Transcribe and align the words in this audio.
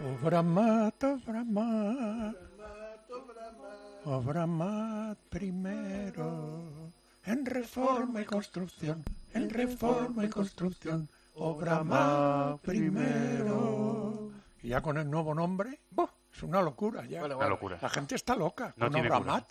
Obra 0.00 0.42
mat, 0.42 1.02
obra 1.04 1.44
mat. 1.44 2.36
Obra 4.04 4.46
mat 4.46 5.18
primero. 5.28 6.92
En 7.24 7.44
reforma 7.44 8.20
y 8.20 8.24
construcción. 8.24 9.04
En 9.34 9.50
reforma 9.50 10.24
y 10.24 10.28
construcción. 10.28 11.08
Obra 11.34 11.82
mat 11.82 12.58
primero. 12.60 14.30
Y 14.62 14.68
ya 14.68 14.80
con 14.80 14.98
el 14.98 15.10
nuevo 15.10 15.34
nombre, 15.34 15.80
es 16.32 16.42
una 16.42 16.62
locura 16.62 17.04
ya. 17.04 17.26
Locura. 17.26 17.78
La 17.80 17.88
gente 17.88 18.14
está 18.14 18.34
loca 18.36 18.72
No 18.76 18.86
con 18.86 18.92
tiene 18.94 19.08
obra 19.08 19.18
cura. 19.18 19.32
mat. 19.32 19.44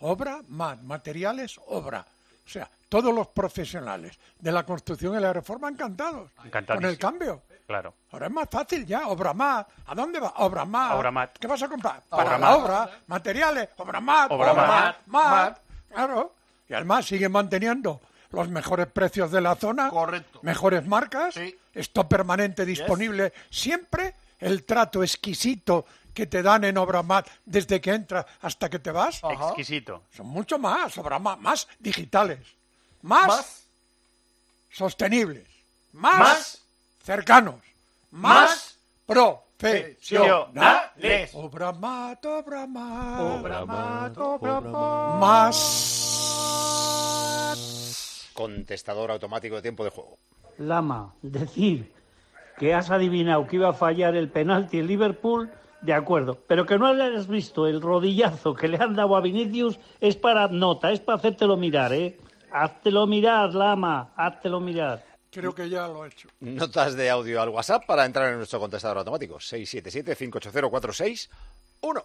Obra 0.00 0.40
mat, 0.48 0.80
materiales, 0.82 1.60
obra. 1.68 2.04
O 2.44 2.48
sea, 2.48 2.68
todos 2.88 3.14
los 3.14 3.28
profesionales 3.28 4.18
de 4.40 4.50
la 4.50 4.66
construcción 4.66 5.16
y 5.16 5.20
la 5.20 5.32
reforma 5.32 5.68
encantados 5.68 6.32
con 6.66 6.84
el 6.84 6.98
cambio. 6.98 7.42
Claro. 7.72 7.94
Ahora 8.10 8.26
es 8.26 8.32
más 8.32 8.48
fácil 8.50 8.84
ya, 8.84 9.08
obra 9.08 9.32
mat. 9.32 9.66
¿A 9.86 9.94
dónde 9.94 10.20
va? 10.20 10.34
Obra 10.36 10.66
mat. 10.66 10.92
Obra 10.94 11.10
mat. 11.10 11.38
¿Qué 11.38 11.46
vas 11.46 11.62
a 11.62 11.68
comprar? 11.68 12.02
Obra 12.10 12.24
Para 12.24 12.38
la 12.38 12.46
mat. 12.50 12.58
obra, 12.58 12.90
materiales, 13.06 13.68
obra 13.78 13.98
mat, 14.00 14.30
Obra 14.30 14.52
mat. 14.52 14.96
mat. 15.06 15.58
Claro. 15.90 16.34
Y 16.68 16.74
además 16.74 17.06
siguen 17.06 17.32
manteniendo 17.32 18.02
los 18.30 18.48
mejores 18.50 18.88
precios 18.88 19.30
de 19.30 19.40
la 19.40 19.54
zona. 19.56 19.88
Correcto. 19.88 20.40
Mejores 20.42 20.86
marcas. 20.86 21.32
Sí. 21.32 21.58
Esto 21.72 22.06
permanente 22.06 22.66
disponible 22.66 23.32
siempre. 23.50 24.16
El 24.38 24.64
trato 24.64 25.02
exquisito 25.02 25.86
que 26.12 26.26
te 26.26 26.42
dan 26.42 26.64
en 26.64 26.76
obra 26.76 27.02
mat 27.02 27.26
desde 27.46 27.80
que 27.80 27.94
entras 27.94 28.26
hasta 28.42 28.68
que 28.68 28.80
te 28.80 28.90
vas. 28.90 29.22
Exquisito. 29.24 30.02
Son 30.14 30.26
mucho 30.26 30.58
más, 30.58 30.98
obra 30.98 31.18
mat, 31.18 31.38
más 31.38 31.66
digitales. 31.78 32.40
Más, 33.00 33.26
Más. 33.28 33.66
sostenibles. 34.70 35.48
Más, 35.92 36.18
Más. 36.18 36.61
Cercanos. 37.02 37.56
Más, 38.10 38.50
Más. 38.50 38.78
profesionales. 39.06 41.30
Obra 41.34 41.72
mat, 41.72 42.24
obra 42.24 42.66
mat. 42.66 44.16
Obra. 44.18 44.60
Más. 45.18 45.88
Contestador 48.34 49.10
automático 49.10 49.56
de 49.56 49.62
tiempo 49.62 49.84
de 49.84 49.90
juego. 49.90 50.18
Lama, 50.58 51.14
decir 51.22 51.90
que 52.58 52.74
has 52.74 52.90
adivinado 52.90 53.46
que 53.46 53.56
iba 53.56 53.70
a 53.70 53.74
fallar 53.74 54.14
el 54.14 54.28
penalti 54.28 54.78
en 54.78 54.86
Liverpool, 54.86 55.50
de 55.80 55.94
acuerdo, 55.94 56.38
pero 56.46 56.64
que 56.66 56.78
no 56.78 56.86
hayas 56.86 57.26
visto 57.26 57.66
el 57.66 57.80
rodillazo 57.80 58.54
que 58.54 58.68
le 58.68 58.76
han 58.78 58.94
dado 58.94 59.16
a 59.16 59.20
Vinicius 59.20 59.80
es 60.00 60.14
para 60.16 60.46
nota, 60.48 60.92
es 60.92 61.00
para 61.00 61.18
hacértelo 61.18 61.56
mirar, 61.56 61.92
¿eh? 61.92 62.18
Háztelo 62.52 63.06
mirar, 63.06 63.54
Lama, 63.54 64.10
háztelo 64.14 64.60
mirar. 64.60 65.02
Creo 65.32 65.54
que 65.54 65.70
ya 65.70 65.88
lo 65.88 66.04
he 66.04 66.08
hecho. 66.08 66.28
Notas 66.40 66.94
de 66.94 67.08
audio 67.08 67.40
al 67.40 67.48
WhatsApp 67.48 67.86
para 67.86 68.04
entrar 68.04 68.30
en 68.30 68.36
nuestro 68.36 68.60
contestador 68.60 68.98
automático. 68.98 69.36
677-580-461. 69.36 72.04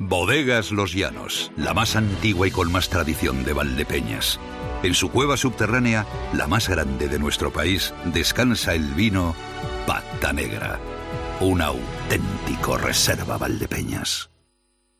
Bodegas 0.00 0.72
Los 0.72 0.92
Llanos, 0.92 1.52
la 1.56 1.74
más 1.74 1.94
antigua 1.94 2.48
y 2.48 2.50
con 2.50 2.72
más 2.72 2.88
tradición 2.88 3.44
de 3.44 3.52
Valdepeñas. 3.52 4.40
En 4.82 4.94
su 4.94 5.12
cueva 5.12 5.36
subterránea, 5.36 6.04
la 6.32 6.48
más 6.48 6.68
grande 6.68 7.06
de 7.08 7.20
nuestro 7.20 7.52
país, 7.52 7.94
descansa 8.06 8.74
el 8.74 8.94
vino 8.94 9.36
Pata 9.86 10.32
Negra, 10.32 10.80
un 11.40 11.62
auténtico 11.62 12.78
reserva 12.78 13.38
Valdepeñas. 13.38 14.29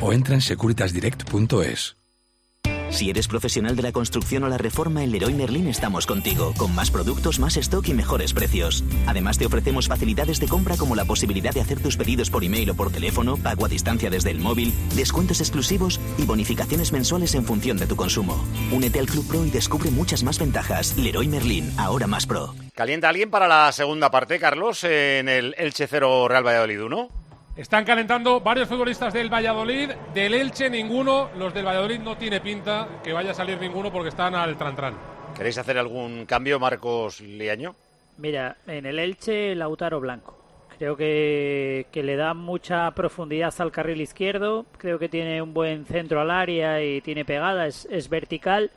o 0.00 0.12
entra 0.12 0.34
en 0.34 0.40
securitasdirect.es. 0.40 1.96
Si 2.90 3.10
eres 3.10 3.28
profesional 3.28 3.76
de 3.76 3.82
la 3.82 3.92
construcción 3.92 4.44
o 4.44 4.48
la 4.48 4.58
reforma, 4.58 5.02
en 5.02 5.10
Leroy 5.10 5.34
Merlin 5.34 5.66
estamos 5.66 6.06
contigo, 6.06 6.54
con 6.56 6.74
más 6.74 6.90
productos, 6.90 7.38
más 7.38 7.56
stock 7.56 7.86
y 7.88 7.94
mejores 7.94 8.32
precios. 8.32 8.84
Además, 9.06 9.38
te 9.38 9.46
ofrecemos 9.46 9.88
facilidades 9.88 10.40
de 10.40 10.48
compra 10.48 10.76
como 10.76 10.94
la 10.94 11.04
posibilidad 11.04 11.52
de 11.52 11.60
hacer 11.60 11.80
tus 11.80 11.96
pedidos 11.96 12.30
por 12.30 12.44
email 12.44 12.70
o 12.70 12.74
por 12.74 12.90
teléfono, 12.90 13.36
pago 13.36 13.66
a 13.66 13.68
distancia 13.68 14.08
desde 14.08 14.30
el 14.30 14.38
móvil, 14.38 14.72
descuentos 14.94 15.40
exclusivos 15.40 16.00
y 16.16 16.24
bonificaciones 16.24 16.92
mensuales 16.92 17.34
en 17.34 17.44
función 17.44 17.76
de 17.76 17.86
tu 17.86 17.96
consumo. 17.96 18.42
Únete 18.72 19.00
al 19.00 19.06
Club 19.06 19.26
Pro 19.26 19.44
y 19.44 19.50
descubre 19.50 19.90
muchas 19.90 20.22
más 20.22 20.38
ventajas. 20.38 20.96
Leroy 20.96 21.28
Merlin, 21.28 21.70
ahora 21.76 22.06
más 22.06 22.26
pro. 22.26 22.54
¿Calienta 22.74 23.08
alguien 23.08 23.30
para 23.30 23.48
la 23.48 23.70
segunda 23.72 24.10
parte, 24.10 24.38
Carlos, 24.38 24.84
en 24.84 25.28
el 25.28 25.54
Elche 25.58 25.86
0 25.86 26.28
Real 26.28 26.46
Valladolid 26.46 26.82
1? 26.82 27.25
Están 27.56 27.86
calentando 27.86 28.38
varios 28.40 28.68
futbolistas 28.68 29.14
del 29.14 29.32
Valladolid, 29.32 29.90
del 30.12 30.34
Elche 30.34 30.68
ninguno, 30.68 31.30
los 31.38 31.54
del 31.54 31.64
Valladolid 31.64 32.00
no 32.00 32.18
tiene 32.18 32.38
pinta 32.38 32.86
que 33.02 33.14
vaya 33.14 33.30
a 33.30 33.34
salir 33.34 33.58
ninguno 33.58 33.90
porque 33.90 34.10
están 34.10 34.34
al 34.34 34.58
tran-tran. 34.58 34.92
¿Queréis 35.34 35.56
hacer 35.56 35.78
algún 35.78 36.26
cambio, 36.26 36.60
Marcos 36.60 37.22
Liaño? 37.22 37.74
Mira, 38.18 38.58
en 38.66 38.84
el 38.84 38.98
Elche, 38.98 39.54
Lautaro 39.54 40.00
Blanco. 40.00 40.38
Creo 40.76 40.98
que, 40.98 41.86
que 41.90 42.02
le 42.02 42.16
da 42.16 42.34
mucha 42.34 42.90
profundidad 42.90 43.54
al 43.56 43.72
carril 43.72 44.02
izquierdo. 44.02 44.66
Creo 44.76 44.98
que 44.98 45.08
tiene 45.08 45.40
un 45.40 45.54
buen 45.54 45.86
centro 45.86 46.20
al 46.20 46.30
área 46.30 46.82
y 46.82 47.00
tiene 47.00 47.24
pegada, 47.24 47.66
es, 47.66 47.88
es 47.90 48.10
vertical. 48.10 48.70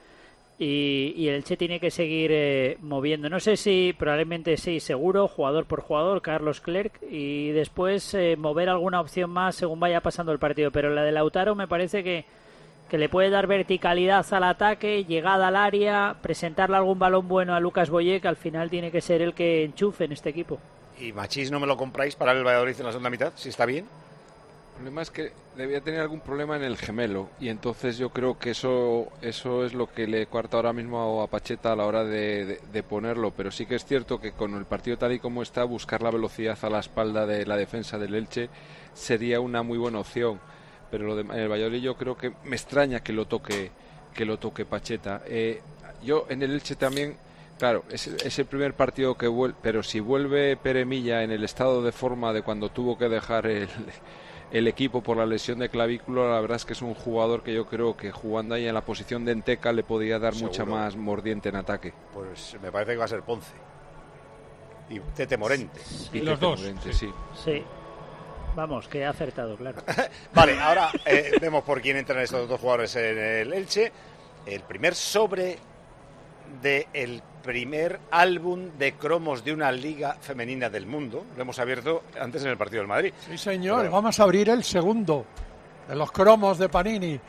Y, 0.62 1.30
el 1.30 1.36
Elche 1.36 1.56
tiene 1.56 1.80
que 1.80 1.90
seguir 1.90 2.32
eh, 2.34 2.78
moviendo. 2.82 3.30
No 3.30 3.40
sé 3.40 3.56
si, 3.56 3.96
probablemente 3.98 4.58
sí, 4.58 4.82
seguro, 4.82 5.30
jugador 5.30 5.66
por 5.66 5.80
jugador, 5.80 6.22
Carlos 6.22 6.60
Clerc. 6.60 7.02
Y 7.10 7.52
después 7.52 8.14
eh, 8.14 8.36
mover 8.38 8.68
alguna 8.68 9.00
opción 9.00 9.30
más 9.30 9.56
según 9.56 9.80
vaya 9.80 10.02
pasando 10.02 10.34
el 10.34 10.40
partido. 10.40 10.70
Pero 10.72 10.90
la 10.90 11.04
de 11.04 11.14
Lautaro 11.14 11.56
me 11.56 11.70
parece 11.70 12.04
que, 12.04 12.26
que 12.90 12.98
le 12.98 13.08
puede 13.08 13.30
dar 13.30 13.48
verticalidad 13.48 14.26
al 14.34 14.44
ataque, 14.44 15.06
llegada 15.06 15.48
al 15.48 15.56
área, 15.56 16.18
presentarle 16.22 16.76
algún 16.76 17.00
balón 17.00 17.30
bueno 17.30 17.56
a 17.56 17.62
Lucas 17.62 17.90
Boye, 17.90 18.20
que 18.20 18.28
al 18.28 18.36
final 18.36 18.70
tiene 18.70 18.92
que 18.92 19.00
ser 19.00 19.22
el 19.22 19.34
que 19.34 19.64
enchufe 19.64 20.04
en 20.04 20.12
este 20.12 20.30
equipo. 20.30 20.60
¿Y 21.00 21.14
Machís 21.14 21.52
no 21.52 21.62
me 21.62 21.68
lo 21.68 21.78
compráis 21.78 22.18
para 22.18 22.34
el 22.34 22.44
Valladolid 22.44 22.76
en 22.78 22.86
la 22.86 22.92
segunda 22.92 23.10
mitad? 23.10 23.32
Si 23.36 23.48
está 23.48 23.66
bien. 23.66 23.86
El 24.80 24.84
problema 24.84 25.02
es 25.02 25.12
que 25.12 25.34
debía 25.58 25.82
tener 25.82 26.00
algún 26.00 26.22
problema 26.22 26.56
en 26.56 26.64
el 26.64 26.78
gemelo 26.78 27.28
y 27.38 27.50
entonces 27.50 27.98
yo 27.98 28.12
creo 28.12 28.40
que 28.40 28.52
eso 28.52 29.10
eso 29.22 29.66
es 29.66 29.74
lo 29.74 29.92
que 29.92 30.08
le 30.08 30.26
cuarta 30.28 30.56
ahora 30.56 30.72
mismo 30.72 31.22
a 31.22 31.28
Pacheta 31.28 31.74
a 31.74 31.76
la 31.76 31.86
hora 31.86 32.06
de, 32.06 32.62
de- 32.72 32.84
ponerlo, 32.84 33.32
pero 33.36 33.52
sí 33.52 33.66
que 33.66 33.76
es 33.76 33.84
cierto 33.84 34.22
que 34.22 34.32
con 34.32 34.54
el 34.56 34.64
partido 34.64 34.98
tal 34.98 35.12
y 35.12 35.20
como 35.20 35.42
está, 35.44 35.66
buscar 35.66 36.02
la 36.02 36.12
velocidad 36.12 36.58
a 36.62 36.70
la 36.70 36.80
espalda 36.80 37.26
de 37.26 37.46
la 37.46 37.58
defensa 37.58 37.98
del 37.98 38.16
Elche 38.16 38.50
sería 38.94 39.42
una 39.42 39.64
muy 39.64 39.78
buena 39.78 40.00
opción, 40.00 40.40
pero 40.90 41.06
lo 41.08 41.18
de 41.18 41.24
el 41.42 41.50
Valladolid 41.52 41.82
yo 41.82 41.98
creo 41.98 42.16
que 42.16 42.32
me 42.46 42.56
extraña 42.56 43.02
que 43.02 43.12
lo 43.12 43.26
toque 43.26 43.72
que 44.16 44.24
lo 44.24 44.40
toque 44.40 44.64
Pacheta. 44.66 45.24
Eh, 45.28 45.60
yo 46.02 46.26
en 46.30 46.42
el 46.42 46.54
Elche 46.54 46.78
también 46.78 47.18
Claro, 47.58 47.84
es, 47.92 48.08
es 48.08 48.40
el 48.40 48.46
primer 48.46 48.74
partido 48.74 49.16
que 49.18 49.28
vuelve, 49.28 49.58
pero 49.62 49.84
si 49.84 50.00
vuelve 50.00 50.56
Pere 50.56 50.86
Milla 50.86 51.24
en 51.24 51.32
el 51.32 51.44
estado 51.44 51.82
de 51.84 51.92
forma 51.92 52.32
de 52.32 52.42
cuando 52.44 52.70
tuvo 52.70 52.98
que 52.98 53.10
dejar 53.10 53.48
el, 53.48 53.68
el 54.52 54.68
equipo 54.68 55.02
por 55.02 55.18
la 55.18 55.26
lesión 55.26 55.60
de 55.60 55.70
clavícula, 55.70 56.30
la 56.30 56.42
verdad 56.42 56.58
es 56.58 56.66
que 56.66 56.74
es 56.74 56.82
un 56.82 56.96
jugador 56.96 57.44
que 57.44 57.54
yo 57.54 57.66
creo 57.66 57.96
que 57.96 58.12
jugando 58.12 58.56
ahí 58.56 58.68
en 58.68 58.74
la 58.74 58.82
posición 58.82 59.26
de 59.26 59.34
Enteca 59.34 59.72
le 59.72 59.84
podía 59.84 60.18
dar 60.20 60.36
mucha 60.36 60.66
más 60.66 60.96
mordiente 60.96 61.50
en 61.50 61.56
ataque. 61.56 61.94
Pues 62.14 62.58
me 62.62 62.72
parece 62.72 62.94
que 62.94 62.98
va 62.98 63.06
a 63.06 63.10
ser 63.10 63.22
Ponce. 63.22 63.54
Y 64.90 65.00
Tete 65.00 65.38
Morente. 65.38 65.80
Y 66.14 66.22
los 66.22 66.40
dos, 66.40 66.62
sí. 66.92 67.12
Sí. 67.44 67.64
Vamos, 68.56 68.88
que 68.88 69.06
ha 69.06 69.12
acertado, 69.12 69.56
claro. 69.56 69.82
Vale, 70.34 70.60
ahora 70.60 70.90
eh, 71.06 71.38
vemos 71.40 71.64
por 71.64 71.82
quién 71.82 71.98
entran 71.98 72.20
estos 72.20 72.50
dos 72.50 72.60
jugadores 72.60 72.96
en 72.96 73.18
el 73.18 73.54
Elche. 73.54 73.92
El 74.46 74.62
primer 74.62 74.96
sobre 74.96 75.60
de 76.62 76.88
el 76.94 77.22
primer 77.44 78.00
álbum 78.12 78.70
de 78.78 78.94
cromos 78.94 79.44
de 79.44 79.54
una 79.54 79.72
liga 79.72 80.18
femenina 80.20 80.70
del 80.70 80.86
mundo. 80.86 81.26
Lo 81.36 81.42
hemos 81.42 81.60
abierto 81.60 82.04
antes 82.20 82.44
en 82.44 82.50
el 82.50 82.58
partido 82.58 82.82
del 82.82 82.88
Madrid. 82.88 83.14
Sí, 83.28 83.38
señor. 83.38 83.90
Vamos 83.90 84.20
a 84.20 84.24
abrir 84.24 84.50
el 84.50 84.64
segundo 84.64 85.26
de 85.88 85.96
los 85.96 86.12
cromos 86.12 86.58
de 86.58 86.70
Panini. 86.70 87.20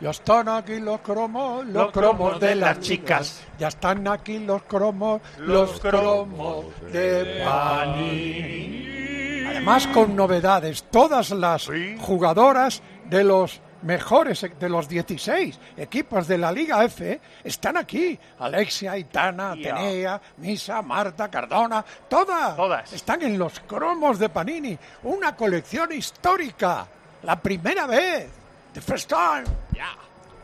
Ya 0.00 0.10
están 0.10 0.48
aquí 0.50 0.78
los 0.78 1.00
cromos, 1.00 1.64
los, 1.64 1.74
Los 1.74 1.92
cromos, 1.92 2.16
cromos 2.16 2.40
de, 2.40 2.48
de 2.48 2.54
las 2.56 2.80
chicas. 2.80 3.38
chicas. 3.38 3.58
Ya 3.58 3.68
están 3.68 4.06
aquí 4.08 4.38
los 4.38 4.62
cromos, 4.64 5.22
los, 5.38 5.80
cromos 5.80 6.66
de 6.92 7.40
Panini. 7.42 9.46
Además, 9.46 9.86
con 9.86 10.14
novedades, 10.14 10.84
todas 10.90 11.30
las 11.30 11.70
jugadoras 11.98 12.82
de 13.08 13.24
los 13.24 13.62
mejores, 13.86 14.44
de 14.58 14.68
los 14.68 14.88
16 14.88 15.58
equipos 15.76 16.26
de 16.28 16.36
la 16.38 16.52
Liga 16.52 16.84
F 16.84 17.20
están 17.44 17.76
aquí. 17.76 18.18
Alexia, 18.40 18.98
Itana. 18.98 19.52
Atenea, 19.52 20.20
Misa, 20.38 20.82
Marta, 20.82 21.30
Cardona, 21.30 21.84
todas, 22.08 22.56
Todas. 22.56 22.92
están 22.92 23.22
en 23.22 23.38
los 23.38 23.60
cromos 23.60 24.18
de 24.18 24.28
Panini. 24.28 24.76
Una 25.04 25.34
colección 25.34 25.92
histórica. 25.92 26.86
La 27.22 27.40
primera 27.40 27.86
vez. 27.86 28.28
The 28.74 28.80
first 28.80 29.08
time. 29.08 29.44
Ya. 29.72 29.94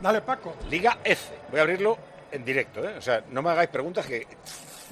Dale, 0.01 0.23
Paco. 0.23 0.57
Liga 0.71 0.99
F. 1.05 1.35
Voy 1.51 1.61
a 1.61 1.63
abrirlo 1.63 1.99
en 2.31 2.45
directo, 2.45 2.83
¿eh? 2.89 2.95
O 2.97 3.03
sea, 3.03 3.23
no 3.31 3.43
me 3.43 3.51
hagáis 3.51 3.69
preguntas 3.69 4.07
que 4.07 4.27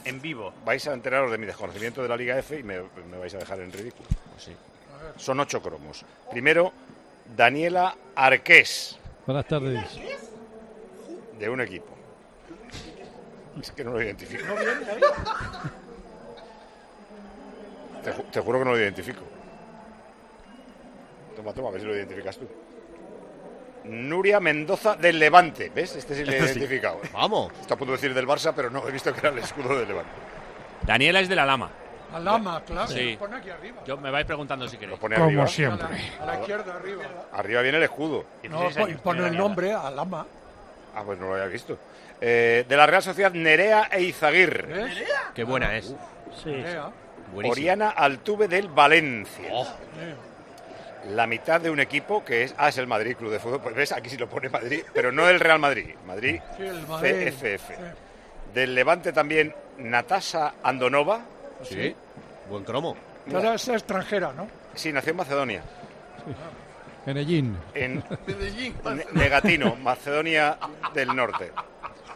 En 0.04 0.20
vivo. 0.20 0.52
vais 0.64 0.86
a 0.86 0.92
enteraros 0.92 1.30
de 1.30 1.38
mi 1.38 1.46
desconocimiento 1.46 2.02
de 2.02 2.08
la 2.08 2.16
Liga 2.16 2.38
F 2.38 2.58
y 2.58 2.62
me, 2.62 2.80
me 3.10 3.18
vais 3.18 3.34
a 3.34 3.38
dejar 3.38 3.60
en 3.60 3.72
ridículo. 3.72 4.08
Sí. 4.38 4.54
Son 5.16 5.40
ocho 5.40 5.60
cromos. 5.62 6.04
Primero, 6.30 6.72
Daniela 7.36 7.96
Arqués, 8.14 8.98
Buenas 9.26 9.46
tardes. 9.46 9.78
de 11.38 11.48
un 11.48 11.60
equipo. 11.60 11.96
Es 13.60 13.70
que 13.72 13.84
no 13.84 13.92
lo 13.92 14.02
identifico. 14.02 14.44
Te, 18.04 18.12
ju- 18.14 18.24
te 18.30 18.40
juro 18.40 18.58
que 18.58 18.64
no 18.64 18.70
lo 18.72 18.78
identifico. 18.78 19.20
Toma, 21.36 21.52
toma, 21.52 21.68
a 21.68 21.72
ver 21.72 21.80
si 21.80 21.86
lo 21.86 21.94
identificas 21.94 22.36
tú. 22.38 22.48
Nuria 23.84 24.40
Mendoza 24.40 24.96
del 24.96 25.18
Levante. 25.18 25.70
¿Ves? 25.74 25.96
Este 25.96 26.14
sí 26.14 26.24
lo 26.24 26.32
he 26.32 26.36
Este 26.36 26.48
sí. 26.54 26.58
identificado. 26.58 27.00
Vamos. 27.12 27.52
Está 27.60 27.74
a 27.74 27.76
punto 27.76 27.92
de 27.92 27.98
decir 27.98 28.14
del 28.14 28.26
Barça, 28.26 28.52
pero 28.54 28.70
no, 28.70 28.86
he 28.88 28.92
visto 28.92 29.12
que 29.12 29.20
era 29.20 29.30
el 29.30 29.38
escudo 29.38 29.78
del 29.78 29.88
Levante. 29.88 30.10
Daniela 30.86 31.20
es 31.20 31.28
de 31.28 31.36
la 31.36 31.44
Lama. 31.46 31.70
Al 32.14 32.24
Lama, 32.24 32.62
claro. 32.66 32.88
Sí. 32.88 33.12
Lo 33.12 33.18
pone 33.20 33.36
aquí 33.36 33.50
arriba. 33.50 33.82
Yo 33.86 33.96
me 33.96 34.10
vais 34.10 34.26
preguntando 34.26 34.66
si 34.68 34.76
queréis. 34.76 34.92
Lo 34.96 35.00
pone 35.00 35.14
Como 35.16 35.26
arriba. 35.26 35.46
siempre. 35.46 35.86
A 36.20 36.26
la 36.26 36.40
izquierda, 36.40 36.74
arriba. 36.76 37.02
Arriba 37.32 37.62
viene 37.62 37.78
el 37.78 37.84
escudo. 37.84 38.24
No, 38.48 38.68
pon- 38.70 39.00
pone 39.02 39.26
el 39.28 39.36
nombre 39.36 39.72
al 39.72 39.94
Lama. 39.96 40.26
Ah, 40.94 41.02
pues 41.04 41.18
no 41.18 41.26
lo 41.28 41.34
había 41.34 41.46
visto. 41.46 41.78
Eh, 42.20 42.64
de 42.68 42.76
la 42.76 42.86
Real 42.86 43.02
Sociedad, 43.02 43.32
Nerea 43.32 43.88
e 43.92 44.02
Izaguirre. 44.02 44.66
¿Ves? 44.66 44.98
Qué 45.34 45.44
buena 45.44 45.76
es. 45.76 45.94
Sí. 46.42 46.50
Nerea. 46.50 46.90
Oriana 47.34 47.90
Altuve 47.90 48.48
del 48.48 48.68
Valencia. 48.68 49.48
Oh. 49.52 49.66
La 51.10 51.26
mitad 51.26 51.60
de 51.60 51.70
un 51.70 51.80
equipo 51.80 52.24
que 52.24 52.42
es. 52.44 52.54
Ah, 52.58 52.68
es 52.68 52.76
el 52.78 52.86
Madrid 52.86 53.16
Club 53.16 53.30
de 53.30 53.38
Fútbol. 53.38 53.60
Pues 53.62 53.74
ves, 53.74 53.92
aquí 53.92 54.10
sí 54.10 54.16
lo 54.18 54.28
pone 54.28 54.48
Madrid, 54.50 54.82
pero 54.92 55.10
no 55.12 55.28
el 55.28 55.40
Real 55.40 55.58
Madrid. 55.58 55.94
Madrid 56.06 56.40
Sí, 56.56 56.62
el 56.64 56.86
Madrid. 56.86 57.28
CFF. 57.32 57.68
Sí. 57.68 57.74
Del 58.52 58.74
Levante 58.74 59.12
también 59.12 59.54
Natasha 59.78 60.54
Andonova. 60.62 61.20
Sí. 61.62 61.94
Buen 62.48 62.64
cromo. 62.64 62.96
Pero 63.26 63.52
es 63.52 63.68
extranjera, 63.68 64.32
¿no? 64.32 64.48
Sí, 64.74 64.92
nació 64.92 65.10
en 65.10 65.16
Macedonia. 65.16 65.62
Medellín. 67.06 67.56
En 67.74 67.96
Ne- 68.84 69.06
Negatino, 69.12 69.76
Macedonia 69.76 70.58
del 70.94 71.14
Norte. 71.14 71.50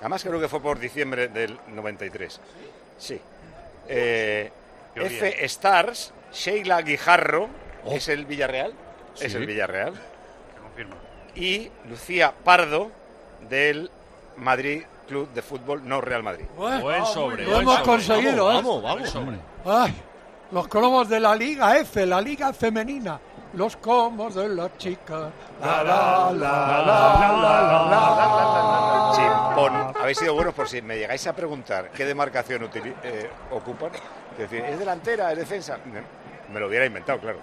Además 0.00 0.22
creo 0.22 0.40
que 0.40 0.48
fue 0.48 0.60
por 0.60 0.78
diciembre 0.78 1.28
del 1.28 1.58
93. 1.68 2.40
Sí. 2.98 3.20
Eh, 3.88 4.50
bien. 4.94 5.06
F 5.06 5.44
Stars, 5.46 6.12
Sheila 6.32 6.82
Guijarro, 6.82 7.48
¿es 7.90 8.08
el 8.08 8.26
Villarreal? 8.26 8.74
Es 9.20 9.32
Sí. 9.32 9.38
el 9.38 9.46
Villarreal. 9.46 9.94
Confirmo. 10.62 10.96
Y 11.34 11.70
Lucía 11.88 12.32
Pardo 12.44 12.90
del 13.48 13.90
Madrid 14.36 14.82
Club 15.06 15.28
de 15.32 15.42
Fútbol, 15.42 15.86
no 15.86 16.00
Real 16.00 16.22
Madrid. 16.22 16.46
Buen 16.56 17.04
sobre. 17.06 17.44
Lo 17.44 17.50
buen 17.50 17.62
hemos 17.62 17.74
sobre. 17.74 17.84
conseguido, 17.84 18.50
¿eh? 18.52 18.54
Vamos, 18.56 18.82
vamos. 18.82 19.14
Hombre. 19.14 19.38
Ay, 19.64 19.94
los 20.50 20.68
cromos 20.68 21.08
de 21.08 21.20
la 21.20 21.34
Liga 21.34 21.76
F, 21.78 22.06
la 22.06 22.20
Liga 22.20 22.52
Femenina. 22.52 23.20
Los 23.54 23.76
cromos 23.76 24.34
de 24.34 24.48
la 24.48 24.76
chica. 24.76 25.30
La, 25.60 25.84
la, 25.84 26.32
la, 26.32 26.32
la, 26.32 26.82
la, 26.82 27.38
la, 27.40 27.86
la. 27.90 29.12
Chimpón. 29.14 29.92
Habéis 30.02 30.18
sido 30.18 30.34
buenos 30.34 30.54
por 30.54 30.68
si 30.68 30.82
me 30.82 30.96
llegáis 30.98 31.24
a 31.28 31.32
preguntar 31.32 31.90
qué 31.90 32.04
demarcación 32.04 32.68
eh, 32.74 33.30
ocupan. 33.52 33.90
Es 34.32 34.38
decir, 34.50 34.64
¿es 34.64 34.76
delantera, 34.76 35.30
es 35.30 35.38
defensa? 35.38 35.78
Me 36.52 36.58
lo 36.58 36.66
hubiera 36.66 36.84
inventado, 36.84 37.20
claro. 37.20 37.38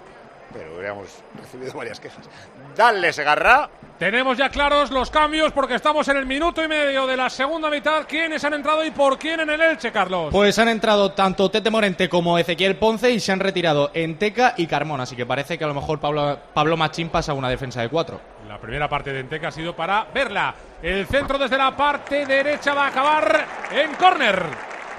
Pero 0.52 0.74
hubiéramos 0.74 1.08
recibido 1.40 1.72
varias 1.72 1.98
quejas. 2.00 2.28
Dale, 2.76 3.12
Segarra. 3.12 3.70
Tenemos 3.98 4.36
ya 4.36 4.48
claros 4.48 4.90
los 4.90 5.10
cambios 5.10 5.52
porque 5.52 5.76
estamos 5.76 6.08
en 6.08 6.16
el 6.16 6.26
minuto 6.26 6.62
y 6.64 6.66
medio 6.66 7.06
de 7.06 7.16
la 7.16 7.30
segunda 7.30 7.70
mitad. 7.70 8.04
¿Quiénes 8.08 8.42
han 8.44 8.54
entrado 8.54 8.84
y 8.84 8.90
por 8.90 9.16
quién 9.16 9.40
en 9.40 9.50
el 9.50 9.60
Elche, 9.60 9.92
Carlos? 9.92 10.28
Pues 10.32 10.58
han 10.58 10.68
entrado 10.68 11.12
tanto 11.12 11.50
Tete 11.50 11.70
Morente 11.70 12.08
como 12.08 12.36
Ezequiel 12.36 12.76
Ponce 12.76 13.12
y 13.12 13.20
se 13.20 13.30
han 13.30 13.38
retirado 13.38 13.92
Enteca 13.94 14.54
y 14.56 14.66
Carmón, 14.66 15.00
así 15.00 15.14
que 15.14 15.24
parece 15.24 15.56
que 15.56 15.64
a 15.64 15.68
lo 15.68 15.74
mejor 15.74 16.00
Pablo, 16.00 16.36
Pablo 16.52 16.76
Machín 16.76 17.10
pasa 17.10 17.32
una 17.32 17.48
defensa 17.48 17.80
de 17.80 17.88
cuatro. 17.88 18.20
La 18.48 18.58
primera 18.58 18.88
parte 18.88 19.12
de 19.12 19.20
Enteca 19.20 19.48
ha 19.48 19.52
sido 19.52 19.76
para 19.76 20.04
verla. 20.12 20.52
El 20.82 21.06
centro 21.06 21.38
desde 21.38 21.56
la 21.56 21.76
parte 21.76 22.26
derecha 22.26 22.74
va 22.74 22.86
a 22.86 22.88
acabar 22.88 23.46
en 23.70 23.94
córner. 23.94 24.42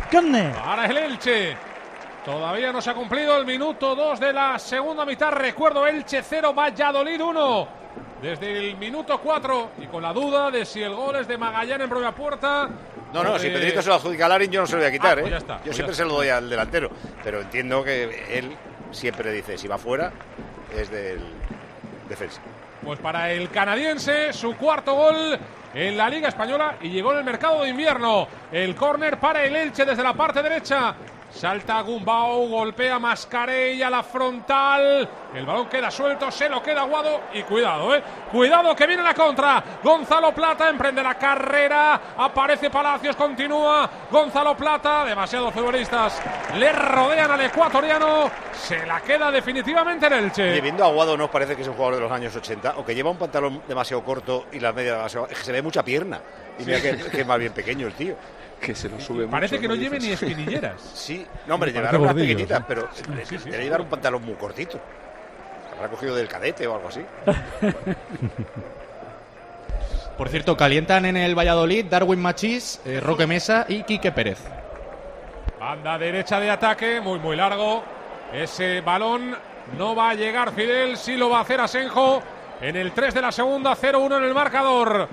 Córner. 0.09 0.53
Para 0.53 0.85
el 0.85 0.97
Elche. 0.97 1.72
Todavía 2.25 2.71
no 2.71 2.81
se 2.81 2.89
ha 2.89 2.93
cumplido 2.93 3.37
el 3.37 3.45
minuto 3.45 3.95
2 3.95 4.19
de 4.19 4.31
la 4.33 4.57
segunda 4.57 5.05
mitad. 5.05 5.31
Recuerdo 5.31 5.85
Elche 5.85 6.21
0, 6.23 6.53
Valladolid 6.53 7.21
1. 7.21 7.67
Desde 8.21 8.69
el 8.69 8.77
minuto 8.77 9.19
4 9.19 9.71
y 9.81 9.87
con 9.87 10.01
la 10.01 10.13
duda 10.13 10.49
de 10.49 10.65
si 10.65 10.81
el 10.81 10.95
gol 10.95 11.17
es 11.17 11.27
de 11.27 11.37
Magallán 11.37 11.81
en 11.81 11.89
propia 11.89 12.11
puerta. 12.13 12.69
No, 13.11 13.23
no, 13.23 13.37
si 13.37 13.49
de- 13.49 13.59
Pedrito 13.59 13.81
se 13.81 13.89
lo 13.89 13.95
adjudica 13.95 14.25
a 14.25 14.29
Larin, 14.29 14.49
yo 14.49 14.61
no 14.61 14.67
se 14.67 14.73
lo 14.73 14.79
voy 14.79 14.87
a 14.87 14.91
quitar, 14.91 15.17
Ah, 15.19 15.21
pues 15.21 15.27
¿eh? 15.27 15.31
ya 15.31 15.37
está, 15.37 15.57
yo 15.57 15.63
pues 15.65 15.75
siempre 15.75 15.95
se 15.95 16.05
lo 16.05 16.13
doy 16.13 16.29
al 16.29 16.49
delantero. 16.49 16.89
Pero 17.21 17.41
entiendo 17.41 17.83
que 17.83 18.37
él 18.39 18.55
siempre 18.91 19.31
dice, 19.33 19.57
si 19.57 19.67
va 19.67 19.77
fuera, 19.77 20.13
es 20.73 20.89
del 20.89 21.19
defensa. 22.07 22.39
Pues 22.81 22.99
para 22.99 23.31
el 23.31 23.49
canadiense, 23.49 24.31
su 24.31 24.55
cuarto 24.55 24.93
gol 24.95 25.37
en 25.73 25.97
la 25.97 26.09
Liga 26.09 26.29
Española 26.29 26.77
y 26.81 26.89
llegó 26.89 27.11
en 27.11 27.19
el 27.19 27.23
mercado 27.25 27.63
de 27.63 27.69
invierno. 27.69 28.27
El 28.51 28.73
córner 28.75 29.17
para 29.19 29.43
el 29.43 29.53
Elche 29.55 29.83
desde 29.83 30.01
la 30.03 30.13
parte 30.13 30.41
derecha. 30.41 30.95
Salta 31.33 31.81
Gumbau, 31.81 32.47
golpea 32.47 32.99
Mascarella 32.99 33.89
la 33.89 34.03
frontal. 34.03 35.09
El 35.35 35.45
balón 35.45 35.67
queda 35.67 35.89
suelto, 35.89 36.29
se 36.29 36.47
lo 36.47 36.61
queda 36.61 36.81
Aguado 36.81 37.21
y 37.33 37.41
cuidado, 37.43 37.95
eh. 37.95 38.03
Cuidado 38.31 38.75
que 38.75 38.85
viene 38.85 39.01
la 39.01 39.13
contra. 39.13 39.63
Gonzalo 39.83 40.33
Plata 40.33 40.69
emprende 40.69 41.01
la 41.01 41.15
carrera. 41.15 41.99
Aparece 42.17 42.69
Palacios, 42.69 43.15
continúa. 43.15 43.89
Gonzalo 44.11 44.55
Plata, 44.55 45.05
demasiados 45.05 45.53
futbolistas 45.53 46.21
le 46.57 46.71
rodean 46.73 47.31
al 47.31 47.41
ecuatoriano. 47.41 48.29
Se 48.53 48.85
la 48.85 49.01
queda 49.01 49.31
definitivamente 49.31 50.07
el 50.07 50.13
Elche. 50.13 50.51
Oye, 50.51 50.61
viendo 50.61 50.83
a 50.83 50.87
Aguado, 50.87 51.17
¿no 51.17 51.25
os 51.25 51.29
parece 51.31 51.55
que 51.55 51.63
es 51.63 51.67
un 51.67 51.73
jugador 51.73 51.95
de 51.95 52.01
los 52.01 52.11
años 52.11 52.35
80? 52.35 52.75
O 52.77 52.85
que 52.85 52.93
lleva 52.93 53.09
un 53.09 53.17
pantalón 53.17 53.61
demasiado 53.67 54.03
corto 54.03 54.45
y 54.51 54.59
la 54.59 54.71
media 54.71 54.93
demasiado... 54.97 55.27
Es 55.27 55.37
que 55.39 55.43
se 55.45 55.51
ve 55.51 55.61
mucha 55.61 55.83
pierna. 55.83 56.19
Y 56.59 56.63
mira 56.65 56.79
que, 56.81 56.95
que 56.97 57.21
es 57.21 57.27
más 57.27 57.39
bien 57.39 57.53
pequeño 57.53 57.87
el 57.87 57.93
tío. 57.93 58.15
Que 58.61 58.75
se 58.75 58.87
lo 58.87 58.99
sube 58.99 59.27
Parece 59.27 59.55
mucho, 59.55 59.61
que 59.61 59.67
no 59.67 59.75
¿no 59.75 59.81
lleve 59.81 59.99
ni 59.99 60.11
espinilleras. 60.11 60.79
Sí, 60.93 61.25
no, 61.47 61.55
hombre, 61.55 61.71
Me 61.71 61.79
llevará 61.79 61.97
unas 61.99 62.13
pequeñitas, 62.13 62.59
sí. 62.59 62.65
pero 62.67 62.87
Sí, 62.93 63.03
sí, 63.25 63.37
debe 63.45 63.57
sí. 63.57 63.63
llevar 63.63 63.81
un 63.81 63.87
pantalón 63.87 64.23
muy 64.23 64.35
cortito. 64.35 64.79
Habrá 65.75 65.89
cogido 65.89 66.15
del 66.15 66.27
cadete 66.27 66.67
o 66.67 66.75
algo 66.75 66.87
así. 66.87 67.01
Por 70.17 70.29
cierto, 70.29 70.55
calientan 70.55 71.05
en 71.05 71.17
el 71.17 71.37
Valladolid 71.37 71.85
Darwin 71.85 72.21
Machís, 72.21 72.79
eh, 72.85 72.99
Roque 72.99 73.25
Mesa 73.25 73.65
y 73.67 73.83
Quique 73.83 74.11
Pérez. 74.11 74.39
Banda 75.59 75.97
derecha 75.97 76.39
de 76.39 76.51
ataque, 76.51 77.01
muy 77.01 77.19
muy 77.19 77.35
largo. 77.35 77.83
Ese 78.31 78.81
balón 78.81 79.35
no 79.77 79.95
va 79.95 80.11
a 80.11 80.13
llegar 80.13 80.51
Fidel, 80.53 80.97
sí 80.97 81.15
lo 81.15 81.29
va 81.29 81.39
a 81.39 81.41
hacer 81.41 81.59
Asenjo. 81.61 82.21
En 82.61 82.75
el 82.75 82.91
3 82.91 83.13
de 83.13 83.21
la 83.21 83.31
segunda, 83.31 83.75
0-1 83.75 84.17
en 84.17 84.23
el 84.23 84.33
marcador. 84.33 85.07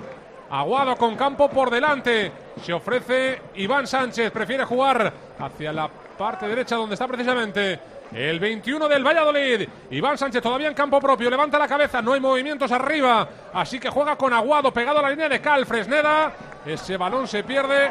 Aguado 0.49 0.95
con 0.95 1.15
campo 1.15 1.49
por 1.49 1.69
delante. 1.69 2.31
Se 2.61 2.73
ofrece 2.73 3.41
Iván 3.55 3.87
Sánchez, 3.87 4.31
prefiere 4.31 4.65
jugar 4.65 5.11
hacia 5.39 5.73
la 5.73 5.89
parte 6.17 6.47
derecha 6.47 6.75
donde 6.75 6.93
está 6.95 7.07
precisamente 7.07 7.79
el 8.13 8.39
21 8.39 8.87
del 8.87 9.05
Valladolid. 9.05 9.67
Iván 9.91 10.17
Sánchez 10.17 10.41
todavía 10.41 10.67
en 10.67 10.73
campo 10.73 10.99
propio, 10.99 11.29
levanta 11.29 11.57
la 11.59 11.67
cabeza, 11.67 12.01
no 12.01 12.13
hay 12.13 12.19
movimientos 12.19 12.71
arriba, 12.71 13.27
así 13.53 13.79
que 13.79 13.89
juega 13.89 14.15
con 14.15 14.33
Aguado 14.33 14.71
pegado 14.73 14.99
a 14.99 15.01
la 15.01 15.09
línea 15.09 15.29
de 15.29 15.39
Cal 15.41 15.65
Fresneda. 15.65 16.33
Ese 16.65 16.97
balón 16.97 17.27
se 17.27 17.43
pierde. 17.43 17.89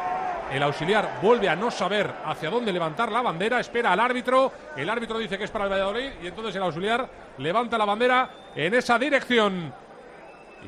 El 0.52 0.62
auxiliar 0.64 1.20
vuelve 1.22 1.48
a 1.48 1.54
no 1.54 1.70
saber 1.70 2.10
hacia 2.24 2.50
dónde 2.50 2.72
levantar 2.72 3.12
la 3.12 3.22
bandera, 3.22 3.60
espera 3.60 3.92
al 3.92 4.00
árbitro. 4.00 4.50
El 4.76 4.90
árbitro 4.90 5.16
dice 5.18 5.38
que 5.38 5.44
es 5.44 5.50
para 5.50 5.64
el 5.66 5.70
Valladolid 5.70 6.10
y 6.22 6.26
entonces 6.26 6.56
el 6.56 6.62
auxiliar 6.64 7.08
levanta 7.38 7.78
la 7.78 7.84
bandera 7.84 8.28
en 8.56 8.74
esa 8.74 8.98
dirección. 8.98 9.72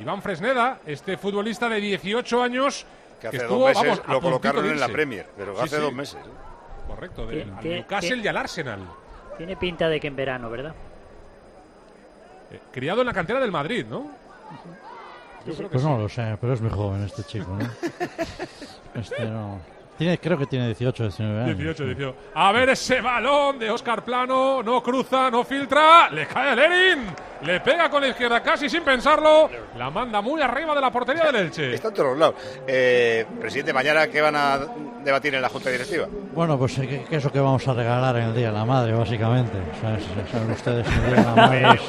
Iván 0.00 0.23
Fresneda, 0.23 0.78
este 0.87 1.16
futbolista 1.16 1.68
de 1.68 1.80
18 1.80 2.42
años 2.42 2.87
Que 3.21 3.26
hace 3.28 3.37
estuvo, 3.38 3.59
dos 3.59 3.68
meses 3.68 3.99
vamos, 3.99 4.09
lo 4.09 4.21
colocaron 4.21 4.64
en 4.66 4.78
la. 4.80 4.88
Premier, 4.88 5.26
pero 5.37 5.54
Sí, 5.56 5.62
hace 5.64 5.76
sí. 5.76 5.82
dos 5.82 5.92
meses. 5.92 6.21
¿eh? 6.25 6.30
Correcto, 6.87 7.26
de, 7.26 7.37
Tiene- 7.37 7.52
al 7.52 7.61
tiene- 7.61 7.76
Newcastle 7.78 8.16
y 8.16 8.28
al 8.28 8.37
Arsenal. 8.37 8.80
Tiene 9.37 9.57
pinta 9.57 9.89
de 9.89 9.99
que 10.01 10.07
en 10.09 10.17
verano, 10.17 10.51
¿verdad? 10.51 10.75
Eh, 12.51 12.61
criado 12.73 13.01
en 13.01 13.07
la 13.07 13.12
cantera 13.12 13.41
del 13.41 13.51
Madrid, 13.51 13.87
¿no? 13.89 14.11
Yo 15.47 15.55
creo 15.55 15.69
que 15.69 15.73
Pues 15.73 15.83
sí. 15.83 15.89
no 15.89 15.99
lo 15.99 16.09
sé, 16.09 16.37
pero 16.41 16.53
es 16.53 16.61
muy 16.61 16.71
joven 16.71 17.03
este 17.05 17.25
chico, 17.25 17.57
¿no? 17.57 17.69
Este 19.01 19.25
no. 19.25 19.59
Tiene, 20.02 20.18
creo 20.18 20.37
que 20.38 20.47
tiene 20.47 20.66
18, 20.66 21.02
19 21.04 21.40
años. 21.44 21.56
18, 21.59 21.85
18. 21.85 22.14
A 22.35 22.52
ver 22.52 22.68
ese 22.71 23.00
balón 23.00 23.59
de 23.59 23.71
Oscar 23.71 24.04
Plano. 24.04 24.62
No 24.62 24.82
cruza, 24.82 25.30
no 25.30 25.44
filtra. 25.44 26.11
Le 26.11 26.26
cae 26.26 26.50
a 26.50 26.54
Lerin. 26.54 27.06
Le 27.42 27.61
pega 27.61 27.88
con 27.90 28.00
la 28.02 28.09
izquierda 28.09 28.40
casi 28.42 28.68
sin 28.68 28.82
pensarlo. 28.82 29.49
La 29.76 29.90
manda 29.90 30.21
muy 30.21 30.40
arriba 30.40 30.75
de 30.75 30.80
la 30.80 30.90
portería 30.90 31.25
del 31.25 31.37
Elche. 31.37 31.75
Está 31.75 31.88
en 31.88 31.94
todos 31.94 32.18
lados. 32.18 32.35
Eh, 32.66 33.25
presidente, 33.40 33.73
mañana 33.73 34.06
qué 34.09 34.21
van 34.21 34.37
a 34.37 34.59
debatir 35.04 35.35
en 35.35 35.42
la 35.42 35.49
Junta 35.49 35.71
Directiva. 35.71 36.06
Bueno, 36.35 36.56
pues 36.59 36.78
eh, 36.78 36.87
¿qué, 36.88 37.04
qué 37.09 37.16
es 37.16 37.25
lo 37.25 37.32
que 37.32 37.40
vamos 37.40 37.66
a 37.66 37.75
regalar 37.75 38.16
en 38.16 38.25
el 38.25 38.35
Día 38.35 38.47
de 38.49 38.52
la 38.59 38.64
Madre, 38.64 38.92
básicamente? 38.92 39.56
O 39.76 39.80
sea, 39.80 39.97
es- 39.97 40.30
saben 40.30 40.50
ustedes 40.52 40.87
que 40.87 40.94
el 40.94 41.06
Día 41.06 41.14
de 41.16 41.23
la 41.25 41.35
Madre 41.35 41.62
es, 41.75 41.80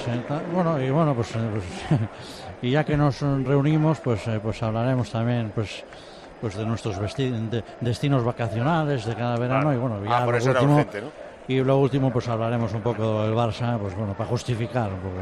es, 0.00 0.08
eh, 0.08 0.20
bueno, 0.52 0.80
y 0.82 0.90
bueno, 0.90 1.14
pues, 1.14 1.34
eh, 1.36 1.38
pues, 1.52 2.00
y 2.62 2.70
ya 2.70 2.84
que 2.84 2.96
nos 2.96 3.20
reunimos, 3.20 4.00
pues, 4.00 4.26
eh, 4.28 4.40
pues 4.42 4.62
hablaremos 4.62 5.10
también, 5.10 5.52
pues 5.54 5.84
pues 6.44 6.56
de 6.58 6.66
nuestros 6.66 7.00
vesti- 7.00 7.30
de- 7.48 7.64
destinos 7.80 8.22
vacacionales 8.22 9.06
de 9.06 9.14
cada 9.14 9.38
verano 9.38 9.72
y 9.72 9.78
bueno 9.78 10.04
ya 10.04 10.18
Ah, 10.18 10.24
por 10.26 10.34
lo 10.34 10.38
eso 10.38 10.50
era 10.50 10.60
último 10.60 10.76
urgente, 10.76 11.00
¿no? 11.00 11.08
y 11.48 11.64
lo 11.64 11.78
último 11.78 12.12
pues 12.12 12.28
hablaremos 12.28 12.70
un 12.74 12.82
poco 12.82 13.22
del 13.22 13.32
Barça 13.34 13.78
pues 13.78 13.94
bueno 13.96 14.12
para 14.12 14.28
justificar 14.28 14.90
un 14.92 14.98
poco 14.98 15.14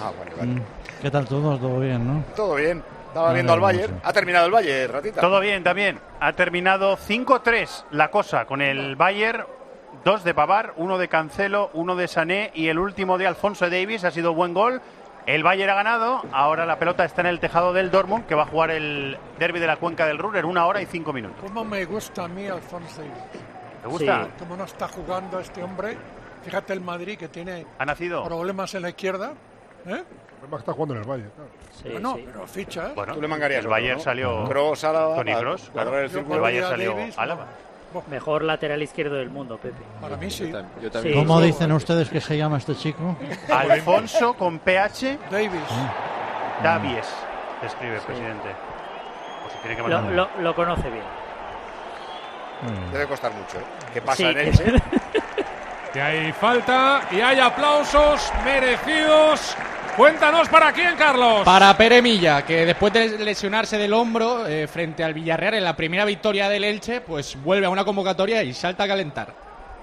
Ah, 0.00 0.10
vale, 0.18 0.30
vale. 0.34 0.52
Mm, 0.52 0.62
qué 1.02 1.10
tal 1.10 1.26
todo 1.26 1.58
todo 1.58 1.80
bien 1.80 2.06
no 2.06 2.24
Todo 2.34 2.54
bien. 2.54 2.82
Estaba 3.08 3.32
viendo 3.34 3.52
al 3.52 3.60
Bayern. 3.60 3.92
mucho. 3.94 4.06
Ha 4.08 4.12
terminado 4.14 4.46
el 4.46 4.52
Bayern, 4.52 4.92
ratita. 4.92 5.20
Todo 5.20 5.38
bien 5.38 5.62
también. 5.62 6.00
Ha 6.18 6.32
terminado 6.32 6.96
5-3 6.96 7.84
la 7.92 8.10
cosa 8.10 8.44
con 8.46 8.60
el 8.62 8.96
Bayern. 8.96 9.44
Dos 10.04 10.24
de 10.24 10.32
Bavar, 10.32 10.72
uno 10.78 10.98
de 10.98 11.06
Cancelo, 11.08 11.70
uno 11.74 11.94
de 11.94 12.08
Sané 12.08 12.50
y 12.54 12.66
el 12.66 12.78
último 12.80 13.16
de 13.16 13.28
Alfonso 13.28 13.70
Davis. 13.70 14.02
Ha 14.02 14.10
sido 14.10 14.34
buen 14.34 14.52
gol. 14.52 14.80
El 15.26 15.42
Bayern 15.42 15.70
ha 15.70 15.74
ganado. 15.74 16.22
Ahora 16.32 16.66
la 16.66 16.78
pelota 16.78 17.04
está 17.04 17.22
en 17.22 17.28
el 17.28 17.40
tejado 17.40 17.72
del 17.72 17.90
Dortmund, 17.90 18.26
que 18.26 18.34
va 18.34 18.42
a 18.42 18.46
jugar 18.46 18.70
el 18.70 19.16
derby 19.38 19.58
de 19.58 19.66
la 19.66 19.76
cuenca 19.76 20.06
del 20.06 20.18
Ruhr 20.18 20.36
en 20.36 20.44
una 20.44 20.66
hora 20.66 20.82
y 20.82 20.86
cinco 20.86 21.12
minutos. 21.12 21.38
¿Cómo 21.40 21.64
me 21.64 21.84
gusta 21.86 22.24
a 22.24 22.28
mí 22.28 22.46
Alfonso? 22.46 23.02
¿Te 23.82 23.88
gusta? 23.88 24.24
Sí. 24.24 24.30
¿Cómo 24.38 24.56
no 24.56 24.64
está 24.64 24.88
jugando 24.88 25.38
este 25.40 25.62
hombre? 25.62 25.96
Fíjate 26.42 26.74
el 26.74 26.80
Madrid 26.82 27.16
que 27.18 27.28
tiene 27.28 27.66
¿Ha 27.78 27.84
nacido? 27.86 28.22
problemas 28.24 28.74
en 28.74 28.82
la 28.82 28.90
izquierda. 28.90 29.32
¿Eh? 29.86 30.02
Además 30.40 30.60
está 30.60 30.72
jugando 30.74 30.94
en 30.94 31.00
el 31.00 31.08
Valle. 31.08 31.24
claro. 31.82 32.00
no, 32.00 32.16
pero 32.16 32.46
ficha. 32.46 32.88
¿eh? 32.88 32.92
Bueno, 32.94 33.14
Tú 33.14 33.22
le 33.22 33.28
mangarías 33.28 33.60
el 33.64 33.70
Bayern 33.70 33.96
¿no? 33.98 34.04
salió 34.04 34.44
Kroos, 34.44 34.84
Álava, 34.84 35.22
Kroos, 35.22 35.70
cuadrar 35.70 36.06
claro. 36.10 36.26
el. 36.26 36.32
El 36.32 36.40
Bayern 36.40 36.68
salió 36.68 36.96
Álava. 37.16 37.46
Mejor 38.08 38.42
lateral 38.44 38.82
izquierdo 38.82 39.16
del 39.16 39.30
mundo, 39.30 39.56
Pepe. 39.58 39.82
Para 40.00 40.16
mí 40.16 40.30
sí. 40.30 40.52
Yo 40.82 40.90
también. 40.90 41.18
cómo 41.18 41.40
Sí. 41.40 41.46
dicen 41.46 41.72
ustedes 41.72 42.08
que 42.10 42.20
se 42.20 42.36
llama 42.36 42.58
este 42.58 42.74
chico 42.76 43.16
Alfonso 43.52 44.34
con 44.34 44.58
PH 44.58 45.18
Davis. 45.30 45.60
Davies, 46.62 47.06
se 47.60 47.66
escribe, 47.66 48.00
presidente. 48.00 48.48
Pues 49.42 49.52
si 49.52 49.58
tiene 49.60 49.76
que 49.76 49.82
Lo, 49.82 49.88
mandar- 50.00 50.12
lo- 50.36 50.42
lo 50.42 50.54
conoce 50.54 50.90
bien. 50.90 51.04
Debe 52.92 53.06
costar 53.06 53.32
mucho, 53.32 53.58
¿eh? 53.58 53.64
¿Qué 53.92 54.00
pasa 54.00 54.16
Sí, 54.16 54.24
en 54.24 54.34
que- 54.34 54.42
Elche? 54.48 54.64
Que 55.92 56.02
hay 56.02 56.32
falta 56.32 57.02
y 57.12 57.20
hay 57.20 57.38
aplausos 57.38 58.32
merecidos. 58.44 59.56
Cuéntanos 59.96 60.48
para 60.48 60.72
quién, 60.72 60.96
Carlos. 60.96 61.42
Para 61.44 61.76
Pere 61.76 62.02
Milla, 62.02 62.44
que 62.44 62.66
después 62.66 62.92
de 62.92 63.16
lesionarse 63.18 63.78
del 63.78 63.92
hombro 63.92 64.44
eh, 64.46 64.66
frente 64.66 65.04
al 65.04 65.14
Villarreal 65.14 65.54
en 65.54 65.64
la 65.64 65.76
primera 65.76 66.04
victoria 66.04 66.48
del 66.48 66.64
Elche, 66.64 67.00
pues 67.00 67.40
vuelve 67.40 67.66
a 67.66 67.70
una 67.70 67.84
convocatoria 67.84 68.42
y 68.42 68.52
salta 68.52 68.84
a 68.84 68.88
calentar. 68.88 69.32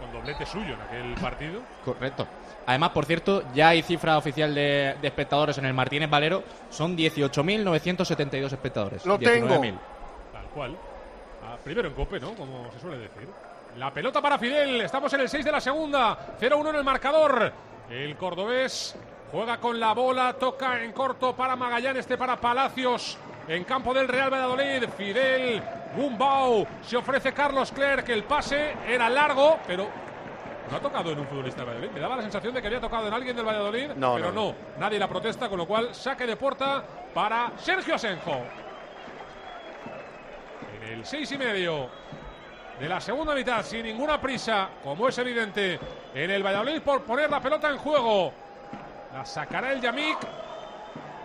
Con 0.01 0.11
doblete 0.11 0.45
suyo 0.45 0.73
en 0.73 0.81
aquel 0.81 1.13
partido. 1.21 1.61
Correcto. 1.85 2.27
Además, 2.65 2.89
por 2.89 3.05
cierto, 3.05 3.43
ya 3.53 3.69
hay 3.69 3.83
cifra 3.83 4.17
oficial 4.17 4.53
de, 4.53 4.95
de 5.01 5.07
espectadores 5.07 5.57
en 5.57 5.65
el 5.65 5.73
Martínez 5.73 6.09
Valero. 6.09 6.43
Son 6.69 6.95
18.972 6.97 8.51
espectadores. 8.51 9.05
Lo 9.05 9.17
tengo. 9.17 9.47
19.000. 9.47 9.79
Tal 10.33 10.45
cual. 10.53 10.77
Ah, 11.43 11.57
primero 11.63 11.87
en 11.87 11.93
cope, 11.93 12.19
¿no? 12.19 12.33
Como 12.35 12.69
se 12.73 12.79
suele 12.81 12.97
decir. 12.97 13.29
La 13.77 13.91
pelota 13.93 14.21
para 14.21 14.37
Fidel. 14.37 14.81
Estamos 14.81 15.11
en 15.13 15.21
el 15.21 15.29
6 15.29 15.45
de 15.45 15.51
la 15.51 15.61
segunda. 15.61 16.35
0-1 16.39 16.69
en 16.69 16.75
el 16.75 16.83
marcador. 16.83 17.53
El 17.89 18.15
cordobés 18.17 18.95
juega 19.31 19.57
con 19.57 19.79
la 19.79 19.93
bola. 19.93 20.33
Toca 20.33 20.83
en 20.83 20.91
corto 20.91 21.35
para 21.35 21.55
Magallanes, 21.55 22.01
este 22.01 22.17
para 22.17 22.38
Palacios. 22.38 23.17
En 23.47 23.63
campo 23.63 23.93
del 23.93 24.07
Real 24.07 24.31
Valladolid. 24.31 24.89
Fidel. 24.97 25.61
Gumbau. 25.95 26.67
Se 26.83 26.97
ofrece 26.97 27.33
Carlos 27.33 27.71
Clerc. 27.71 28.07
El 28.09 28.23
pase 28.23 28.75
era 28.88 29.09
largo, 29.09 29.59
pero 29.67 29.88
no 30.69 30.77
ha 30.77 30.79
tocado 30.79 31.11
en 31.11 31.19
un 31.19 31.27
futbolista 31.27 31.61
del 31.61 31.69
Valladolid. 31.69 31.91
Me 31.91 32.00
daba 32.00 32.15
la 32.15 32.21
sensación 32.21 32.53
de 32.53 32.61
que 32.61 32.67
había 32.67 32.79
tocado 32.79 33.07
en 33.07 33.13
alguien 33.13 33.35
del 33.35 33.45
Valladolid, 33.45 33.89
No, 33.95 34.15
pero 34.15 34.31
no, 34.31 34.47
no, 34.51 34.55
Nadie 34.79 35.00
la 35.00 35.07
protesta, 35.07 35.50
con 35.50 35.57
lo 35.57 35.67
cual 35.67 35.93
saque 35.93 36.25
de 36.25 36.38
puerta 36.38 36.83
para 37.13 37.51
Sergio 37.57 37.95
Asenjo. 37.95 38.38
En 40.81 40.93
el 40.93 41.05
seis 41.05 41.29
y 41.31 41.38
medio 41.38 41.89
de 42.79 42.88
la 42.88 43.01
segunda 43.01 43.35
mitad, 43.35 43.63
sin 43.63 43.83
ninguna 43.83 44.19
prisa, 44.21 44.69
como 44.81 45.09
es 45.09 45.17
evidente, 45.17 45.77
en 46.15 46.31
el 46.31 46.41
Valladolid 46.41 46.81
por 46.81 47.01
poner 47.03 47.29
la 47.29 47.41
pelota 47.41 47.69
en 47.69 47.77
juego. 47.77 48.33
La 49.13 49.25
sacará 49.25 49.73
el 49.73 49.81
Yamik 49.81 50.17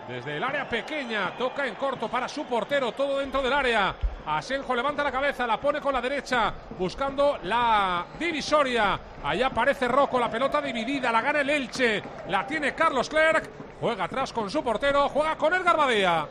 desde 0.07 0.37
el 0.37 0.43
área 0.43 0.67
pequeña, 0.67 1.31
toca 1.37 1.65
en 1.65 1.75
corto 1.75 2.09
para 2.09 2.27
su 2.27 2.45
portero, 2.45 2.91
todo 2.91 3.19
dentro 3.19 3.41
del 3.41 3.53
área. 3.53 3.93
Asenjo 4.25 4.75
levanta 4.75 5.03
la 5.03 5.11
cabeza, 5.11 5.47
la 5.47 5.57
pone 5.57 5.79
con 5.79 5.93
la 5.93 6.01
derecha, 6.01 6.53
buscando 6.77 7.39
la 7.43 8.05
divisoria. 8.19 8.99
Allá 9.23 9.47
aparece 9.47 9.87
Rocco, 9.87 10.19
la 10.19 10.29
pelota 10.29 10.61
dividida, 10.61 11.11
la 11.11 11.21
gana 11.21 11.41
el 11.41 11.49
Elche, 11.49 12.03
la 12.27 12.45
tiene 12.45 12.73
Carlos 12.73 13.09
Clerc, 13.09 13.49
juega 13.79 14.05
atrás 14.05 14.33
con 14.33 14.49
su 14.49 14.63
portero, 14.63 15.07
juega 15.09 15.35
con 15.37 15.53
el 15.53 15.63
Badía. 15.63 16.27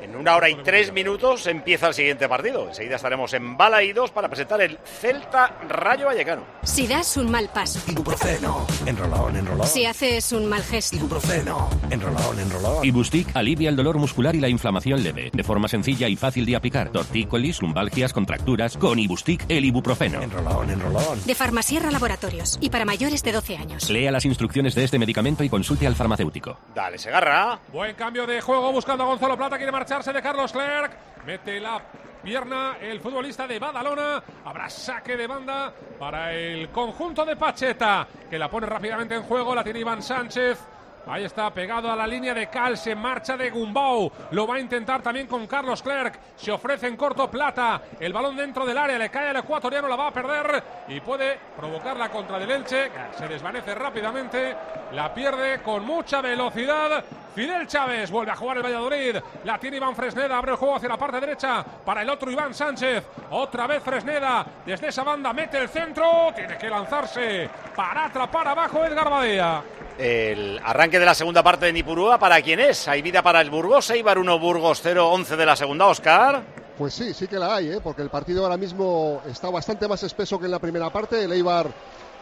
En 0.00 0.16
una 0.16 0.36
hora 0.36 0.48
y 0.50 0.56
tres 0.56 0.92
minutos 0.92 1.46
empieza 1.46 1.88
el 1.88 1.94
siguiente 1.94 2.28
partido. 2.28 2.68
Enseguida 2.68 2.96
estaremos 2.96 3.32
en 3.34 3.56
Balaídos 3.56 4.10
para 4.10 4.28
presentar 4.28 4.60
el 4.60 4.78
Celta 4.84 5.58
Rayo 5.68 6.06
Vallecano. 6.06 6.44
Si 6.62 6.86
das 6.86 7.16
un 7.16 7.30
mal 7.30 7.48
paso, 7.52 7.80
Ibuprofeno. 7.90 8.66
Enrolón, 8.86 9.36
enrolón. 9.36 9.66
si 9.66 9.84
haces 9.86 10.32
un 10.32 10.46
mal 10.48 10.62
gesto, 10.62 10.96
Ibuprofeno. 10.96 11.68
Enrolón, 11.90 12.38
enrolón. 12.38 12.84
Ibustic 12.84 13.28
alivia 13.36 13.68
el 13.68 13.76
dolor 13.76 13.98
muscular 13.98 14.34
y 14.34 14.40
la 14.40 14.48
inflamación 14.48 15.02
leve, 15.02 15.30
de 15.32 15.44
forma 15.44 15.68
sencilla 15.68 16.08
y 16.08 16.16
fácil 16.16 16.46
de 16.46 16.56
aplicar. 16.56 16.90
Tortícolis, 16.90 17.60
lumbalgias, 17.62 18.12
contracturas, 18.12 18.76
con 18.76 18.98
Ibustic 18.98 19.44
el 19.48 19.64
ibuprofeno. 19.64 20.22
Enrolón, 20.22 20.70
enrolón. 20.70 21.24
de 21.24 21.34
Farmasierra 21.34 21.90
Laboratorios 21.90 22.58
y 22.60 22.70
para 22.70 22.84
mayores 22.84 23.22
de 23.22 23.32
12 23.32 23.56
años. 23.56 23.90
Lea 23.90 24.10
las 24.10 24.24
instrucciones 24.24 24.74
de 24.74 24.84
este 24.84 24.98
medicamento 24.98 25.44
y 25.44 25.48
consulte 25.48 25.86
al 25.86 25.94
farmacéutico. 25.96 26.58
Dale, 26.74 26.98
Segarra. 26.98 27.58
Buen 27.72 27.94
cambio 27.94 28.26
de 28.26 28.40
juego 28.40 28.72
buscando 28.72 29.04
a 29.04 29.06
Gonzalo 29.06 29.36
Plata. 29.36 29.56
Quiere 29.56 29.72
marcharse 29.92 30.12
de 30.14 30.22
Carlos 30.22 30.52
Clerc. 30.52 30.92
Mete 31.26 31.60
la 31.60 31.78
pierna 32.22 32.78
el 32.80 32.98
futbolista 32.98 33.46
de 33.46 33.58
Badalona. 33.58 34.22
Habrá 34.42 34.70
saque 34.70 35.18
de 35.18 35.26
banda 35.26 35.70
para 35.98 36.32
el 36.32 36.70
conjunto 36.70 37.26
de 37.26 37.36
Pacheta. 37.36 38.06
Que 38.30 38.38
la 38.38 38.48
pone 38.48 38.66
rápidamente 38.66 39.14
en 39.14 39.22
juego. 39.22 39.54
La 39.54 39.62
tiene 39.62 39.80
Iván 39.80 40.02
Sánchez. 40.02 40.58
Ahí 41.06 41.24
está 41.24 41.52
pegado 41.52 41.90
a 41.90 41.96
la 41.96 42.06
línea 42.06 42.32
de 42.32 42.48
Cal, 42.48 42.78
se 42.78 42.94
marcha 42.94 43.36
de 43.36 43.50
Gumbau, 43.50 44.10
lo 44.30 44.46
va 44.46 44.54
a 44.54 44.60
intentar 44.60 45.02
también 45.02 45.26
con 45.26 45.48
Carlos 45.48 45.82
Clerc, 45.82 46.16
se 46.36 46.52
ofrece 46.52 46.86
en 46.86 46.96
corto 46.96 47.28
plata, 47.28 47.82
el 47.98 48.12
balón 48.12 48.36
dentro 48.36 48.64
del 48.64 48.78
área, 48.78 48.96
le 48.98 49.10
cae 49.10 49.30
al 49.30 49.36
ecuatoriano, 49.36 49.88
la 49.88 49.96
va 49.96 50.06
a 50.06 50.12
perder 50.12 50.62
y 50.86 51.00
puede 51.00 51.40
provocar 51.56 51.96
la 51.96 52.08
contra 52.08 52.38
del 52.38 52.52
Elche, 52.52 52.92
se 53.18 53.26
desvanece 53.26 53.74
rápidamente, 53.74 54.56
la 54.92 55.12
pierde 55.12 55.60
con 55.60 55.84
mucha 55.84 56.20
velocidad, 56.20 57.04
Fidel 57.34 57.66
Chávez 57.66 58.10
vuelve 58.10 58.32
a 58.32 58.36
jugar 58.36 58.58
el 58.58 58.62
Valladolid, 58.62 59.16
la 59.44 59.58
tiene 59.58 59.78
Iván 59.78 59.96
Fresneda, 59.96 60.36
abre 60.36 60.52
el 60.52 60.56
juego 60.58 60.76
hacia 60.76 60.88
la 60.88 60.98
parte 60.98 61.18
derecha 61.18 61.64
para 61.84 62.02
el 62.02 62.10
otro 62.10 62.30
Iván 62.30 62.52
Sánchez, 62.52 63.04
otra 63.30 63.66
vez 63.66 63.82
Fresneda, 63.82 64.44
desde 64.66 64.88
esa 64.88 65.02
banda 65.02 65.32
mete 65.32 65.58
el 65.58 65.68
centro, 65.68 66.30
tiene 66.34 66.58
que 66.58 66.68
lanzarse 66.68 67.48
para 67.74 68.06
atrapar 68.06 68.48
abajo 68.48 68.84
Edgar 68.84 69.08
Badea. 69.08 69.62
El 69.98 70.60
arranque 70.62 70.98
de 70.98 71.06
la 71.06 71.14
segunda 71.14 71.42
parte 71.42 71.66
de 71.66 71.72
Nipurúa, 71.72 72.18
¿para 72.18 72.40
quién 72.42 72.60
es? 72.60 72.86
Hay 72.88 73.00
vida 73.00 73.22
para 73.22 73.40
el 73.40 73.50
Burgos, 73.50 73.88
Eibar 73.90 74.18
1, 74.18 74.38
Burgos 74.38 74.80
0, 74.82 75.08
11 75.08 75.36
de 75.36 75.46
la 75.46 75.56
segunda, 75.56 75.86
Oscar. 75.86 76.42
Pues 76.76 76.94
sí, 76.94 77.14
sí 77.14 77.28
que 77.28 77.38
la 77.38 77.56
hay, 77.56 77.70
¿eh? 77.70 77.80
porque 77.82 78.02
el 78.02 78.10
partido 78.10 78.44
ahora 78.44 78.56
mismo 78.56 79.22
está 79.26 79.50
bastante 79.50 79.86
más 79.86 80.02
espeso 80.02 80.38
que 80.38 80.46
en 80.46 80.50
la 80.50 80.58
primera 80.58 80.90
parte. 80.90 81.24
El 81.24 81.32
Eibar 81.32 81.66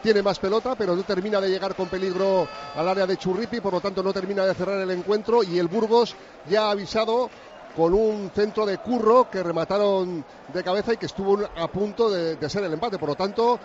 tiene 0.01 0.21
más 0.21 0.39
pelota, 0.39 0.75
pero 0.75 0.95
no 0.95 1.03
termina 1.03 1.39
de 1.39 1.49
llegar 1.49 1.75
con 1.75 1.87
peligro 1.87 2.47
al 2.75 2.87
área 2.87 3.05
de 3.05 3.17
Churripi, 3.17 3.61
por 3.61 3.73
lo 3.73 3.81
tanto 3.81 4.03
no 4.03 4.11
termina 4.11 4.45
de 4.45 4.53
cerrar 4.53 4.81
el 4.81 4.91
encuentro. 4.91 5.43
Y 5.43 5.59
el 5.59 5.67
Burgos 5.67 6.15
ya 6.49 6.65
ha 6.65 6.71
avisado 6.71 7.29
con 7.75 7.93
un 7.93 8.31
centro 8.35 8.65
de 8.65 8.79
curro 8.79 9.29
que 9.29 9.41
remataron 9.43 10.25
de 10.53 10.63
cabeza 10.63 10.93
y 10.93 10.97
que 10.97 11.05
estuvo 11.05 11.39
a 11.55 11.67
punto 11.67 12.09
de, 12.09 12.35
de 12.35 12.49
ser 12.49 12.63
el 12.63 12.73
empate. 12.73 12.97
Por 12.97 13.09
lo 13.09 13.15
tanto, 13.15 13.59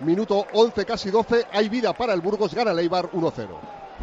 minuto 0.00 0.46
11, 0.52 0.84
casi 0.84 1.10
12, 1.10 1.46
hay 1.52 1.68
vida 1.68 1.92
para 1.92 2.14
el 2.14 2.20
Burgos, 2.20 2.54
gana 2.54 2.72
el 2.72 2.78
Eibar 2.78 3.10
1-0. 3.10 3.48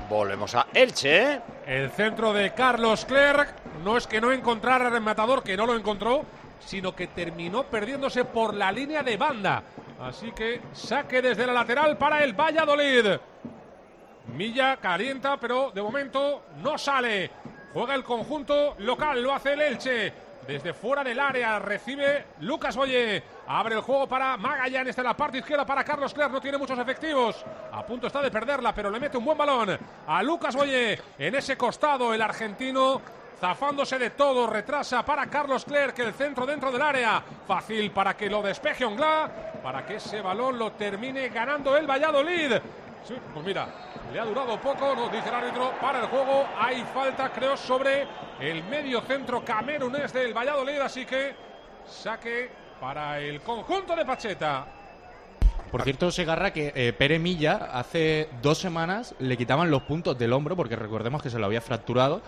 Volvemos 0.10 0.56
a 0.56 0.68
Elche. 0.74 1.34
¿eh? 1.34 1.42
El 1.66 1.92
centro 1.92 2.34
de 2.34 2.54
Carlos 2.54 3.06
Clerc 3.06 3.54
no 3.84 3.98
es 3.98 4.08
que 4.08 4.22
no 4.22 4.32
encontrara 4.32 4.88
el 4.88 4.94
rematador, 4.94 5.44
que 5.44 5.58
no 5.58 5.66
lo 5.66 5.76
encontró, 5.76 6.24
sino 6.60 6.96
que 6.96 7.08
terminó 7.08 7.64
perdiéndose 7.64 8.26
por 8.26 8.54
la 8.54 8.72
línea 8.72 9.04
de 9.04 9.18
banda. 9.18 9.64
Así 10.02 10.32
que 10.32 10.62
saque 10.72 11.22
desde 11.22 11.46
la 11.46 11.54
lateral 11.54 11.98
para 11.98 12.24
el 12.24 12.34
Valladolid. 12.34 13.06
Milla 14.34 14.78
calienta, 14.78 15.38
pero 15.38 15.72
de 15.72 15.82
momento 15.82 16.44
no 16.64 16.78
sale. 16.78 17.30
Juega 17.74 17.96
el 17.96 18.04
conjunto 18.04 18.76
local, 18.80 19.22
lo 19.22 19.34
hace 19.34 19.54
el 19.54 19.62
Elche. 19.62 20.14
Desde 20.48 20.74
fuera 20.74 21.04
del 21.04 21.20
área 21.20 21.60
recibe 21.60 22.26
Lucas 22.40 22.76
Boye. 22.76 23.22
Abre 23.48 23.76
el 23.76 23.82
juego 23.82 24.08
para 24.08 24.38
Magallanes 24.38 24.96
de 24.96 25.04
la 25.04 25.16
parte 25.16 25.40
izquierda 25.40 25.66
para 25.66 25.84
Carlos 25.84 26.14
Clerc. 26.14 26.32
No 26.32 26.42
tiene 26.42 26.58
muchos 26.58 26.80
efectivos. 26.80 27.46
A 27.72 27.86
punto 27.86 28.08
está 28.08 28.22
de 28.22 28.32
perderla, 28.32 28.74
pero 28.74 28.90
le 28.90 29.00
mete 29.00 29.18
un 29.18 29.26
buen 29.26 29.38
balón 29.38 29.78
a 30.08 30.24
Lucas 30.24 30.56
Boye. 30.56 31.00
En 31.20 31.36
ese 31.36 31.58
costado, 31.58 32.14
el 32.14 32.22
argentino 32.22 33.02
zafándose 33.40 33.98
de 33.98 34.10
todo, 34.12 34.48
retrasa 34.48 35.04
para 35.06 35.28
Carlos 35.28 35.66
Clerc 35.66 35.98
el 36.00 36.14
centro 36.14 36.46
dentro 36.46 36.72
del 36.72 36.82
área, 36.82 37.24
fácil 37.48 37.92
para 37.92 38.16
que 38.16 38.30
lo 38.30 38.42
despeje 38.42 38.84
Ongla, 38.84 39.49
para 39.62 39.86
que 39.86 39.96
ese 39.96 40.22
balón 40.22 40.58
lo 40.58 40.72
termine 40.74 41.30
ganando 41.30 41.76
el 41.78 41.88
Valladolid. 41.88 42.54
Sí, 43.04 43.16
pues 43.34 43.46
mira, 43.46 43.68
le 44.12 44.20
ha 44.20 44.26
durado 44.26 44.60
poco, 44.60 44.94
nos 44.96 45.12
dice 45.12 45.30
el 45.30 45.36
árbitro, 45.36 45.72
para 45.82 46.02
el 46.02 46.08
juego 46.08 46.46
hay 46.58 46.84
falta 46.94 47.32
creo 47.32 47.56
sobre 47.56 48.08
el 48.40 48.64
medio 48.66 49.02
centro 49.02 49.44
camerunés 49.44 50.12
del 50.14 50.34
Valladolid, 50.34 50.80
así 50.80 51.06
que 51.06 51.34
saque 51.88 52.50
para 52.80 53.20
el 53.20 53.42
conjunto 53.42 53.96
de 53.96 54.06
Pacheta. 54.06 54.66
Por 55.72 55.84
cierto, 55.84 56.10
Segarra, 56.10 56.52
que 56.52 56.74
eh, 56.76 56.94
Pere 56.94 57.20
Milla 57.20 57.70
hace 57.74 58.28
dos 58.42 58.58
semanas 58.58 59.14
le 59.20 59.38
quitaban 59.38 59.70
los 59.70 59.84
puntos 59.84 60.18
del 60.18 60.34
hombro, 60.34 60.56
porque 60.56 60.76
recordemos 60.76 61.22
que 61.22 61.30
se 61.30 61.38
lo 61.38 61.46
había 61.46 61.62
fracturado, 61.62 62.22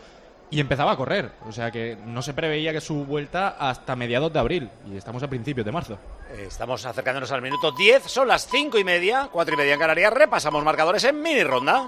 y 0.52 0.60
empezaba 0.60 0.92
a 0.92 0.98
correr. 0.98 1.32
O 1.48 1.52
sea 1.52 1.72
que 1.72 1.98
no 2.06 2.22
se 2.22 2.34
preveía 2.34 2.74
que 2.74 2.82
su 2.82 3.06
vuelta 3.06 3.56
hasta 3.58 3.96
mediados 3.96 4.32
de 4.32 4.40
abril, 4.40 4.70
y 4.92 4.98
estamos 4.98 5.24
a 5.24 5.28
principios 5.30 5.66
de 5.66 5.72
marzo. 5.72 5.98
Estamos 6.38 6.86
acercándonos 6.86 7.32
al 7.32 7.42
minuto 7.42 7.72
10, 7.72 8.04
son 8.04 8.28
las 8.28 8.46
5 8.48 8.78
y 8.78 8.84
media, 8.84 9.30
4 9.32 9.54
y 9.54 9.58
media 9.58 9.74
en 9.74 9.80
Canarias. 9.80 10.14
Repasamos 10.14 10.64
marcadores 10.64 11.04
en 11.06 11.22
mini 11.22 11.44
ronda. 11.44 11.88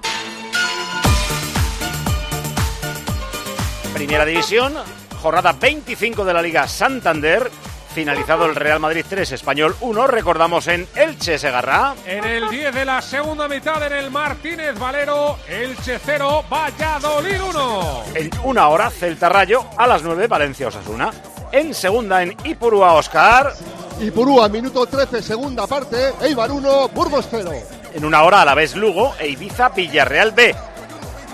Primera 3.94 4.26
división, 4.26 4.74
jornada 5.22 5.54
25 5.54 6.26
de 6.26 6.34
la 6.34 6.42
Liga 6.42 6.68
Santander. 6.68 7.52
Finalizado 7.94 8.46
el 8.46 8.56
Real 8.56 8.80
Madrid 8.80 9.06
3, 9.08 9.34
Español 9.34 9.76
1. 9.80 10.08
Recordamos 10.08 10.68
en 10.68 10.88
Elche 10.96 11.38
Segarra. 11.38 11.94
En 12.08 12.24
el 12.24 12.50
10 12.50 12.74
de 12.74 12.86
la 12.86 13.02
segunda 13.04 13.48
mitad, 13.48 13.86
en 13.86 13.94
el 13.94 14.10
Martínez 14.10 14.78
Valero, 14.80 15.38
Elche 15.48 16.00
0, 16.04 16.44
Valladolid 16.52 17.40
1. 17.40 18.04
En 18.16 18.32
una 18.46 18.68
hora, 18.70 18.90
Celta 18.90 19.30
Rayo. 19.30 19.66
A 19.78 19.86
las 19.86 20.02
9, 20.02 20.26
Valencia 20.26 20.70
Osasuna. 20.70 21.12
En 21.52 21.76
segunda, 21.76 22.24
en 22.24 22.36
Ipurúa 22.44 22.94
Oscar. 22.94 23.54
Ipurúa, 24.02 24.50
minuto 24.50 24.88
13, 24.88 25.22
segunda 25.22 25.68
parte. 25.68 26.14
Eibar 26.22 26.52
1, 26.52 26.88
Burgos 26.90 27.28
0. 27.30 27.52
En 27.94 28.06
una 28.06 28.24
hora, 28.24 28.42
a 28.42 28.46
la 28.46 28.56
vez 28.56 28.76
Lugo 28.76 29.14
e 29.20 29.28
Ibiza 29.28 29.70
Villarreal 29.70 30.32
B. 30.32 30.56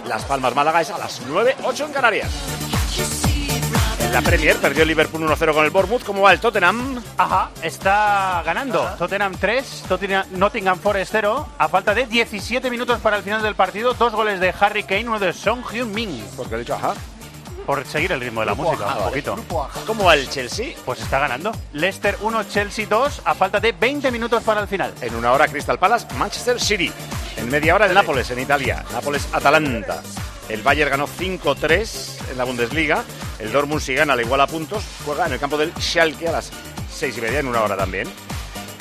Las 0.07 0.25
Palmas 0.25 0.53
Málaga 0.53 0.81
es 0.81 0.91
a 0.91 0.97
las 0.97 1.21
9, 1.25 1.55
8 1.63 1.85
en 1.85 1.93
Canarias. 1.93 3.28
La 4.11 4.21
Premier 4.23 4.55
perdió 4.57 4.83
Liverpool 4.85 5.21
1-0 5.21 5.53
con 5.53 5.63
el 5.63 5.69
Bournemouth. 5.69 6.03
¿Cómo 6.03 6.23
va 6.23 6.33
el 6.33 6.39
Tottenham? 6.39 6.99
Ajá, 7.17 7.51
está 7.61 8.41
ganando. 8.43 8.83
Tottenham 8.97 9.35
3, 9.39 9.85
Tottenham, 9.87 10.25
Nottingham 10.31 10.79
Forest 10.79 11.11
0. 11.11 11.47
A 11.57 11.67
falta 11.67 11.93
de 11.93 12.07
17 12.07 12.71
minutos 12.71 12.99
para 12.99 13.17
el 13.17 13.23
final 13.23 13.43
del 13.43 13.53
partido, 13.53 13.93
dos 13.93 14.13
goles 14.13 14.39
de 14.39 14.53
Harry 14.59 14.83
Kane, 14.83 15.07
uno 15.07 15.19
de 15.19 15.31
Song 15.31 15.61
Hyun-min. 15.63 16.23
¿Por 16.35 16.49
qué 16.49 16.55
he 16.55 16.59
dicho 16.59 16.73
ajá? 16.73 16.95
Por 17.69 17.85
seguir 17.85 18.11
el 18.11 18.19
ritmo 18.19 18.39
de 18.39 18.47
la 18.47 18.53
Grupo 18.53 18.71
música, 18.71 18.87
un 18.87 18.93
vale. 18.95 19.05
poquito. 19.05 19.35
¿Cómo 19.85 20.05
va 20.05 20.15
el 20.15 20.27
Chelsea? 20.27 20.73
Pues 20.83 21.01
está 21.01 21.19
ganando. 21.19 21.51
Leicester 21.73 22.17
1, 22.19 22.43
Chelsea 22.45 22.87
2, 22.89 23.21
a 23.23 23.35
falta 23.35 23.59
de 23.59 23.73
20 23.73 24.09
minutos 24.09 24.41
para 24.41 24.61
el 24.61 24.67
final. 24.67 24.91
En 25.01 25.13
una 25.13 25.31
hora 25.33 25.47
Crystal 25.47 25.77
Palace, 25.77 26.07
Manchester 26.15 26.59
City. 26.59 26.91
En 27.37 27.47
media 27.47 27.75
hora 27.75 27.85
el 27.85 27.93
Nápoles 27.93 28.31
en 28.31 28.39
Italia. 28.39 28.83
Nápoles-Atalanta. 28.91 30.01
El 30.49 30.63
Bayern 30.63 30.89
ganó 30.89 31.07
5-3 31.07 32.31
en 32.31 32.39
la 32.39 32.43
Bundesliga. 32.43 33.03
El 33.37 33.51
Dortmund 33.51 33.81
si 33.81 33.93
gana, 33.93 34.15
le 34.15 34.23
igual 34.23 34.41
a 34.41 34.47
puntos. 34.47 34.83
Juega 35.05 35.27
en 35.27 35.33
el 35.33 35.39
campo 35.39 35.55
del 35.55 35.71
Schalke 35.79 36.27
a 36.27 36.31
las 36.31 36.49
6 36.91 37.19
y 37.19 37.21
media, 37.21 37.39
en 37.39 37.47
una 37.47 37.61
hora 37.61 37.77
también. 37.77 38.07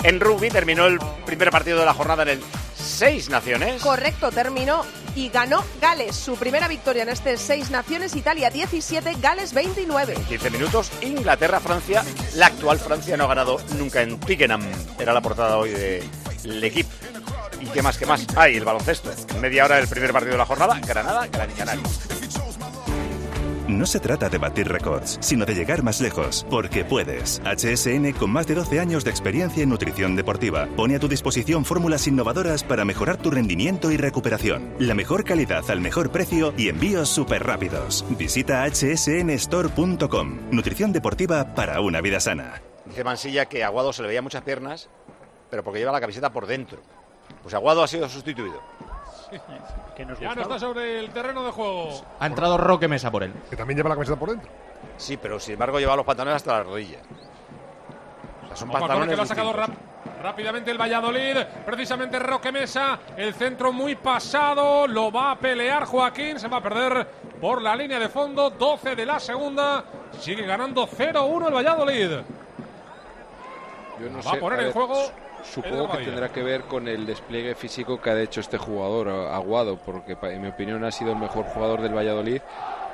En 0.02 0.18
rugby 0.18 0.49
terminó 0.49 0.87
el 0.87 0.99
primer 1.26 1.50
partido 1.50 1.78
de 1.78 1.85
la 1.85 1.92
jornada 1.92 2.23
en 2.23 2.30
el 2.30 2.40
Seis 2.75 3.28
Naciones. 3.28 3.83
Correcto, 3.83 4.30
terminó 4.30 4.83
y 5.19 5.29
ganó 5.31 5.65
Gales. 5.81 6.15
Su 6.15 6.37
primera 6.37 6.69
victoria 6.69 7.03
en 7.03 7.09
este 7.09 7.37
Seis 7.37 7.71
Naciones, 7.71 8.15
Italia 8.15 8.51
17, 8.51 9.17
Gales 9.21 9.53
29. 9.53 10.15
15 10.29 10.51
minutos, 10.51 10.93
Inglaterra-Francia. 11.03 12.05
La 12.37 12.47
actual 12.47 12.79
Francia 12.79 13.17
no 13.17 13.25
ha 13.25 13.27
ganado 13.27 13.61
nunca 13.77 14.03
en 14.03 14.21
Twickenham. 14.21 14.63
Era 14.99 15.13
la 15.13 15.21
portada 15.21 15.59
hoy 15.59 15.71
de 15.71 16.05
L'Equipe. 16.45 16.89
¿Y 17.61 17.67
qué 17.67 17.83
más, 17.83 17.99
qué 17.99 18.07
más? 18.07 18.25
Ah, 18.37 18.49
y 18.49 18.57
el 18.57 18.65
baloncesto. 18.65 19.11
En 19.35 19.41
media 19.41 19.65
hora 19.65 19.81
el 19.81 19.89
primer 19.89 20.13
partido 20.13 20.33
de 20.33 20.39
la 20.39 20.47
jornada, 20.47 20.79
Granada, 20.79 21.27
Gran 21.27 21.51
Canaria. 21.51 21.83
No 23.69 23.85
se 23.85 24.01
trata 24.01 24.31
de 24.31 24.39
batir 24.39 24.67
récords, 24.67 25.19
sino 25.21 25.45
de 25.45 25.55
llegar 25.55 25.83
más 25.83 26.00
lejos, 26.00 26.47
porque 26.49 26.87
puedes. 26.87 27.43
HSN, 27.45 28.13
con 28.13 28.31
más 28.31 28.47
de 28.47 28.54
12 28.54 28.81
años 28.81 29.04
de 29.04 29.11
experiencia 29.11 29.63
en 29.63 29.69
nutrición 29.69 30.17
deportiva, 30.17 30.67
pone 30.75 30.97
a 30.97 30.99
tu 30.99 31.07
disposición 31.07 31.67
fórmulas 31.67 32.07
innovadoras 32.07 32.65
para 32.65 32.87
mejorar 32.87 33.19
tu 33.19 33.31
rendimiento 33.31 33.91
y 33.91 33.99
recuperación. 33.99 34.73
La 34.78 34.95
mejor 34.95 35.23
calidad 35.23 35.71
al 35.71 35.83
mejor 35.83 36.11
precio 36.11 36.54
y 36.57 36.71
envíos 36.71 37.11
súper 37.11 37.45
rápidos. 37.45 38.07
Visita 38.17 38.65
hsnstore.com. 38.67 40.39
Nutrición 40.50 40.91
deportiva 40.95 41.54
para 41.54 41.83
una 41.83 42.00
vida 42.00 42.21
sana. 42.21 42.63
Dice 42.87 43.04
Mansilla 43.04 43.47
que 43.47 43.65
Aguado 43.65 43.93
se 43.93 44.00
le 44.00 44.09
veía 44.09 44.23
muchas 44.23 44.45
piernas, 44.45 44.89
pero 45.50 45.63
porque 45.63 45.81
lleva 45.81 45.93
la 45.93 46.00
camiseta 46.00 46.33
por 46.33 46.47
dentro. 46.47 46.78
Pues 47.43 47.52
Aguado 47.52 47.83
ha 47.83 47.89
sido 47.89 48.09
sustituido. 48.09 48.63
Ya 50.21 50.34
no 50.34 50.43
está 50.43 50.58
sobre 50.58 51.00
el 51.00 51.10
terreno 51.10 51.45
de 51.45 51.50
juego. 51.50 51.91
Ha 52.19 52.26
entrado 52.26 52.56
Roque 52.56 52.88
Mesa 52.88 53.10
por 53.10 53.23
él. 53.23 53.32
Que 53.50 53.56
también 53.56 53.76
lleva 53.76 53.88
la 53.91 53.95
camiseta 53.95 54.19
por 54.19 54.30
dentro. 54.30 54.50
Sí, 54.97 55.17
pero 55.17 55.38
sin 55.38 55.54
embargo 55.54 55.78
lleva 55.78 55.97
los 55.97 56.06
pantalones 56.06 56.36
hasta 56.36 56.52
la 56.52 56.62
rodilla. 56.62 56.99
O 58.45 58.47
sea, 58.49 58.56
son 58.56 58.71
pantalones 58.71 59.08
que 59.08 59.17
lo 59.17 59.23
ha 59.23 59.26
sacado 59.26 59.52
rápidamente 60.23 60.71
el 60.71 60.78
Valladolid. 60.78 61.36
Precisamente 61.67 62.19
Roque 62.19 62.52
Mesa. 62.52 62.99
El 63.17 63.34
centro 63.34 63.73
muy 63.73 63.97
pasado. 63.97 64.86
Lo 64.86 65.10
va 65.12 65.32
a 65.32 65.38
pelear 65.38 65.84
Joaquín. 65.84 66.38
Se 66.38 66.49
va 66.49 66.58
a 66.58 66.62
perder 66.62 67.06
por 67.41 67.60
la 67.60 67.76
línea 67.76 67.99
de 67.99 68.08
fondo. 68.08 68.50
12 68.50 68.97
de 68.97 69.06
la 69.06 69.21
segunda. 69.21 69.84
Sigue 70.19 70.47
ganando 70.47 70.86
0-1 70.86 71.49
el 71.49 71.54
Valladolid. 71.54 72.10
Yo 74.00 74.10
no 74.10 74.23
Va 74.23 74.32
a 74.32 74.36
poner 74.36 74.60
a 74.60 74.67
en 74.67 74.73
juego 74.73 75.10
Supongo 75.43 75.91
que 75.91 76.05
tendrá 76.05 76.29
que 76.29 76.43
ver 76.43 76.63
con 76.63 76.89
el 76.89 77.07
despliegue 77.07 77.55
físico 77.55 78.01
que 78.01 78.11
ha 78.11 78.21
hecho 78.21 78.41
este 78.41 78.59
jugador, 78.59 79.09
a- 79.09 79.35
Aguado, 79.37 79.77
porque 79.79 80.17
en 80.23 80.43
mi 80.43 80.49
opinión 80.49 80.85
ha 80.85 80.91
sido 80.91 81.13
el 81.13 81.19
mejor 81.19 81.45
jugador 81.47 81.81
del 81.81 81.95
Valladolid, 81.97 82.41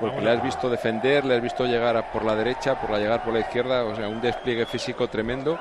porque 0.01 0.21
le 0.21 0.31
has 0.31 0.43
visto 0.43 0.69
defender, 0.71 1.25
le 1.25 1.37
has 1.37 1.43
visto 1.43 1.65
llegar 1.67 1.97
a- 1.97 2.11
por 2.13 2.25
la 2.25 2.35
derecha, 2.37 2.81
por 2.81 2.91
la 2.91 2.99
llegar 2.99 3.23
por 3.25 3.33
la 3.33 3.41
izquierda, 3.41 3.85
o 3.85 3.95
sea, 3.97 4.09
un 4.09 4.21
despliegue 4.21 4.67
físico 4.67 5.09
tremendo. 5.09 5.59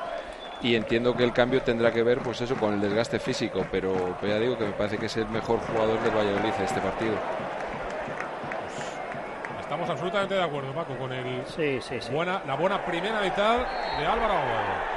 Y 0.62 0.76
entiendo 0.76 1.14
que 1.16 1.24
el 1.26 1.34
cambio 1.34 1.62
tendrá 1.62 1.92
que 1.92 2.04
ver, 2.04 2.20
pues 2.20 2.40
eso, 2.40 2.56
con 2.56 2.74
el 2.76 2.80
desgaste 2.82 3.20
físico, 3.20 3.66
pero, 3.70 4.18
ya 4.22 4.40
digo 4.40 4.58
que 4.58 4.64
me 4.66 4.72
parece 4.72 4.98
que 4.98 5.08
es 5.08 5.18
el 5.18 5.28
mejor 5.28 5.60
jugador 5.60 6.02
del 6.02 6.16
Valladolid 6.16 6.54
en 6.58 6.64
este 6.64 6.80
partido. 6.80 7.16
Estamos 9.60 9.90
absolutamente 9.90 10.36
de 10.36 10.44
acuerdo, 10.44 10.72
Paco, 10.74 10.96
con 10.98 11.12
el 11.12 11.44
Sí, 11.48 11.80
sí, 11.82 12.00
sí. 12.00 12.12
buena, 12.14 12.42
la 12.46 12.56
buena 12.56 12.86
primera 12.86 13.20
mitad 13.22 13.58
de 13.98 14.06
Álvaro 14.06 14.34
Aguado. 14.34 14.93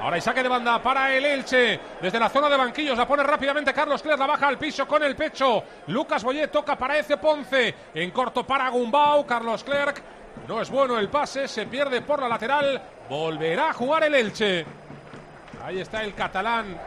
Ahora 0.00 0.14
hay 0.14 0.20
saque 0.20 0.42
de 0.42 0.48
banda 0.48 0.80
para 0.80 1.12
el 1.14 1.24
Elche. 1.24 1.80
Desde 2.00 2.20
la 2.20 2.28
zona 2.28 2.48
de 2.48 2.56
banquillos 2.56 2.96
la 2.96 3.06
pone 3.06 3.22
rápidamente 3.24 3.74
Carlos 3.74 4.00
Clerc. 4.00 4.18
La 4.18 4.26
baja 4.26 4.46
al 4.46 4.58
piso 4.58 4.86
con 4.86 5.02
el 5.02 5.16
pecho. 5.16 5.64
Lucas 5.88 6.22
Boyet 6.22 6.52
toca 6.52 6.76
para 6.76 6.98
Eze 6.98 7.16
Ponce. 7.16 7.74
En 7.94 8.10
corto 8.12 8.46
para 8.46 8.68
Gumbau. 8.68 9.26
Carlos 9.26 9.64
Clerc. 9.64 10.00
No 10.46 10.60
es 10.60 10.70
bueno 10.70 10.98
el 10.98 11.08
pase. 11.08 11.48
Se 11.48 11.66
pierde 11.66 12.00
por 12.02 12.20
la 12.20 12.28
lateral. 12.28 12.80
Volverá 13.08 13.70
a 13.70 13.72
jugar 13.72 14.04
el 14.04 14.14
Elche. 14.14 14.64
Ahí 15.64 15.80
está 15.80 16.04
el 16.04 16.14
catalán. 16.14 16.78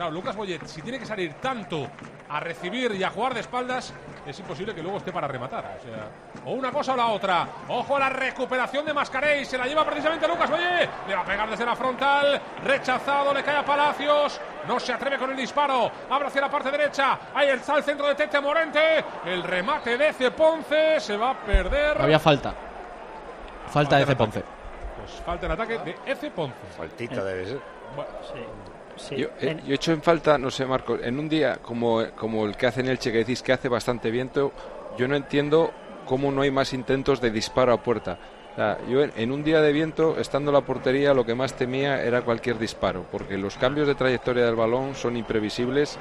Claro, 0.00 0.14
Lucas 0.14 0.34
Boyet, 0.34 0.64
si 0.64 0.80
tiene 0.80 0.98
que 0.98 1.04
salir 1.04 1.34
tanto 1.34 1.86
a 2.30 2.40
recibir 2.40 2.92
y 2.92 3.04
a 3.04 3.10
jugar 3.10 3.34
de 3.34 3.40
espaldas, 3.40 3.92
es 4.26 4.40
imposible 4.40 4.74
que 4.74 4.82
luego 4.82 4.96
esté 4.96 5.12
para 5.12 5.28
rematar. 5.28 5.76
O 5.78 5.82
sea, 5.82 6.08
o 6.46 6.52
una 6.52 6.72
cosa 6.72 6.94
o 6.94 6.96
la 6.96 7.08
otra. 7.08 7.46
Ojo 7.68 7.96
a 7.96 8.00
la 8.00 8.08
recuperación 8.08 8.86
de 8.86 8.94
Mascarey. 8.94 9.44
Se 9.44 9.58
la 9.58 9.66
lleva 9.66 9.84
precisamente 9.84 10.26
Lucas 10.26 10.48
Boyet. 10.48 10.88
Le 11.06 11.14
va 11.14 11.20
a 11.20 11.24
pegar 11.26 11.50
desde 11.50 11.66
la 11.66 11.76
frontal. 11.76 12.40
Rechazado, 12.64 13.34
le 13.34 13.42
cae 13.42 13.58
a 13.58 13.62
Palacios. 13.62 14.40
No 14.66 14.80
se 14.80 14.94
atreve 14.94 15.18
con 15.18 15.32
el 15.32 15.36
disparo. 15.36 15.90
Abre 16.08 16.28
hacia 16.28 16.40
la 16.40 16.50
parte 16.50 16.70
derecha. 16.70 17.18
Ahí 17.34 17.50
está 17.50 17.76
el 17.76 17.82
centro 17.82 18.06
de 18.06 18.14
Tete 18.14 18.40
Morente. 18.40 19.04
El 19.26 19.42
remate 19.42 19.98
de 19.98 20.14
Ceponce. 20.14 20.98
Se 20.98 21.14
va 21.14 21.32
a 21.32 21.34
perder. 21.34 22.00
Había 22.00 22.18
falta. 22.18 22.54
Falta 23.66 23.98
de 23.98 24.06
Falta 24.06 24.12
en 24.12 24.16
Ponce. 24.16 24.44
Pues 24.96 25.22
falta 25.26 25.44
el 25.44 25.52
ataque 25.52 25.78
de 25.80 25.96
Eze 26.06 26.30
Ponce. 26.30 26.56
Faltita 26.74 27.22
debe 27.22 27.44
ser. 27.44 27.60
Yo, 29.16 29.28
eh, 29.40 29.60
yo 29.64 29.72
he 29.72 29.74
hecho 29.74 29.92
en 29.92 30.02
falta, 30.02 30.38
no 30.38 30.50
sé, 30.50 30.66
Marco, 30.66 30.98
en 31.00 31.18
un 31.18 31.28
día 31.28 31.58
como, 31.62 32.04
como 32.16 32.46
el 32.46 32.56
que 32.56 32.66
hace 32.66 32.80
en 32.80 32.88
Elche, 32.88 33.12
que 33.12 33.18
decís 33.18 33.42
que 33.42 33.52
hace 33.52 33.68
bastante 33.68 34.10
viento, 34.10 34.52
yo 34.98 35.08
no 35.08 35.16
entiendo 35.16 35.70
cómo 36.06 36.30
no 36.30 36.42
hay 36.42 36.50
más 36.50 36.72
intentos 36.72 37.20
de 37.20 37.30
disparo 37.30 37.72
a 37.72 37.82
puerta. 37.82 38.18
O 38.52 38.56
sea, 38.56 38.78
yo 38.88 39.02
en, 39.02 39.12
en 39.16 39.30
un 39.30 39.44
día 39.44 39.60
de 39.60 39.72
viento, 39.72 40.18
estando 40.18 40.50
en 40.50 40.54
la 40.56 40.60
portería, 40.62 41.14
lo 41.14 41.24
que 41.24 41.34
más 41.34 41.54
temía 41.54 42.02
era 42.02 42.22
cualquier 42.22 42.58
disparo, 42.58 43.06
porque 43.10 43.38
los 43.38 43.56
cambios 43.56 43.86
de 43.86 43.94
trayectoria 43.94 44.44
del 44.44 44.56
balón 44.56 44.94
son 44.94 45.16
imprevisibles 45.16 45.98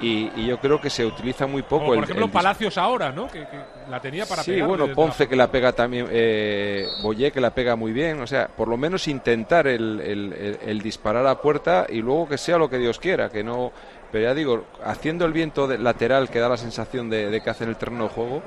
Y, 0.00 0.30
y 0.36 0.46
yo 0.46 0.58
creo 0.58 0.80
que 0.80 0.90
se 0.90 1.04
utiliza 1.04 1.46
muy 1.48 1.62
poco 1.62 1.86
Como 1.86 1.94
por 1.96 2.04
ejemplo 2.04 2.26
el 2.26 2.30
Palacios 2.30 2.78
ahora, 2.78 3.10
¿no? 3.10 3.26
Que, 3.26 3.40
que 3.40 3.58
la 3.90 4.00
tenía 4.00 4.26
para 4.26 4.44
Sí, 4.44 4.60
bueno, 4.60 4.86
Ponce 4.94 5.24
la- 5.24 5.28
que 5.30 5.34
la 5.36 5.50
pega 5.50 5.72
también, 5.72 6.06
eh, 6.10 6.86
Boyé 7.02 7.32
que 7.32 7.40
la 7.40 7.50
pega 7.50 7.74
muy 7.74 7.92
bien, 7.92 8.20
o 8.20 8.26
sea, 8.26 8.46
por 8.46 8.68
lo 8.68 8.76
menos 8.76 9.08
intentar 9.08 9.66
el, 9.66 10.00
el- 10.00 10.32
el- 10.34 10.58
el 10.64 10.82
disparar 10.82 11.26
a 11.26 11.40
puerta 11.40 11.86
y 11.88 12.00
luego 12.00 12.28
que 12.28 12.38
sea 12.38 12.58
lo 12.58 12.70
que 12.70 12.78
Dios 12.78 13.00
quiera, 13.00 13.28
que 13.28 13.42
no, 13.42 13.72
pero 14.12 14.22
ya 14.24 14.34
digo, 14.34 14.66
haciendo 14.84 15.24
el 15.24 15.32
viento 15.32 15.66
de- 15.66 15.78
lateral 15.78 16.28
que 16.30 16.38
da 16.38 16.48
la 16.48 16.56
sensación 16.56 17.10
de, 17.10 17.28
de 17.30 17.40
que 17.40 17.50
hace 17.50 17.64
en 17.64 17.70
el 17.70 17.76
terreno 17.76 18.04
de 18.04 18.10
juego, 18.10 18.42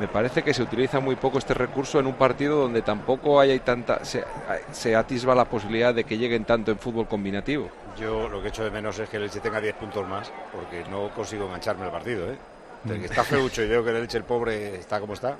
me 0.00 0.08
parece 0.08 0.42
que 0.42 0.54
se 0.54 0.62
utiliza 0.62 0.98
muy 0.98 1.14
poco 1.14 1.36
este 1.36 1.52
recurso 1.52 2.00
en 2.00 2.06
un 2.06 2.14
partido 2.14 2.58
donde 2.58 2.80
tampoco 2.80 3.38
hay 3.38 3.58
tanta, 3.58 4.02
se, 4.02 4.24
se 4.72 4.96
atisba 4.96 5.34
la 5.34 5.44
posibilidad 5.44 5.94
de 5.94 6.04
que 6.04 6.16
lleguen 6.16 6.46
tanto 6.46 6.70
en 6.70 6.78
fútbol 6.78 7.06
combinativo. 7.06 7.68
Yo 7.98 8.26
lo 8.26 8.40
que 8.40 8.48
echo 8.48 8.64
de 8.64 8.70
menos 8.70 8.98
es 8.98 9.10
que 9.10 9.18
el 9.18 9.24
Elche 9.24 9.40
tenga 9.40 9.60
10 9.60 9.74
puntos 9.74 10.08
más, 10.08 10.32
porque 10.52 10.88
no 10.90 11.10
consigo 11.10 11.44
engancharme 11.44 11.84
al 11.84 11.90
partido, 11.90 12.32
¿eh? 12.32 12.36
Desde 12.82 12.98
que 12.98 13.06
está 13.06 13.24
feucho 13.24 13.62
y 13.62 13.68
veo 13.68 13.84
que 13.84 13.90
el 13.90 13.96
Elche, 13.96 14.16
el 14.16 14.24
pobre, 14.24 14.76
está 14.76 15.00
como 15.00 15.12
está. 15.12 15.36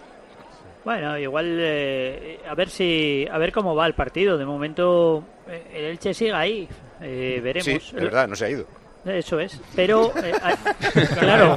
Bueno, 0.85 1.17
igual 1.17 1.57
eh, 1.59 2.41
a 2.47 2.55
ver 2.55 2.69
si 2.69 3.27
a 3.33 3.39
ver 3.39 3.53
cómo 3.53 3.75
va 3.75 3.87
el 3.87 3.95
partido. 3.95 4.37
De 4.37 4.45
momento 4.45 5.25
eh, 5.49 5.71
el 5.73 5.85
Elche 5.85 6.13
sigue 6.13 6.35
ahí. 6.35 6.69
Eh, 7.01 7.41
veremos. 7.43 7.65
Sí, 7.65 7.97
de 7.97 8.05
verdad, 8.05 8.29
no 8.29 8.37
se 8.37 8.45
ha 8.45 8.51
ido. 8.51 8.67
Eso 9.05 9.41
es. 9.41 9.59
Pero 9.75 10.13
eh, 10.23 10.33
ah, 10.43 10.55
claro. 11.19 11.57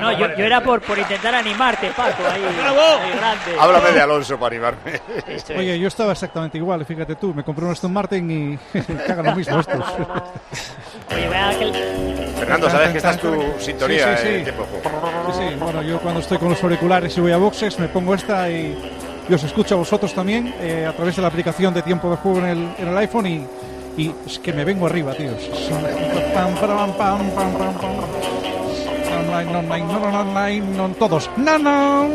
No, 0.00 0.12
yo, 0.12 0.36
yo 0.36 0.44
era 0.44 0.62
por, 0.62 0.82
por 0.82 0.98
intentar 0.98 1.34
animarte, 1.34 1.88
Paco. 1.96 2.22
Ahí, 2.30 2.42
ahí 2.62 3.16
grande. 3.16 3.58
Háblame 3.58 3.90
de 3.92 4.00
Alonso 4.02 4.38
para 4.38 4.54
animarme. 4.54 5.00
Oye, 5.56 5.78
yo 5.78 5.88
estaba 5.88 6.12
exactamente 6.12 6.58
igual, 6.58 6.84
fíjate 6.84 7.14
tú, 7.14 7.32
me 7.32 7.42
compré 7.42 7.64
un 7.64 7.70
Aston 7.72 7.92
Martin 7.92 8.30
y 8.30 8.80
que 9.06 9.12
hagan 9.12 9.26
lo 9.26 9.34
mismo 9.34 9.60
estos. 9.60 9.82
Oye, 11.10 11.28
vea 11.28 11.58
que 11.58 11.64
el- 11.64 12.28
Fernando, 12.38 12.70
sabes 12.70 12.90
que 12.90 12.96
esta 12.98 13.10
es 13.12 13.18
tu 13.20 13.44
sintonía 13.58 14.16
Sí, 14.18 14.26
sí, 14.26 14.44
sí. 14.44 14.50
Sí, 14.52 15.32
sí, 15.50 15.54
bueno, 15.58 15.82
yo 15.82 15.98
cuando 16.00 16.20
estoy 16.20 16.38
con 16.38 16.50
los 16.50 16.62
auriculares 16.62 17.16
y 17.16 17.20
voy 17.20 17.32
a 17.32 17.36
boxes 17.38 17.78
me 17.78 17.88
pongo 17.88 18.14
esta 18.14 18.48
y, 18.50 18.78
y 19.28 19.34
os 19.34 19.42
escucho 19.42 19.74
a 19.74 19.78
vosotros 19.78 20.14
también 20.14 20.54
eh, 20.60 20.86
a 20.86 20.92
través 20.92 21.16
de 21.16 21.22
la 21.22 21.28
aplicación 21.28 21.74
de 21.74 21.82
tiempo 21.82 22.10
de 22.10 22.16
juego 22.16 22.38
en 22.40 22.46
el, 22.46 22.68
en 22.78 22.88
el 22.88 22.96
iPhone 22.98 23.26
y, 23.26 23.46
y 23.98 24.14
es 24.26 24.38
que 24.38 24.52
me 24.54 24.64
vengo 24.64 24.86
arriba. 24.86 25.12
Online, 29.18 29.56
online, 29.56 29.84
online, 29.94 30.60
no, 30.76 30.88
todos. 30.90 31.28
No, 31.36 31.58
no. 31.58 32.08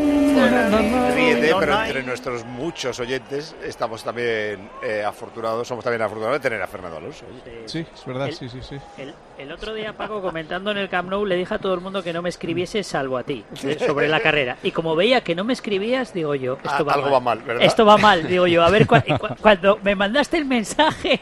Ríete, 1.14 1.54
pero 1.58 1.82
entre 1.84 2.02
nuestros 2.02 2.44
muchos 2.44 2.98
oyentes 2.98 3.54
estamos 3.64 4.02
también 4.02 4.68
eh, 4.82 5.04
afortunados, 5.06 5.68
somos 5.68 5.84
también 5.84 6.02
afortunados 6.02 6.40
de 6.40 6.40
tener 6.48 6.62
a 6.62 6.66
Fernando 6.66 6.96
Alonso. 6.98 7.24
Sí, 7.66 7.80
es 7.94 8.04
verdad, 8.06 8.28
El- 8.28 8.34
sí, 8.34 8.48
sí, 8.48 8.58
sí. 8.62 8.76
El, 8.98 9.14
el 9.38 9.52
otro 9.52 9.74
día, 9.74 9.92
Paco, 9.92 10.20
comentando 10.22 10.70
en 10.70 10.78
el 10.78 10.88
Camp 10.88 11.10
Nou, 11.10 11.24
le 11.26 11.36
dije 11.36 11.54
a 11.54 11.58
todo 11.58 11.74
el 11.74 11.80
mundo 11.80 12.02
que 12.02 12.12
no 12.12 12.22
me 12.22 12.28
escribiese 12.30 12.82
salvo 12.82 13.16
a 13.18 13.22
ti 13.22 13.44
sobre 13.86 14.08
la 14.08 14.20
carrera. 14.20 14.56
Y 14.62 14.70
como 14.72 14.96
veía 14.96 15.20
que 15.22 15.34
no 15.34 15.44
me 15.44 15.52
escribías, 15.52 16.12
digo 16.14 16.34
yo, 16.34 16.54
esto 16.54 16.68
Ah, 16.70 16.82
va 16.82 16.92
algo 16.94 17.06
mal. 17.06 17.14
va 17.14 17.20
mal, 17.20 17.38
¿verdad? 17.42 17.64
Esto 17.64 17.84
va 17.84 17.96
mal, 17.98 18.26
digo 18.26 18.46
yo. 18.46 18.62
A 18.64 18.70
ver, 18.70 18.86
cua- 18.86 19.36
cuando 19.40 19.78
me 19.82 19.94
mandaste 19.94 20.36
el 20.38 20.44
mensaje, 20.46 21.20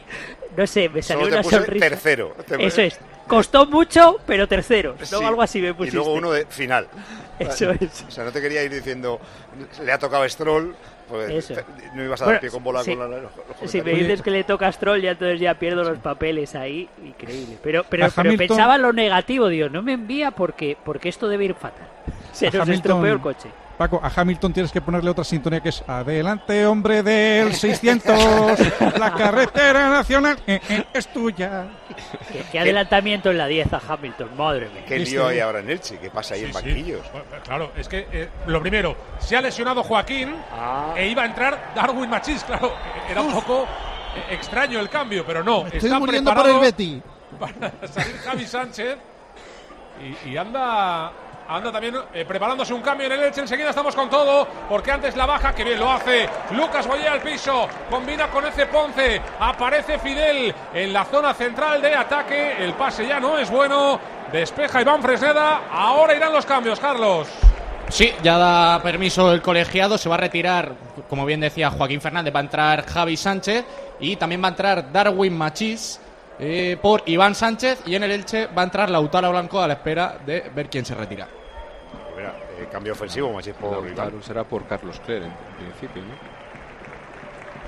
no 0.57 0.67
sé, 0.67 0.89
me 0.89 1.01
salió 1.01 1.25
Solo 1.25 1.29
te 1.29 1.33
una 1.35 1.43
puse 1.43 1.55
sonrisa. 1.57 1.89
tercero. 1.89 2.35
Te- 2.47 2.65
Eso 2.65 2.81
es. 2.81 2.99
Costó 3.27 3.65
mucho, 3.65 4.19
pero 4.25 4.47
tercero. 4.47 4.95
No, 4.99 5.05
Sí. 5.19 5.23
algo 5.23 5.41
así 5.41 5.61
me 5.61 5.69
Y 5.69 5.73
pusiste. 5.73 5.95
luego 5.95 6.13
uno 6.13 6.31
de 6.31 6.45
final. 6.45 6.87
Eso 7.39 7.71
es. 7.71 8.05
O 8.07 8.11
sea, 8.11 8.23
no 8.25 8.31
te 8.31 8.41
quería 8.41 8.63
ir 8.63 8.71
diciendo, 8.71 9.19
le 9.83 9.91
ha 9.91 9.97
tocado 9.97 10.27
Stroll, 10.27 10.75
pues 11.07 11.29
Eso. 11.31 11.53
te- 11.53 11.63
no 11.95 12.03
ibas 12.03 12.21
a 12.21 12.25
dar 12.25 12.33
Bueno, 12.33 12.41
pie 12.41 12.49
con 12.49 12.63
bola 12.63 12.83
sí. 12.83 12.95
con 12.95 13.09
la, 13.09 13.17
los- 13.17 13.31
los 13.61 13.71
Si 13.71 13.81
me 13.81 13.93
dices 13.93 14.21
que 14.21 14.29
le 14.29 14.43
toca 14.43 14.67
a 14.67 14.71
Stroll, 14.73 15.01
ya 15.01 15.11
entonces 15.11 15.39
ya 15.39 15.53
pierdo 15.55 15.83
los 15.85 15.99
papeles 15.99 16.53
ahí. 16.55 16.89
Increíble. 17.03 17.57
Pero, 17.63 17.85
pero, 17.89 18.07
pero 18.13 18.27
Hamilton- 18.29 18.47
pensaba 18.47 18.75
en 18.75 18.81
lo 18.81 18.91
negativo, 18.93 19.47
Dios. 19.47 19.71
No 19.71 19.81
me 19.81 19.93
envía 19.93 20.31
porque, 20.31 20.75
porque 20.83 21.07
esto 21.09 21.27
debe 21.29 21.45
ir 21.45 21.55
fatal. 21.55 21.87
Se 22.33 22.47
A 22.47 22.51
nos 22.51 22.61
Hamilton- 22.61 22.73
estropeó 22.75 23.13
el 23.13 23.21
coche. 23.21 23.49
Paco, 23.83 23.99
a 24.01 24.09
Hamilton 24.15 24.53
tienes 24.53 24.71
que 24.71 24.79
ponerle 24.79 25.09
otra 25.11 25.25
sintonía 25.25 25.59
que 25.59 25.67
es 25.67 25.83
Adelante, 25.85 26.65
hombre 26.65 27.03
del 27.03 27.53
600, 27.53 28.57
la 28.97 29.13
carretera 29.13 29.89
nacional 29.89 30.37
eh, 30.47 30.61
eh, 30.69 30.85
es 30.93 31.11
tuya. 31.11 31.65
Qué, 32.31 32.45
qué 32.49 32.59
adelantamiento 32.61 33.29
en 33.29 33.37
la 33.39 33.45
10 33.47 33.73
a 33.73 33.81
Hamilton, 33.85 34.37
madre 34.37 34.69
mía. 34.69 34.85
¿Qué 34.87 34.99
lío 34.99 35.27
hay 35.27 35.41
ahora 35.41 35.59
en 35.59 35.69
Elche? 35.69 35.97
¿Qué 35.99 36.09
pasa 36.09 36.35
ahí 36.35 36.39
Sí, 36.39 36.45
en 36.45 36.53
sí. 36.53 36.59
banquillos? 36.65 37.11
Bueno, 37.11 37.25
Claro, 37.43 37.71
es 37.75 37.89
que 37.89 38.07
eh, 38.09 38.29
lo 38.47 38.61
primero, 38.61 38.95
se 39.19 39.35
ha 39.35 39.41
lesionado 39.41 39.83
Joaquín 39.83 40.33
Ah. 40.53 40.93
e 40.95 41.07
iba 41.09 41.23
a 41.23 41.25
entrar 41.25 41.73
Darwin 41.75 42.09
Machís, 42.09 42.41
claro, 42.45 42.73
era 43.09 43.19
un 43.21 43.33
poco 43.33 43.63
eh, 44.15 44.33
extraño 44.35 44.79
el 44.79 44.87
cambio, 44.87 45.25
pero 45.27 45.43
no, 45.43 45.65
Estoy 45.65 45.79
está 45.89 45.99
muriendo 45.99 46.33
por 46.33 46.49
el 46.49 46.59
Betty. 46.59 47.01
para 47.37 47.71
salir 47.85 48.15
Javi 48.23 48.45
Sánchez 48.45 48.97
y, 50.25 50.29
y 50.29 50.37
anda 50.37 51.11
anda 51.47 51.71
también 51.71 51.95
eh, 52.13 52.25
preparándose 52.25 52.73
un 52.73 52.81
cambio 52.81 53.07
en 53.07 53.13
el 53.13 53.23
Elche. 53.23 53.41
Enseguida 53.41 53.69
estamos 53.69 53.95
con 53.95 54.09
todo, 54.09 54.47
porque 54.69 54.91
antes 54.91 55.15
la 55.15 55.25
baja, 55.25 55.53
que 55.53 55.63
bien 55.63 55.79
lo 55.79 55.91
hace. 55.91 56.27
Lucas 56.51 56.87
Boyer 56.87 57.07
al 57.07 57.21
piso, 57.21 57.67
combina 57.89 58.27
con 58.27 58.45
ese 58.45 58.65
Ponce, 58.67 59.21
aparece 59.39 59.99
Fidel 59.99 60.53
en 60.73 60.93
la 60.93 61.05
zona 61.05 61.33
central 61.33 61.81
de 61.81 61.95
ataque. 61.95 62.63
El 62.63 62.73
pase 62.73 63.07
ya 63.07 63.19
no 63.19 63.37
es 63.37 63.49
bueno, 63.49 63.99
despeja 64.31 64.81
Iván 64.81 65.01
Fresneda. 65.01 65.61
Ahora 65.71 66.15
irán 66.15 66.33
los 66.33 66.45
cambios, 66.45 66.79
Carlos. 66.79 67.27
Sí, 67.89 68.11
ya 68.23 68.37
da 68.37 68.81
permiso 68.81 69.31
el 69.33 69.41
colegiado, 69.41 69.97
se 69.97 70.09
va 70.09 70.15
a 70.15 70.19
retirar, 70.19 70.71
como 71.09 71.25
bien 71.25 71.41
decía 71.41 71.69
Joaquín 71.69 72.01
Fernández, 72.01 72.33
va 72.33 72.39
a 72.39 72.43
entrar 72.43 72.85
Javi 72.85 73.17
Sánchez 73.17 73.65
y 73.99 74.15
también 74.15 74.41
va 74.41 74.47
a 74.47 74.49
entrar 74.49 74.91
Darwin 74.91 75.37
Machís 75.37 75.99
eh, 76.39 76.77
por 76.81 77.03
Iván 77.05 77.35
Sánchez 77.35 77.83
y 77.85 77.95
en 77.95 78.03
el 78.03 78.11
Elche 78.11 78.47
va 78.47 78.61
a 78.63 78.65
entrar 78.65 78.89
Lautaro 78.89 79.29
Blanco 79.31 79.61
a 79.61 79.67
la 79.67 79.73
espera 79.75 80.17
de 80.25 80.49
ver 80.53 80.69
quién 80.69 80.85
se 80.85 80.95
retira. 80.95 81.27
Mira, 82.15 82.33
eh, 82.59 82.67
cambio 82.71 82.93
ofensivo, 82.93 83.31
por 83.59 83.71
Lautaro 83.83 84.09
Iván. 84.11 84.23
será 84.23 84.43
por 84.43 84.65
Carlos 84.65 84.99
Cler 85.05 85.23
en 85.23 85.31
principio, 85.57 86.01
¿no? 86.03 86.33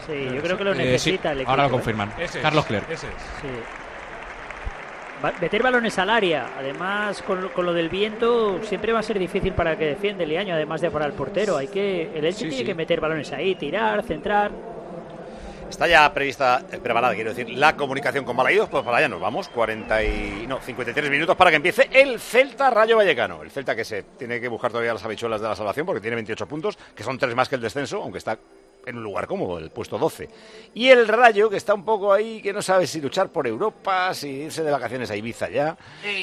Sí, 0.06 0.30
yo 0.36 0.42
creo 0.42 0.58
que 0.58 0.64
lo 0.64 0.74
Eh, 0.74 0.78
necesita 0.78 1.30
sí, 1.30 1.34
el 1.34 1.38
equipo. 1.40 1.50
ahora 1.52 1.64
lo 1.64 1.70
¿eh? 1.70 1.72
confirman. 1.72 2.14
Ese 2.20 2.38
es, 2.38 2.44
Carlos 2.44 2.66
Cler. 2.66 2.84
ese 2.90 3.08
es. 3.08 3.14
Sí. 3.42 3.48
Va- 5.24 5.34
Meter 5.42 5.64
balones 5.64 5.98
al 5.98 6.10
área, 6.10 6.50
además 6.60 7.22
con, 7.24 7.42
lo- 7.42 7.54
con 7.54 7.66
lo 7.66 7.74
del 7.74 7.90
viento 7.90 8.60
siempre 8.64 8.92
va 8.94 9.00
a 9.00 9.04
ser 9.04 9.18
difícil 9.18 9.54
para 9.54 9.72
el 9.72 9.78
que 9.78 9.86
defiende 9.86 10.26
el 10.26 10.38
año, 10.38 10.54
además 10.54 10.82
de 10.82 10.92
para 10.92 11.06
el 11.06 11.14
portero. 11.14 11.58
Hay 11.58 11.68
que 11.70 12.12
el 12.16 12.26
Elche 12.26 12.40
Sí, 12.40 12.50
tiene 12.50 12.58
sí. 12.58 12.66
que 12.66 12.76
meter 12.76 13.00
balones 13.02 13.32
ahí, 13.32 13.56
tirar, 13.56 14.04
centrar. 14.04 14.52
Está 15.70 15.88
ya 15.88 16.14
prevista, 16.14 16.66
eh, 16.72 16.78
preparada, 16.78 17.14
quiero 17.16 17.32
decir, 17.34 17.50
la 17.50 17.76
comunicación 17.76 18.24
con 18.24 18.38
Balaídos, 18.38 18.70
pues 18.70 18.84
para 18.84 18.98
allá 18.98 19.10
nos 19.10 19.20
vamos, 19.20 19.50
40 19.50 20.04
y, 20.04 20.46
no, 20.48 20.62
53 20.62 21.10
minutos 21.10 21.36
para 21.36 21.50
que 21.50 21.58
empiece 21.58 21.90
el 21.92 22.20
Celta 22.20 22.70
Rayo 22.70 22.96
Vallecano. 22.98 23.42
El 23.42 23.52
Celta 23.52 23.76
que 23.76 23.84
se 23.84 24.04
tiene 24.04 24.40
que 24.40 24.48
buscar 24.48 24.72
todavía 24.72 24.94
las 24.94 25.04
habichuelas 25.04 25.42
de 25.42 25.48
la 25.48 25.56
salvación 25.56 25.86
porque 25.86 26.02
tiene 26.02 26.16
28 26.16 26.48
puntos, 26.48 26.78
que 26.96 27.04
son 27.04 27.18
tres 27.18 27.36
más 27.36 27.50
que 27.50 27.56
el 27.56 27.62
descenso, 27.62 28.02
aunque 28.02 28.20
está 28.20 28.38
en 28.86 28.98
un 28.98 29.04
lugar 29.04 29.28
cómodo, 29.28 29.58
el 29.58 29.72
puesto 29.72 29.98
12. 29.98 30.30
Y 30.76 30.90
el 30.90 31.08
Rayo, 31.08 31.50
que 31.50 31.58
está 31.58 31.74
un 31.74 31.84
poco 31.84 32.14
ahí, 32.14 32.42
que 32.42 32.54
no 32.54 32.62
sabe 32.62 32.88
si 32.88 33.02
luchar 33.02 33.30
por 33.30 33.48
Europa, 33.48 34.14
si 34.14 34.30
irse 34.30 34.64
de 34.64 34.72
vacaciones 34.72 35.10
a 35.12 35.16
Ibiza 35.16 35.50
ya. 35.50 35.76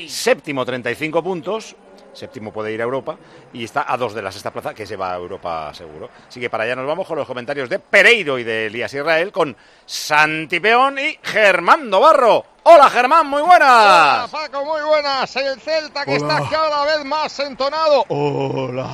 Séptimo, 0.09 0.65
35 0.65 1.23
puntos. 1.23 1.77
Séptimo 2.13 2.53
puede 2.53 2.73
ir 2.73 2.81
a 2.81 2.85
Europa 2.85 3.17
y 3.53 3.65
está 3.65 3.91
a 3.91 3.97
dos 3.97 4.15
de 4.15 4.23
la 4.23 4.31
sexta 4.31 4.51
plaza 4.51 4.75
que 4.75 4.87
se 4.87 4.97
va 4.97 5.13
a 5.13 5.17
Europa 5.17 5.73
seguro. 5.75 6.11
Así 6.29 6.41
que 6.41 6.51
para 6.51 6.65
allá 6.65 6.77
nos 6.77 6.87
vamos 6.87 7.07
con 7.07 7.17
los 7.17 7.27
comentarios 7.27 7.69
de 7.69 7.79
Pereiro 7.79 8.39
y 8.39 8.45
de 8.45 8.67
Elías 8.67 8.93
Israel 8.93 9.33
con 9.33 9.57
Santi 9.87 10.61
Peón 10.61 10.99
y 10.99 11.19
Germán 11.23 11.91
Barro. 11.91 12.45
Hola 12.65 12.91
Germán, 12.91 13.27
muy 13.27 13.43
buenas. 13.43 13.69
Hola 13.69 14.29
Paco, 14.31 14.65
muy 14.65 14.83
buenas. 14.83 15.35
El 15.37 15.61
Celta 15.61 16.05
que 16.05 16.19
Hola. 16.19 16.39
está 16.39 16.51
cada 16.51 16.85
vez 16.85 17.05
más 17.05 17.39
entonado. 17.41 18.05
Hola. 18.09 18.89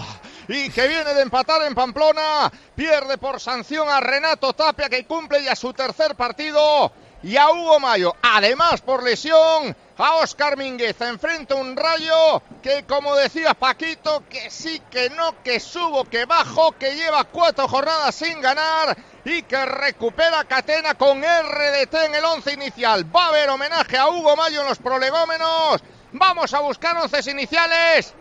Y 0.46 0.70
que 0.70 0.88
viene 0.88 1.12
de 1.12 1.20
empatar 1.22 1.62
en 1.62 1.74
Pamplona. 1.74 2.50
Pierde 2.74 3.18
por 3.18 3.40
sanción 3.40 3.88
a 3.88 4.00
Renato 4.00 4.54
Tapia 4.54 4.88
que 4.88 5.04
cumple 5.04 5.42
ya 5.42 5.54
su 5.54 5.72
tercer 5.74 6.14
partido. 6.14 6.90
Y 7.22 7.36
a 7.36 7.50
Hugo 7.50 7.80
Mayo. 7.80 8.14
Además 8.22 8.80
por 8.80 9.02
lesión. 9.02 9.76
A 10.00 10.14
Oscar 10.14 10.56
Mingueza 10.56 11.08
enfrenta 11.08 11.56
un 11.56 11.76
rayo 11.76 12.40
que 12.62 12.84
como 12.84 13.16
decía 13.16 13.54
Paquito, 13.54 14.22
que 14.28 14.48
sí, 14.48 14.80
que 14.88 15.10
no, 15.10 15.42
que 15.42 15.58
subo, 15.58 16.04
que 16.04 16.24
bajo, 16.24 16.70
que 16.70 16.94
lleva 16.94 17.24
cuatro 17.24 17.66
jornadas 17.66 18.14
sin 18.14 18.40
ganar 18.40 18.96
y 19.24 19.42
que 19.42 19.66
recupera 19.66 20.44
Catena 20.44 20.94
con 20.94 21.20
RDT 21.20 21.94
en 22.06 22.14
el 22.14 22.24
once 22.24 22.52
inicial. 22.52 23.04
Va 23.14 23.24
a 23.24 23.28
haber 23.30 23.48
homenaje 23.50 23.96
a 23.98 24.08
Hugo 24.08 24.36
Mayo 24.36 24.60
en 24.60 24.68
los 24.68 24.78
prolegómenos. 24.78 25.82
Vamos 26.12 26.54
a 26.54 26.60
buscar 26.60 26.96
once 26.96 27.28
iniciales. 27.28 28.14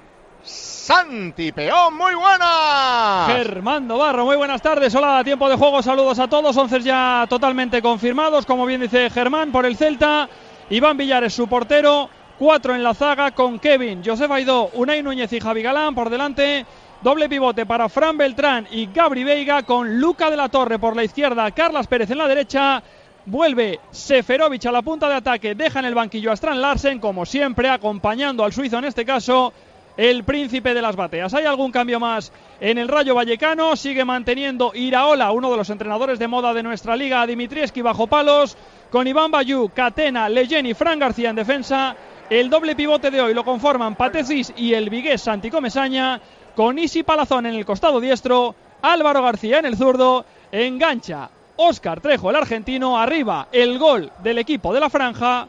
Santi 0.47 1.51
Peón, 1.51 1.97
muy 1.97 2.15
buena. 2.15 3.25
Germán 3.27 3.85
Barro, 3.89 4.23
muy 4.23 4.37
buenas 4.37 4.61
tardes. 4.61 4.95
Hola, 4.95 5.21
tiempo 5.21 5.49
de 5.49 5.57
juego. 5.57 5.83
Saludos 5.83 6.17
a 6.19 6.29
todos. 6.29 6.55
Once 6.55 6.79
ya 6.79 7.25
totalmente 7.27 7.81
confirmados, 7.81 8.45
como 8.45 8.65
bien 8.65 8.79
dice 8.79 9.09
Germán, 9.09 9.51
por 9.51 9.65
el 9.65 9.75
Celta. 9.75 10.29
Iván 10.69 10.95
Villares, 10.95 11.33
su 11.33 11.49
portero. 11.49 12.09
Cuatro 12.39 12.73
en 12.75 12.83
la 12.83 12.93
zaga 12.93 13.31
con 13.31 13.59
Kevin, 13.59 14.03
Josef 14.05 14.29
Aidó, 14.31 14.69
Unai 14.73 15.01
Núñez 15.03 15.33
y 15.33 15.39
Javi 15.39 15.63
Galán 15.63 15.93
por 15.93 16.09
delante. 16.09 16.65
Doble 17.01 17.27
pivote 17.27 17.65
para 17.65 17.89
Fran 17.89 18.17
Beltrán 18.17 18.67
y 18.71 18.87
Gabri 18.93 19.23
Veiga 19.23 19.63
con 19.63 19.99
Luca 19.99 20.29
de 20.29 20.37
la 20.37 20.47
Torre 20.47 20.79
por 20.79 20.95
la 20.95 21.03
izquierda, 21.03 21.51
Carlas 21.51 21.87
Pérez 21.87 22.09
en 22.11 22.19
la 22.19 22.27
derecha. 22.27 22.81
Vuelve 23.25 23.81
Seferovic 23.91 24.65
a 24.67 24.71
la 24.71 24.81
punta 24.81 25.09
de 25.09 25.15
ataque, 25.15 25.53
deja 25.53 25.79
en 25.79 25.85
el 25.85 25.95
banquillo 25.95 26.31
a 26.31 26.35
Strand 26.35 26.61
Larsen, 26.61 26.99
como 26.99 27.25
siempre, 27.25 27.69
acompañando 27.69 28.45
al 28.45 28.53
suizo 28.53 28.77
en 28.77 28.85
este 28.85 29.03
caso, 29.03 29.51
el 29.97 30.23
príncipe 30.23 30.73
de 30.73 30.81
las 30.81 30.95
bateas. 30.95 31.33
¿Hay 31.33 31.45
algún 31.45 31.71
cambio 31.71 31.99
más 31.99 32.31
en 32.61 32.77
el 32.77 32.87
Rayo 32.87 33.15
Vallecano? 33.15 33.75
Sigue 33.75 34.05
manteniendo 34.05 34.71
Iraola, 34.73 35.31
uno 35.31 35.51
de 35.51 35.57
los 35.57 35.69
entrenadores 35.69 36.19
de 36.19 36.27
moda 36.27 36.53
de 36.53 36.63
nuestra 36.63 36.95
liga, 36.95 37.25
Dimitrieski 37.25 37.81
bajo 37.81 38.07
palos, 38.07 38.55
con 38.91 39.07
Iván 39.07 39.31
Bayú, 39.31 39.69
Catena, 39.73 40.29
Leyen 40.29 40.67
y 40.67 40.75
Fran 40.75 40.99
García 40.99 41.31
en 41.31 41.35
defensa. 41.35 41.95
El 42.29 42.49
doble 42.49 42.75
pivote 42.75 43.09
de 43.09 43.21
hoy 43.21 43.33
lo 43.33 43.43
conforman 43.43 43.95
Patecis 43.95 44.53
y 44.55 44.73
el 44.73 44.89
vigués 44.89 45.21
Santi 45.21 45.49
Comesaña, 45.49 46.21
con 46.55 46.77
Isi 46.77 47.03
Palazón 47.03 47.45
en 47.45 47.55
el 47.55 47.65
costado 47.65 47.99
diestro, 47.99 48.55
Álvaro 48.81 49.23
García 49.23 49.59
en 49.59 49.65
el 49.65 49.77
zurdo, 49.77 50.25
engancha 50.51 51.29
Óscar 51.55 52.01
Trejo, 52.01 52.29
el 52.29 52.35
argentino, 52.35 52.99
arriba 52.99 53.47
el 53.51 53.79
gol 53.79 54.11
del 54.21 54.37
equipo 54.37 54.73
de 54.73 54.79
la 54.79 54.89
franja 54.89 55.47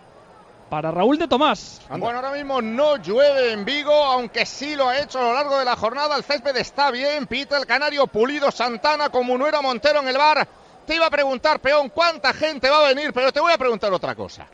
para 0.68 0.90
Raúl 0.90 1.18
de 1.18 1.28
Tomás. 1.28 1.80
Bueno, 1.88 2.18
ahora 2.18 2.30
mismo 2.32 2.60
no 2.60 2.96
llueve 2.96 3.52
en 3.52 3.64
Vigo, 3.64 3.92
aunque 3.92 4.46
sí 4.46 4.76
lo 4.76 4.88
ha 4.88 4.98
hecho 4.98 5.18
a 5.18 5.22
lo 5.22 5.34
largo 5.34 5.58
de 5.58 5.64
la 5.64 5.76
jornada. 5.76 6.16
El 6.16 6.24
césped 6.24 6.56
está 6.56 6.90
bien, 6.90 7.26
pita 7.26 7.56
el 7.56 7.66
canario 7.66 8.06
Pulido 8.06 8.50
Santana 8.50 9.08
con 9.08 9.26
Munuera 9.26 9.60
Montero 9.62 10.00
en 10.00 10.08
el 10.08 10.18
bar. 10.18 10.46
Te 10.86 10.94
iba 10.94 11.06
a 11.06 11.10
preguntar, 11.10 11.60
peón, 11.60 11.90
cuánta 11.90 12.32
gente 12.32 12.70
va 12.70 12.80
a 12.80 12.88
venir, 12.88 13.12
pero 13.12 13.32
te 13.32 13.40
voy 13.40 13.52
a 13.52 13.58
preguntar 13.58 13.92
otra 13.92 14.14
cosa. 14.14 14.46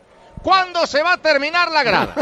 ¿Cuándo 0.42 0.87
se 0.87 1.03
va 1.03 1.14
a 1.14 1.16
terminar 1.16 1.70
la 1.70 1.83
grada? 1.83 2.14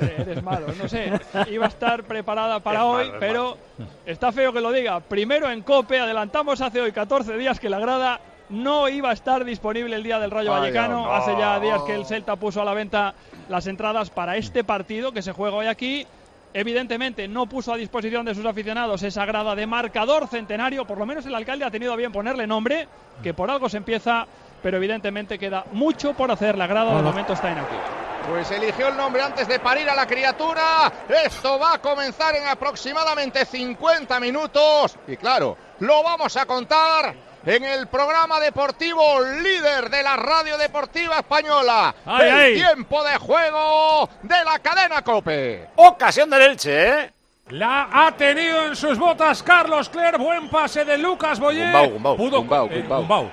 Eres 0.00 0.42
malo, 0.42 0.68
no 0.80 0.88
sé. 0.88 1.12
Iba 1.50 1.66
a 1.66 1.68
estar 1.68 2.04
preparada 2.04 2.60
para 2.60 2.78
Es 2.78 2.84
hoy, 2.84 3.04
malo, 3.04 3.14
es 3.14 3.20
pero 3.20 3.58
está 4.06 4.32
feo 4.32 4.54
que 4.54 4.60
lo 4.60 4.72
diga. 4.72 5.00
Primero 5.00 5.50
en 5.50 5.62
COPE, 5.62 6.00
adelantamos 6.00 6.62
hace 6.62 6.80
hoy 6.80 6.92
14 6.92 7.36
días 7.36 7.60
que 7.60 7.68
la 7.68 7.78
grada 7.78 8.20
no 8.52 8.88
iba 8.88 9.10
a 9.10 9.12
estar 9.14 9.44
disponible 9.44 9.96
el 9.96 10.02
día 10.02 10.18
del 10.18 10.30
Rayo 10.30 10.50
Vaya, 10.50 10.60
Vallecano. 10.60 11.06
no. 11.06 11.14
Hace 11.14 11.36
ya 11.36 11.58
días 11.58 11.82
que 11.82 11.94
el 11.94 12.06
Celta 12.06 12.36
puso 12.36 12.62
a 12.62 12.64
la 12.64 12.74
venta 12.74 13.14
las 13.48 13.66
entradas 13.66 14.10
para 14.10 14.36
este 14.36 14.62
partido 14.62 15.12
que 15.12 15.22
se 15.22 15.32
juega 15.32 15.56
hoy 15.56 15.66
aquí. 15.66 16.06
Evidentemente 16.54 17.26
no 17.28 17.46
puso 17.46 17.72
a 17.72 17.78
disposición 17.78 18.26
de 18.26 18.34
sus 18.34 18.44
aficionados 18.44 19.02
esa 19.02 19.24
grada 19.24 19.54
de 19.54 19.66
marcador 19.66 20.28
centenario. 20.28 20.86
Por 20.86 20.98
lo 20.98 21.06
menos 21.06 21.24
el 21.24 21.34
alcalde 21.34 21.64
ha 21.64 21.70
tenido 21.70 21.94
a 21.94 21.96
bien 21.96 22.12
ponerle 22.12 22.46
nombre, 22.46 22.86
que 23.22 23.32
por 23.32 23.50
algo 23.50 23.70
se 23.70 23.78
empieza, 23.78 24.26
pero 24.62 24.76
evidentemente 24.76 25.38
queda 25.38 25.64
mucho 25.72 26.12
por 26.12 26.30
hacer. 26.30 26.58
La 26.58 26.66
grada 26.66 26.94
de 26.94 27.02
momento 27.02 27.32
está 27.32 27.50
inactiva. 27.50 27.80
Pues 28.28 28.50
eligió 28.50 28.88
el 28.88 28.96
nombre 28.96 29.22
antes 29.22 29.48
de 29.48 29.58
parir 29.60 29.88
a 29.88 29.94
la 29.94 30.06
criatura. 30.06 30.92
Esto 31.24 31.58
va 31.58 31.74
a 31.74 31.78
comenzar 31.78 32.36
en 32.36 32.46
aproximadamente 32.46 33.46
50 33.46 34.20
minutos. 34.20 34.96
Y 35.08 35.16
claro, 35.16 35.56
lo 35.80 36.02
vamos 36.04 36.36
a 36.36 36.44
contar 36.44 37.31
en 37.44 37.64
el 37.64 37.86
programa 37.88 38.38
deportivo 38.40 39.20
líder 39.42 39.90
de 39.90 40.02
la 40.02 40.16
radio 40.16 40.56
deportiva 40.58 41.18
española. 41.18 41.94
Ay, 42.06 42.28
el 42.28 42.34
ay. 42.34 42.54
tiempo 42.54 43.02
de 43.04 43.16
juego 43.18 44.08
de 44.22 44.44
la 44.44 44.58
cadena 44.60 45.02
Cope. 45.02 45.68
Ocasión 45.76 46.30
del 46.30 46.42
Elche, 46.42 46.88
¿eh? 46.88 47.12
La 47.48 47.88
ha 47.92 48.12
tenido 48.12 48.66
en 48.66 48.76
sus 48.76 48.98
botas 48.98 49.42
Carlos 49.42 49.88
Cler. 49.88 50.16
Buen 50.18 50.48
pase 50.48 50.84
de 50.84 50.96
Lucas 50.96 51.38
Boyer. 51.40 51.66
Gumbau, 51.72 51.90
Gumbau. 51.90 52.16
Pudo, 52.16 52.38
Gumbau, 52.38 52.66
eh, 52.70 52.78
Gumbau. 52.80 53.00
Gumbau. 53.00 53.30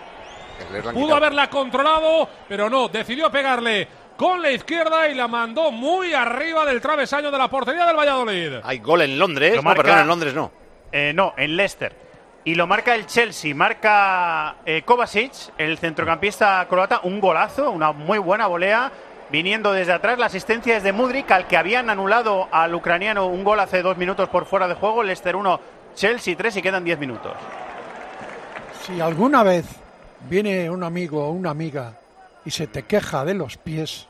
Pudo 0.94 1.16
haberla 1.16 1.50
controlado, 1.50 2.28
pero 2.48 2.70
no. 2.70 2.90
Decidió 2.90 3.32
pegarle 3.32 3.88
con 4.18 4.42
la 4.42 4.52
izquierda 4.52 5.08
y 5.08 5.16
la 5.16 5.28
mandó 5.30 5.72
muy 5.72 6.14
arriba 6.14 6.66
del 6.66 6.82
travesaño 6.82 7.32
de 7.32 7.38
la 7.38 7.48
portería 7.48 7.86
del 7.86 7.96
Valladolid. 7.96 8.56
Hay 8.64 8.80
gol 8.80 9.04
en 9.04 9.18
Londres. 9.18 9.52
Lo 9.52 9.58
No, 9.58 9.64
marca- 9.64 9.84
perdón, 9.84 10.00
en 10.00 10.08
Londres 10.08 10.34
no. 10.34 10.52
Eh, 10.92 11.14
no, 11.16 11.34
en 11.38 11.56
Leicester. 11.56 12.09
Y 12.46 12.56
lo 12.56 12.68
marca 12.68 12.96
el 12.96 13.06
Chelsea, 13.06 13.54
marca 13.54 14.56
eh, 14.66 14.84
Kovacic, 14.84 15.34
el 15.58 15.78
centrocampista 15.78 16.66
croata, 16.70 17.02
un 17.04 17.20
golazo, 17.20 17.70
una 17.70 17.92
muy 17.92 18.18
buena 18.18 18.48
volea, 18.48 18.92
viniendo 19.30 19.74
desde 19.74 19.94
atrás. 19.94 20.18
La 20.18 20.28
asistencia 20.28 20.78
es 20.78 20.84
de 20.84 20.94
Mudrik, 20.94 21.30
al 21.32 21.48
que 21.48 21.58
habían 21.58 21.90
anulado 21.90 22.48
al 22.52 22.74
ucraniano 22.74 23.28
un 23.28 23.44
gol 23.44 23.60
hace 23.60 23.82
dos 23.82 23.98
minutos 23.98 24.30
por 24.30 24.46
fuera 24.46 24.68
de 24.68 24.76
juego. 24.76 25.04
Leicester 25.04 25.36
1, 25.36 25.60
Chelsea 25.96 26.36
3 26.36 26.56
y 26.56 26.62
quedan 26.62 26.84
10 26.84 27.00
minutos. 27.00 27.34
Si 28.86 29.02
alguna 29.02 29.44
vez 29.44 29.66
viene 30.30 30.70
un 30.70 30.84
amigo 30.84 31.26
o 31.26 31.32
una 31.32 31.52
amiga 31.52 32.00
y 32.46 32.52
se 32.52 32.68
te 32.68 32.84
queja 32.84 33.26
de 33.26 33.34
los 33.34 33.58
pies, 33.58 34.08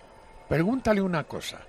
pregúntale 0.47 1.01
una 1.01 1.23
cosa. 1.23 1.59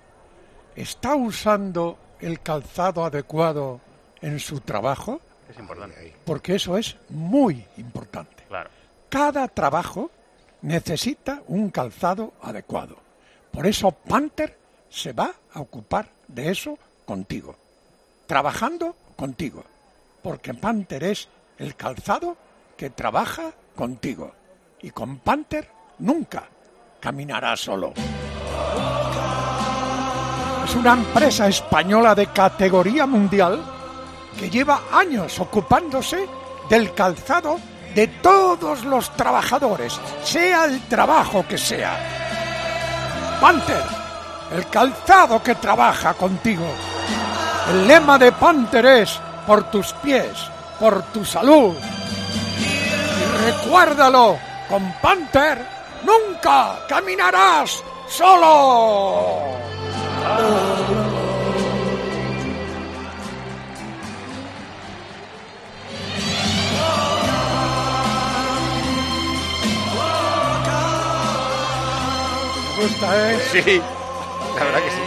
¿Está 0.75 1.15
usando 1.15 1.97
el 2.19 2.39
calzado 2.39 3.03
adecuado 3.03 3.81
en 4.21 4.39
su 4.39 4.61
trabajo? 4.61 5.19
Es 5.51 5.59
importante. 5.59 6.15
Porque 6.25 6.55
eso 6.55 6.77
es 6.77 6.95
muy 7.09 7.65
importante. 7.77 8.43
Claro. 8.47 8.69
Cada 9.09 9.47
trabajo 9.49 10.09
necesita 10.61 11.41
un 11.47 11.69
calzado 11.69 12.33
adecuado. 12.41 12.95
Por 13.51 13.67
eso 13.67 13.91
Panther 13.91 14.57
se 14.89 15.11
va 15.11 15.33
a 15.53 15.59
ocupar 15.59 16.07
de 16.27 16.51
eso 16.51 16.77
contigo. 17.05 17.57
Trabajando 18.27 18.95
contigo. 19.17 19.65
Porque 20.23 20.53
Panther 20.53 21.03
es 21.03 21.27
el 21.57 21.75
calzado 21.75 22.37
que 22.77 22.89
trabaja 22.89 23.51
contigo. 23.75 24.31
Y 24.81 24.91
con 24.91 25.19
Panther 25.19 25.67
nunca 25.99 26.47
caminará 27.01 27.57
solo. 27.57 27.93
Es 30.63 30.75
una 30.75 30.93
empresa 30.93 31.49
española 31.49 32.15
de 32.15 32.27
categoría 32.27 33.05
mundial 33.05 33.80
que 34.37 34.49
lleva 34.49 34.81
años 34.91 35.39
ocupándose 35.39 36.27
del 36.69 36.93
calzado 36.93 37.59
de 37.93 38.07
todos 38.07 38.83
los 38.85 39.09
trabajadores, 39.15 39.99
sea 40.23 40.65
el 40.65 40.81
trabajo 40.87 41.45
que 41.47 41.57
sea. 41.57 41.97
Panther, 43.41 43.83
el 44.55 44.67
calzado 44.67 45.41
que 45.43 45.55
trabaja 45.55 46.13
contigo. 46.13 46.65
El 47.69 47.87
lema 47.87 48.17
de 48.17 48.31
Panther 48.31 48.85
es 48.85 49.19
por 49.45 49.69
tus 49.69 49.93
pies, 49.93 50.31
por 50.79 51.03
tu 51.11 51.25
salud. 51.25 51.75
Y 52.57 53.51
recuérdalo, 53.51 54.37
con 54.69 54.93
Panther 55.01 55.65
nunca 56.03 56.79
caminarás 56.87 57.83
solo. 58.07 59.51
Gusta, 72.81 73.31
¿eh? 73.31 73.39
Sí, 73.51 73.81
la 74.55 74.63
verdad 74.63 74.79
que 74.79 74.91
sí. 74.91 75.01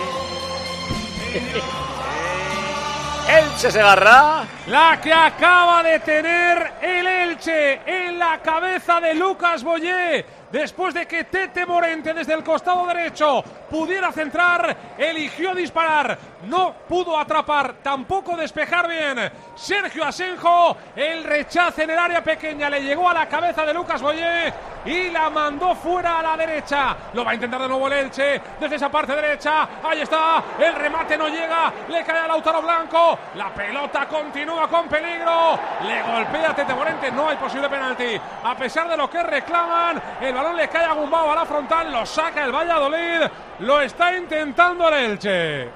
Elche 3.28 3.70
se 3.70 3.80
agarra. 3.80 4.44
La 4.68 5.00
que 5.00 5.12
acaba 5.12 5.82
de 5.82 5.98
tener 6.00 6.74
el 6.82 7.06
Elche 7.06 7.80
en 7.86 8.18
la 8.18 8.40
cabeza 8.40 9.00
de 9.00 9.14
Lucas 9.14 9.64
Boyé. 9.64 10.24
Después 10.52 10.94
de 10.94 11.06
que 11.06 11.24
Tete 11.24 11.66
Morente 11.66 12.14
desde 12.14 12.34
el 12.34 12.44
costado 12.44 12.86
derecho 12.86 13.42
pudiera 13.74 14.12
centrar, 14.12 14.76
eligió 14.96 15.52
disparar. 15.52 16.16
No 16.44 16.74
pudo 16.88 17.18
atrapar, 17.18 17.74
tampoco 17.82 18.36
despejar 18.36 18.86
bien. 18.86 19.32
Sergio 19.56 20.04
Asenjo, 20.04 20.76
el 20.94 21.24
rechace 21.24 21.82
en 21.82 21.90
el 21.90 21.98
área 21.98 22.22
pequeña 22.22 22.70
le 22.70 22.84
llegó 22.84 23.10
a 23.10 23.14
la 23.14 23.28
cabeza 23.28 23.66
de 23.66 23.74
Lucas 23.74 24.00
Boyé 24.00 24.52
y 24.84 25.10
la 25.10 25.28
mandó 25.28 25.74
fuera 25.74 26.20
a 26.20 26.22
la 26.22 26.36
derecha. 26.36 26.96
Lo 27.14 27.24
va 27.24 27.32
a 27.32 27.34
intentar 27.34 27.62
de 27.62 27.68
nuevo 27.68 27.88
el 27.88 27.94
Elche 27.94 28.40
desde 28.60 28.76
esa 28.76 28.90
parte 28.90 29.16
derecha. 29.16 29.68
Ahí 29.82 30.02
está, 30.02 30.44
el 30.56 30.74
remate 30.74 31.16
no 31.16 31.26
llega, 31.26 31.72
le 31.88 32.04
cae 32.04 32.20
a 32.20 32.28
Lautaro 32.28 32.62
Blanco. 32.62 33.18
La 33.34 33.52
pelota 33.52 34.06
continúa 34.06 34.68
con 34.68 34.86
peligro. 34.86 35.58
Le 35.82 36.02
golpea 36.02 36.50
a 36.50 36.54
Tete 36.54 36.74
Morente, 36.74 37.10
no 37.10 37.28
hay 37.28 37.36
posible 37.38 37.68
penalti. 37.68 38.20
A 38.44 38.54
pesar 38.54 38.88
de 38.88 38.96
lo 38.96 39.10
que 39.10 39.20
reclaman, 39.20 40.00
el 40.20 40.32
balón 40.32 40.56
le 40.56 40.68
cae 40.68 40.84
a 40.84 40.92
Gumbao 40.92 41.32
a 41.32 41.34
la 41.34 41.44
frontal, 41.44 41.90
lo 41.90 42.06
saca 42.06 42.44
el 42.44 42.52
Valladolid. 42.52 43.22
Lo 43.60 43.80
está 43.80 44.16
intentando 44.16 44.88
el 44.88 44.94
Elche. 45.12 45.68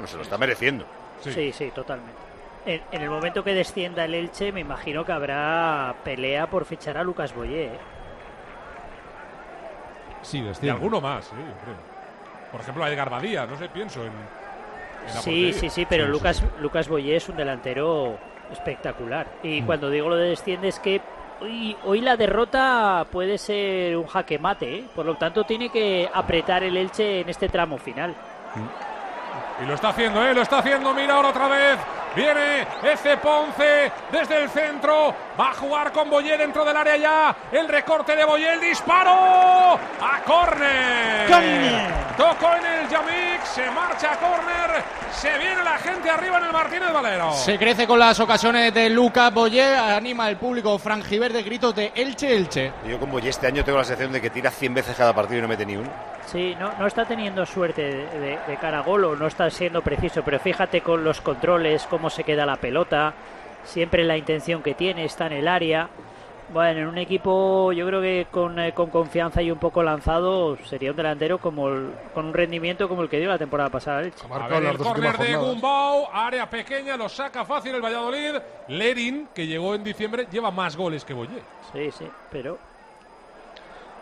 No 0.00 0.06
se 0.06 0.16
lo 0.16 0.22
está 0.22 0.38
mereciendo. 0.38 0.84
Sí, 1.20 1.52
sí, 1.52 1.70
totalmente. 1.74 2.12
En, 2.66 2.82
en 2.92 3.02
el 3.02 3.10
momento 3.10 3.42
que 3.44 3.52
descienda 3.54 4.04
el 4.04 4.14
Elche, 4.14 4.52
me 4.52 4.60
imagino 4.60 5.04
que 5.04 5.12
habrá 5.12 5.94
pelea 6.04 6.46
por 6.48 6.64
fichar 6.64 6.96
a 6.98 7.02
Lucas 7.02 7.34
Boyé. 7.34 7.66
¿eh? 7.66 7.78
Sí, 10.22 10.38
Y 10.38 10.42
desciende. 10.42 10.70
alguno 10.72 11.00
más, 11.00 11.24
sí, 11.26 11.32
yo 11.36 11.64
creo. 11.64 11.76
Por 12.52 12.60
ejemplo, 12.60 12.84
a 12.84 12.88
Edgar 12.90 13.10
Badía, 13.10 13.46
no 13.46 13.56
sé, 13.58 13.68
pienso 13.68 14.00
en. 14.02 14.08
en 14.08 15.14
la 15.14 15.20
Sí, 15.20 15.52
sí, 15.52 15.68
sí, 15.70 15.86
pero 15.88 16.06
Lucas, 16.06 16.42
Lucas 16.60 16.88
Boyé 16.88 17.16
es 17.16 17.28
un 17.28 17.36
delantero 17.36 18.16
espectacular. 18.50 19.26
Y 19.42 19.60
Mm. 19.62 19.66
cuando 19.66 19.90
digo 19.90 20.08
lo 20.08 20.16
de 20.16 20.30
desciende 20.30 20.68
es 20.68 20.78
que 20.78 21.00
hoy, 21.40 21.76
hoy 21.84 22.00
la 22.00 22.16
derrota 22.16 23.06
puede 23.10 23.38
ser 23.38 23.96
un 23.96 24.06
jaque 24.06 24.38
mate, 24.38 24.76
¿eh? 24.76 24.84
por 24.94 25.06
lo 25.06 25.16
tanto 25.16 25.44
tiene 25.44 25.68
que 25.68 26.08
apretar 26.12 26.62
el 26.62 26.76
Elche 26.76 27.20
en 27.20 27.28
este 27.28 27.48
tramo 27.48 27.78
final. 27.78 28.14
Y 29.62 29.66
lo 29.66 29.74
está 29.74 29.90
haciendo, 29.90 30.24
¿eh? 30.24 30.34
Lo 30.34 30.42
está 30.42 30.58
haciendo. 30.58 30.92
Mira 30.92 31.14
ahora 31.14 31.28
otra 31.28 31.48
vez. 31.48 31.78
Viene 32.16 32.66
Ece 32.82 33.16
Ponce 33.18 33.90
desde 34.10 34.42
el 34.42 34.50
centro. 34.50 35.14
Va 35.38 35.50
a 35.50 35.54
jugar 35.54 35.92
con 35.92 36.10
Boyé 36.10 36.36
dentro 36.36 36.64
del 36.64 36.76
área 36.76 36.96
ya. 36.96 37.36
El 37.52 37.68
recorte 37.68 38.16
de 38.16 38.24
Boyé, 38.24 38.54
el 38.54 38.60
disparo. 38.60 39.74
A 39.74 40.20
córner. 40.24 41.28
Córner. 41.28 41.92
Tocó 42.16 42.54
en 42.56 42.66
el 42.66 42.88
Yamik. 42.88 43.44
Se 43.44 43.70
marcha 43.70 44.12
a 44.12 44.16
córner. 44.16 44.84
Se 45.14 45.38
viene 45.38 45.62
la 45.64 45.78
gente 45.78 46.10
arriba 46.10 46.38
en 46.38 46.44
el 46.44 46.52
Martínez 46.52 46.92
Valero. 46.92 47.32
Se 47.32 47.58
crece 47.58 47.86
con 47.86 47.98
las 47.98 48.18
ocasiones 48.20 48.74
de 48.74 48.90
Lucas 48.90 49.32
Boyer, 49.32 49.74
anima 49.76 50.28
el 50.28 50.36
público 50.36 50.78
frangiverde 50.78 51.42
gritos 51.42 51.74
de 51.74 51.92
Elche, 51.94 52.36
Elche. 52.36 52.72
Yo 52.86 52.98
como 52.98 53.18
ya 53.20 53.30
este 53.30 53.46
año 53.46 53.64
tengo 53.64 53.78
la 53.78 53.84
sensación 53.84 54.12
de 54.12 54.20
que 54.20 54.30
tira 54.30 54.50
100 54.50 54.74
veces 54.74 54.96
cada 54.96 55.14
partido 55.14 55.38
y 55.38 55.42
no 55.42 55.48
mete 55.48 55.64
ni 55.64 55.76
uno. 55.76 55.88
Sí, 56.26 56.54
no, 56.58 56.72
no 56.78 56.86
está 56.86 57.04
teniendo 57.04 57.46
suerte 57.46 57.82
de, 57.82 58.20
de- 58.20 58.38
de 58.46 58.56
cara 58.60 58.78
a 58.78 58.82
gol 58.82 59.04
o 59.04 59.16
no 59.16 59.26
está 59.26 59.48
siendo 59.50 59.82
preciso, 59.82 60.22
pero 60.24 60.38
fíjate 60.40 60.80
con 60.80 61.04
los 61.04 61.20
controles, 61.20 61.86
cómo 61.88 62.10
se 62.10 62.24
queda 62.24 62.44
la 62.44 62.56
pelota, 62.56 63.14
siempre 63.64 64.04
la 64.04 64.16
intención 64.16 64.62
que 64.62 64.74
tiene, 64.74 65.04
está 65.04 65.26
en 65.26 65.32
el 65.34 65.48
área. 65.48 65.88
Bueno, 66.54 66.80
en 66.82 66.86
un 66.86 66.98
equipo 66.98 67.72
yo 67.72 67.84
creo 67.84 68.00
que 68.00 68.28
con, 68.30 68.56
eh, 68.60 68.72
con 68.72 68.88
confianza 68.88 69.42
y 69.42 69.50
un 69.50 69.58
poco 69.58 69.82
lanzado 69.82 70.56
sería 70.64 70.92
un 70.92 70.96
delantero 70.96 71.38
como 71.38 71.66
el- 71.66 71.92
con 72.14 72.26
un 72.26 72.32
rendimiento 72.32 72.88
como 72.88 73.02
el 73.02 73.08
que 73.08 73.18
dio 73.18 73.28
la 73.28 73.38
temporada 73.38 73.70
pasada. 73.70 74.02
el. 74.02 74.12
A 74.30 74.46
ver, 74.46 74.62
el 74.64 74.78
córner 74.78 75.18
de 75.18 75.34
Gumbau, 75.34 76.06
área 76.12 76.48
pequeña, 76.48 76.96
lo 76.96 77.08
saca 77.08 77.44
fácil 77.44 77.74
el 77.74 77.82
Valladolid. 77.82 78.36
Lerin, 78.68 79.28
que 79.34 79.48
llegó 79.48 79.74
en 79.74 79.82
diciembre, 79.82 80.28
lleva 80.30 80.52
más 80.52 80.76
goles 80.76 81.04
que 81.04 81.12
Boyé. 81.12 81.42
Sí, 81.72 81.90
sí, 81.90 82.08
pero 82.30 82.56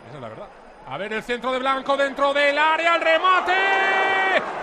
Esa 0.07 0.17
es 0.17 0.21
la 0.21 0.29
verdad. 0.29 0.47
A 0.89 0.97
ver 0.97 1.11
el 1.11 1.23
centro 1.23 1.51
de 1.53 1.57
Blanco 1.59 1.97
dentro 1.97 2.33
del 2.33 2.55
área, 2.55 2.95
el 2.97 3.01
remate 3.01 3.53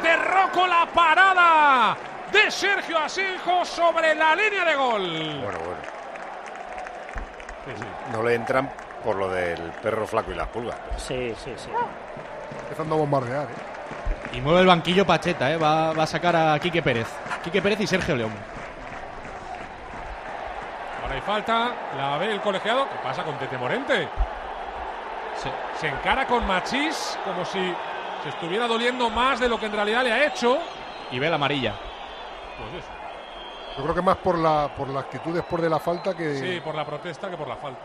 de 0.02 0.16
Rocco, 0.16 0.64
la 0.66 0.86
parada 0.94 1.96
de 2.30 2.50
Sergio 2.52 2.98
Asenjo 2.98 3.64
sobre 3.64 4.14
la 4.14 4.36
línea 4.36 4.64
de 4.64 4.74
gol. 4.76 5.00
Bueno, 5.42 5.58
bueno. 5.58 5.99
No 8.12 8.22
le 8.22 8.34
entran 8.34 8.70
por 9.04 9.16
lo 9.16 9.28
del 9.28 9.60
perro 9.82 10.06
flaco 10.06 10.30
y 10.32 10.34
las 10.34 10.48
pulgas. 10.48 10.76
Sí, 10.96 11.34
sí, 11.42 11.52
sí. 11.56 11.70
Empezando 12.64 12.94
a 12.94 12.98
bombardear. 12.98 13.44
¿eh? 13.44 14.36
Y 14.36 14.40
mueve 14.40 14.60
el 14.60 14.66
banquillo 14.66 15.06
Pacheta, 15.06 15.50
¿eh? 15.50 15.56
va, 15.56 15.92
va 15.92 16.02
a 16.04 16.06
sacar 16.06 16.36
a 16.36 16.58
Quique 16.58 16.82
Pérez. 16.82 17.08
Quique 17.42 17.60
Pérez 17.62 17.80
y 17.80 17.86
Sergio 17.86 18.14
León. 18.16 18.32
Ahora 21.02 21.14
hay 21.14 21.20
falta, 21.22 21.72
la 21.96 22.18
ve 22.18 22.32
el 22.32 22.40
colegiado. 22.40 22.84
¿Qué 22.88 22.96
pasa 23.02 23.24
con 23.24 23.36
Tete 23.38 23.56
Morente? 23.58 24.08
Se, 25.36 25.50
se 25.80 25.88
encara 25.88 26.26
con 26.26 26.46
Machís 26.46 27.18
como 27.24 27.44
si 27.44 27.74
se 28.22 28.28
estuviera 28.28 28.66
doliendo 28.68 29.08
más 29.08 29.40
de 29.40 29.48
lo 29.48 29.58
que 29.58 29.66
en 29.66 29.72
realidad 29.72 30.04
le 30.04 30.12
ha 30.12 30.26
hecho. 30.26 30.58
Y 31.10 31.18
ve 31.18 31.28
la 31.28 31.36
amarilla. 31.36 31.74
Pues 32.58 32.84
eso. 32.84 32.99
Yo 33.80 33.84
creo 33.84 33.94
que 33.94 34.02
más 34.02 34.18
por 34.18 34.36
la, 34.36 34.70
por 34.76 34.88
la 34.90 35.00
actitud 35.00 35.32
después 35.32 35.62
de 35.62 35.70
la 35.70 35.78
falta 35.78 36.14
que. 36.14 36.34
Sí, 36.36 36.60
por 36.62 36.74
la 36.74 36.84
protesta 36.84 37.30
que 37.30 37.36
por 37.38 37.48
la 37.48 37.56
falta. 37.56 37.80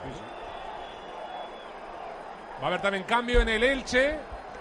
Va 2.61 2.63
a 2.63 2.67
haber 2.67 2.81
también 2.81 3.03
cambio 3.05 3.39
en 3.39 3.47
el 3.47 3.63
Elche. 3.63 4.19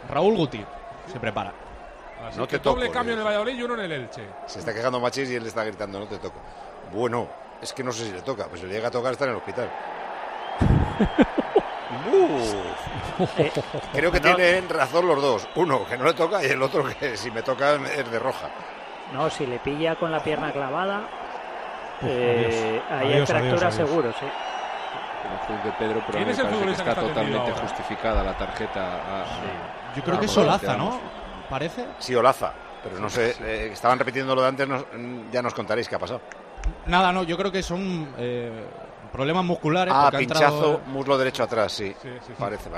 Raúl 0.09 0.37
Guti 0.37 0.65
se 1.13 1.19
prepara. 1.19 1.53
Así 2.29 2.39
No 2.39 2.47
que 2.47 2.59
te 2.59 2.63
toco, 2.63 2.77
doble 2.77 2.91
cambio 2.93 3.15
en 3.15 3.19
el 3.19 3.27
Valladolid 3.27 3.59
y 3.59 3.63
uno 3.65 3.75
en 3.75 3.81
el 3.81 3.91
Elche. 3.93 4.23
Se 4.47 4.61
está 4.61 4.73
quejando 4.73 5.01
Machís 5.01 5.29
y 5.29 5.35
él 5.35 5.43
le 5.43 5.49
está 5.49 5.65
gritando, 5.65 5.99
no 5.99 6.07
te 6.07 6.19
toco. 6.19 6.39
Bueno, 6.93 7.27
es 7.61 7.73
que 7.73 7.83
no 7.83 7.91
sé 7.91 8.05
si 8.07 8.13
le 8.13 8.23
toca. 8.23 8.47
Pues 8.47 8.61
si 8.61 8.67
le 8.69 8.75
llega 8.75 8.87
a 8.89 8.91
tocar 8.93 9.11
está 9.13 9.25
en 9.25 9.31
el 9.33 9.37
hospital. 9.39 9.69
Uh. 12.13 13.27
Creo 13.93 14.13
que 14.13 14.21
No. 14.21 14.35
tienen 14.37 14.69
razón 14.69 15.07
los 15.07 15.21
dos. 15.21 15.49
Uno 15.57 15.85
que 15.87 15.97
no 15.97 16.05
le 16.05 16.15
toca 16.15 16.43
y 16.45 16.47
el 16.47 16.63
otro 16.63 16.85
que 16.99 17.17
si 17.17 17.31
me 17.31 17.43
toca 17.43 17.75
es 17.75 18.11
de 18.11 18.19
roja. 18.19 18.49
No, 19.13 19.31
si 19.31 19.47
le 19.47 19.59
pilla 19.59 19.97
con 19.97 20.11
la 20.13 20.23
pierna 20.23 20.53
clavada, 20.53 21.03
eh, 22.09 22.83
adiós. 22.91 23.01
ahí 23.01 23.13
hay 23.21 23.27
fractura 23.27 23.69
adiós, 23.69 23.75
seguro, 23.75 24.13
sí. 24.19 24.27
De 25.65 25.73
Pedro, 25.73 26.03
pero 26.07 26.13
¿Quién 26.19 26.27
me 26.27 26.33
es 26.33 26.39
el 26.39 26.45
parece 26.45 26.49
que 26.49 26.55
futbolista 26.55 26.85
que 26.85 26.91
está 26.91 27.03
totalmente 27.03 27.51
ahora? 27.51 27.63
justificada 27.63 28.23
la 28.23 28.37
tarjeta. 28.37 28.95
a- 28.95 29.25
Yo 29.97 30.03
creo 30.03 30.17
a- 30.17 30.21
que 30.21 30.27
es 30.27 30.31
a- 30.31 30.35
Solaza, 30.35 30.77
¿no? 30.77 31.01
Parece. 31.51 31.87
Sí, 31.99 32.15
Olaza. 32.15 32.53
Pero 32.83 32.99
no 32.99 33.09
sé, 33.09 33.35
eh, 33.41 33.71
estaban 33.73 33.99
repitiendo 33.99 34.35
lo 34.35 34.43
de 34.43 34.49
antes, 34.49 34.69
nos- 34.69 34.85
ya 35.33 35.41
nos 35.43 35.55
contaréis 35.55 35.89
qué 35.89 35.95
ha 35.95 35.99
pasado. 35.99 36.21
Nada, 36.87 37.13
no, 37.13 37.23
yo 37.25 37.37
creo 37.37 37.51
que 37.51 37.63
son 37.63 38.09
eh, 38.19 38.65
problemas 39.13 39.45
musculares. 39.45 39.93
Ah, 39.97 40.11
pinchazo, 40.17 40.55
entrado- 40.55 40.81
muslo 40.87 41.17
derecho 41.19 41.43
atrás, 41.43 41.73
sí. 41.73 41.95
Sí, 42.03 42.09
sí, 42.13 42.19
sí. 42.27 42.33
Parece, 42.39 42.69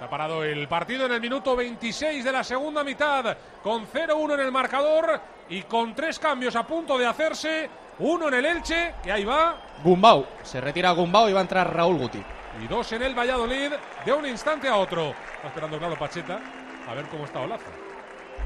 parece. 0.00 0.04
Está 0.04 0.10
parado 0.10 0.44
el 0.44 0.66
partido 0.68 1.06
en 1.06 1.12
el 1.12 1.20
minuto 1.20 1.54
26 1.56 2.24
de 2.24 2.32
la 2.32 2.42
segunda 2.42 2.82
mitad, 2.82 3.36
con 3.62 3.86
0-1 3.86 4.34
en 4.34 4.40
el 4.40 4.52
marcador 4.52 5.20
y 5.48 5.62
con 5.62 5.94
tres 5.94 6.18
cambios 6.18 6.56
a 6.56 6.66
punto 6.66 6.96
de 6.98 7.06
hacerse. 7.06 7.68
Uno 7.98 8.28
en 8.28 8.34
el 8.34 8.46
Elche, 8.46 8.94
que 9.02 9.12
ahí 9.12 9.24
va, 9.24 9.56
Gumbau. 9.84 10.24
Se 10.42 10.60
retira 10.60 10.92
Gumbau 10.92 11.28
y 11.28 11.32
va 11.34 11.40
a 11.40 11.42
entrar 11.42 11.74
Raúl 11.74 11.98
Guti. 11.98 12.22
y 12.62 12.66
dos 12.66 12.90
en 12.92 13.02
el 13.02 13.14
Valladolid, 13.14 13.72
de 14.04 14.12
un 14.12 14.26
instante 14.26 14.68
a 14.68 14.76
otro. 14.76 15.14
Está 15.36 15.48
esperando, 15.48 15.78
claro, 15.78 15.96
Pacheta, 15.98 16.40
a 16.88 16.94
ver 16.94 17.06
cómo 17.06 17.26
está 17.26 17.40
Olaza. 17.40 17.70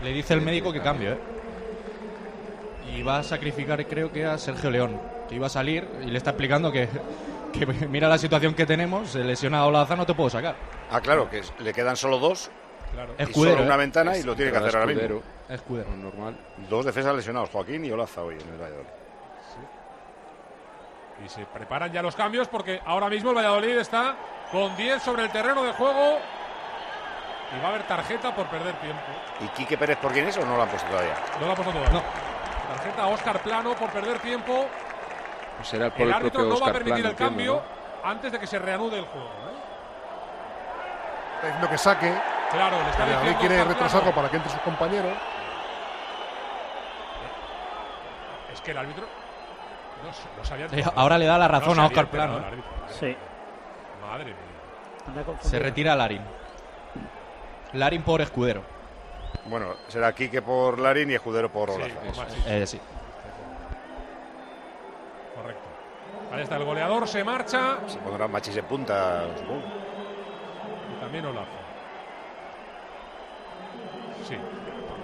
Le 0.03 0.13
dice 0.13 0.35
el 0.35 0.41
médico 0.41 0.73
que 0.73 0.81
cambie, 0.81 1.13
¿eh? 1.13 1.19
Y 2.93 3.03
va 3.03 3.19
a 3.19 3.23
sacrificar, 3.23 3.85
creo 3.87 4.13
que 4.13 4.25
a 4.25 4.37
Sergio 4.39 4.71
León, 4.71 5.01
que 5.29 5.37
iba 5.37 5.47
a 5.47 5.51
salir 5.51 5.89
y 6.05 6.11
le 6.11 6.19
está 6.19 6.31
explicando 6.31 6.71
que, 6.71 6.89
que 7.59 7.67
mira 7.89 8.09
la 8.09 8.19
situación 8.19 8.55
que 8.55 8.67
tenemos, 8.67 9.11
se 9.11 9.21
lesiona 9.21 9.59
a 9.59 9.67
Olaza, 9.67 9.97
no 9.97 10.07
te 10.07 10.15
puedo 10.15 10.31
sacar. 10.31 10.57
Ah, 10.91 11.01
claro, 11.01 11.29
que 11.31 11.43
le 11.59 11.73
quedan 11.73 11.97
solo 11.97 12.19
dos. 12.19 12.51
Claro. 12.93 13.15
Y 13.19 13.23
Escudero, 13.23 13.57
solo 13.57 13.67
una 13.67 13.77
ventana 13.77 14.17
y 14.17 14.23
lo 14.23 14.37
tiene 14.37 14.53
que 14.53 14.59
hacer 14.59 14.77
ahora 14.77 14.87
mismo. 14.87 15.23
Escudero. 15.49 15.91
Normal. 15.91 16.37
Dos 16.69 16.85
defensas 16.85 17.15
lesionados, 17.15 17.51
Joaquín 17.51 17.85
y 17.85 17.91
Olaza 17.91 18.23
hoy 18.23 18.35
en 18.35 18.49
el 18.49 18.61
Valladolid. 18.61 18.89
Y 21.25 21.29
se 21.29 21.45
preparan 21.47 21.93
ya 21.93 22.03
los 22.03 22.17
cambios 22.17 22.49
porque 22.49 22.81
ahora 22.85 23.09
mismo 23.09 23.31
el 23.31 23.37
Valladolid 23.37 23.79
está 23.79 24.17
con 24.51 24.77
10 24.77 25.03
sobre 25.03 25.25
el 25.25 25.31
terreno 25.31 25.63
de 25.63 25.73
juego 25.73 26.19
y 27.57 27.61
va 27.61 27.67
a 27.67 27.69
haber 27.71 27.87
tarjeta 27.87 28.35
por 28.35 28.47
perder 28.47 28.75
tiempo. 28.81 29.03
¿Y 29.41 29.49
Quique 29.49 29.79
Pérez 29.79 29.97
por 29.99 30.13
quién 30.13 30.27
es 30.27 30.37
o 30.37 30.45
no 30.45 30.57
lo 30.57 30.63
han 30.63 30.69
puesto 30.69 30.89
todavía? 30.89 31.15
No 31.41 31.47
la 31.47 31.53
ha 31.53 31.57
puesto 31.57 31.73
todavía. 31.73 32.03
Tarjeta 32.69 33.03
a 33.03 33.07
Oscar 33.09 33.43
Plano 33.43 33.75
por 33.75 33.91
perder 33.91 34.19
tiempo. 34.19 34.67
Pues 35.57 35.69
será 35.69 35.91
por 35.91 36.03
el 36.03 36.09
el, 36.09 36.15
árbitro 36.15 36.43
no 36.43 36.49
va 36.49 36.55
a 36.55 36.57
Oscar 36.57 36.73
permitir 36.73 37.03
Plano, 37.03 37.11
el 37.11 37.17
cambio 37.17 37.55
entiendo, 37.55 38.05
antes 38.05 38.33
de 38.33 38.39
que 38.39 38.47
se 38.47 38.59
reanude 38.59 38.99
el 38.99 39.05
juego. 39.07 39.27
¿eh? 39.27 39.55
Está 41.37 41.47
diciendo 41.47 41.71
que 41.71 41.79
saque. 41.79 42.15
Claro, 42.51 42.83
le 42.83 42.91
está 42.91 43.07
diciendo 43.07 43.39
quiere 43.41 43.55
Oscar 43.57 43.69
retrasarlo 43.69 44.13
Plano. 44.13 44.17
para 44.17 44.31
que 44.31 44.37
entre 44.37 44.53
sus 44.53 44.61
compañeros. 44.61 45.13
Es 48.53 48.61
que 48.61 48.71
el 48.71 48.79
árbitro 48.79 49.07
no, 50.05 50.39
no 50.39 50.45
sabía. 50.45 50.67
Eh, 50.73 50.85
ahora 50.95 51.19
le 51.19 51.27
da 51.27 51.39
la 51.39 51.49
razón 51.49 51.77
No 51.77 51.83
a 51.83 51.87
Óscar 51.87 52.07
Plano, 52.07 52.39
¿eh? 52.39 52.45
árbitro. 52.47 52.71
Sí. 52.89 53.17
Madre 54.03 54.25
mía. 54.27 55.25
Se 55.41 55.59
retira 55.59 55.95
Larín. 55.97 56.23
Larín 57.73 58.03
por 58.03 58.21
Escudero. 58.21 58.63
Bueno, 59.47 59.75
será 59.89 60.13
Quique 60.15 60.41
por 60.41 60.79
Larín 60.79 61.11
y 61.11 61.15
Escudero 61.15 61.51
por 61.51 61.71
Sí, 61.71 61.75
Olaza. 61.75 62.27
Eh, 62.47 62.67
sí. 62.67 62.81
Correcto. 65.35 65.63
Ahí 66.35 66.43
está 66.43 66.57
el 66.57 66.65
goleador, 66.65 67.07
se 67.07 67.23
marcha. 67.23 67.79
Se 67.87 67.97
pondrá 67.99 68.27
Machis 68.27 68.57
en 68.57 68.65
punta, 68.65 69.23
supongo. 69.39 69.63
Y 70.91 71.01
también 71.01 71.27
Olaza. 71.27 71.47
Sí. 74.29 74.37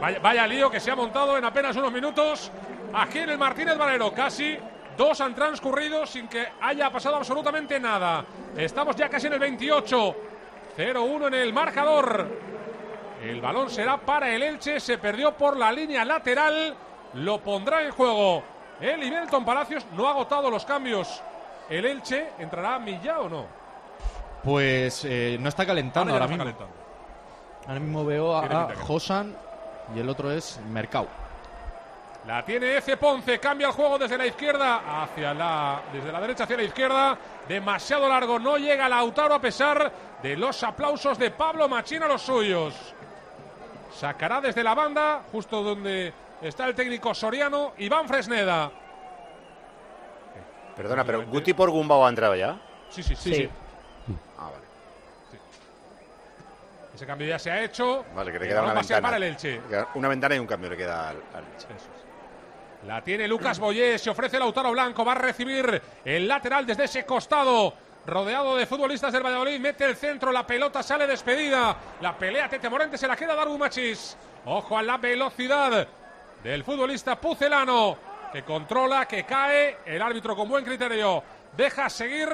Vaya, 0.00 0.18
vaya 0.18 0.46
lío 0.48 0.68
que 0.68 0.80
se 0.80 0.90
ha 0.90 0.96
montado 0.96 1.38
en 1.38 1.44
apenas 1.44 1.76
unos 1.76 1.92
minutos 1.92 2.50
aquí 2.92 3.18
en 3.20 3.30
el 3.30 3.38
Martínez 3.38 3.78
Valero. 3.78 4.12
Casi 4.12 4.58
dos 4.96 5.20
han 5.20 5.32
transcurrido 5.36 6.04
sin 6.04 6.26
que 6.26 6.48
haya 6.60 6.90
pasado 6.90 7.14
absolutamente 7.14 7.78
nada. 7.78 8.24
Estamos 8.56 8.96
ya 8.96 9.08
casi 9.08 9.28
en 9.28 9.34
el 9.34 9.38
28. 9.38 10.16
0-1 10.76 11.28
en 11.28 11.34
el 11.34 11.52
marcador. 11.52 12.26
El 13.22 13.40
balón 13.40 13.70
será 13.70 13.98
para 13.98 14.34
el 14.34 14.42
Elche. 14.42 14.80
Se 14.80 14.98
perdió 14.98 15.36
por 15.36 15.56
la 15.56 15.70
línea 15.70 16.04
lateral. 16.04 16.74
Lo 17.14 17.40
pondrá 17.40 17.84
en 17.84 17.92
juego. 17.92 18.42
El 18.80 19.02
Ibelton 19.02 19.44
Palacios 19.44 19.84
no 19.96 20.06
ha 20.06 20.10
agotado 20.10 20.50
los 20.50 20.64
cambios. 20.64 21.22
El 21.68 21.84
Elche 21.84 22.30
entrará 22.38 22.78
Millá 22.78 23.20
o 23.20 23.28
no. 23.28 23.46
Pues 24.42 25.04
eh, 25.04 25.36
no 25.40 25.48
está 25.48 25.66
calentando 25.66 26.12
Ahora 26.12 26.26
mismo. 26.26 26.44
calentando. 26.44 26.74
Ahora 27.66 27.80
mismo 27.80 28.04
veo 28.04 28.34
a, 28.34 28.44
a. 28.70 28.74
Josan 28.76 29.36
y 29.94 30.00
el 30.00 30.08
otro 30.08 30.32
es 30.32 30.58
Mercau. 30.70 31.06
La 32.26 32.44
tiene 32.44 32.76
Ece 32.76 32.96
Ponce, 32.98 33.38
cambia 33.38 33.68
el 33.68 33.72
juego 33.72 33.98
desde 33.98 34.18
la 34.18 34.26
izquierda 34.26 35.02
hacia 35.02 35.32
la 35.32 35.80
desde 35.92 36.12
la 36.12 36.20
derecha 36.20 36.44
hacia 36.44 36.56
la 36.58 36.62
izquierda, 36.64 37.16
demasiado 37.48 38.08
largo, 38.08 38.38
no 38.38 38.58
llega 38.58 38.88
Lautaro 38.90 39.34
a 39.34 39.40
pesar 39.40 39.90
de 40.22 40.36
los 40.36 40.62
aplausos 40.62 41.18
de 41.18 41.30
Pablo 41.30 41.66
Machín 41.68 42.02
a 42.02 42.08
los 42.08 42.20
suyos. 42.22 42.74
Sacará 43.94 44.40
desde 44.40 44.62
la 44.62 44.74
banda, 44.74 45.22
justo 45.32 45.62
donde 45.62 46.12
está 46.42 46.66
el 46.66 46.74
técnico 46.74 47.14
Soriano, 47.14 47.74
Iván 47.78 48.08
Fresneda. 48.08 48.70
Perdona, 50.76 51.04
pero 51.04 51.26
Guti 51.26 51.52
por 51.52 51.70
Gumbau 51.70 52.04
ha 52.04 52.08
entrado 52.08 52.34
ya. 52.34 52.58
Sí, 52.88 53.02
sí, 53.02 53.14
sí. 53.14 53.34
Sí. 53.34 53.42
sí. 53.42 53.50
Ah, 54.38 54.50
vale. 54.50 54.64
Ese 56.94 57.06
cambio 57.06 57.28
ya 57.28 57.38
se 57.38 57.50
ha 57.50 57.62
hecho. 57.62 58.04
Vale, 58.14 58.32
que 58.32 58.38
le 58.38 58.48
queda 58.48 58.62
una 58.62 58.74
ventana. 58.74 59.02
para 59.02 59.16
el 59.16 59.22
Elche. 59.24 59.60
Una 59.94 60.08
ventana 60.08 60.34
y 60.34 60.38
un 60.38 60.46
cambio 60.46 60.70
le 60.70 60.76
queda 60.76 61.10
al, 61.10 61.16
al 61.34 61.44
Elche. 61.44 61.66
Eso 61.66 61.88
es. 61.96 62.00
La 62.86 63.02
tiene 63.02 63.28
Lucas 63.28 63.58
Boyé, 63.58 63.98
se 63.98 64.08
ofrece 64.08 64.38
Lautaro 64.38 64.70
Blanco, 64.72 65.04
va 65.04 65.12
a 65.12 65.16
recibir 65.16 65.82
el 66.02 66.26
lateral 66.26 66.64
desde 66.64 66.84
ese 66.84 67.04
costado. 67.04 67.74
Rodeado 68.06 68.56
de 68.56 68.64
futbolistas 68.64 69.12
del 69.12 69.22
Valladolid, 69.22 69.60
mete 69.60 69.84
el 69.84 69.94
centro, 69.94 70.32
la 70.32 70.46
pelota 70.46 70.82
sale 70.82 71.06
despedida. 71.06 71.76
La 72.00 72.16
pelea 72.16 72.48
Tete 72.48 72.70
Morente 72.70 72.96
se 72.96 73.06
la 73.06 73.14
queda 73.16 73.34
Darbu 73.34 73.58
Machis. 73.58 74.16
Ojo 74.46 74.78
a 74.78 74.82
la 74.82 74.96
velocidad 74.96 75.86
del 76.42 76.64
futbolista 76.64 77.20
Pucelano, 77.20 77.96
que 78.32 78.42
controla, 78.42 79.06
que 79.06 79.24
cae. 79.24 79.78
El 79.84 80.00
árbitro 80.00 80.34
con 80.34 80.48
buen 80.48 80.64
criterio 80.64 81.22
deja 81.56 81.88
seguir. 81.90 82.28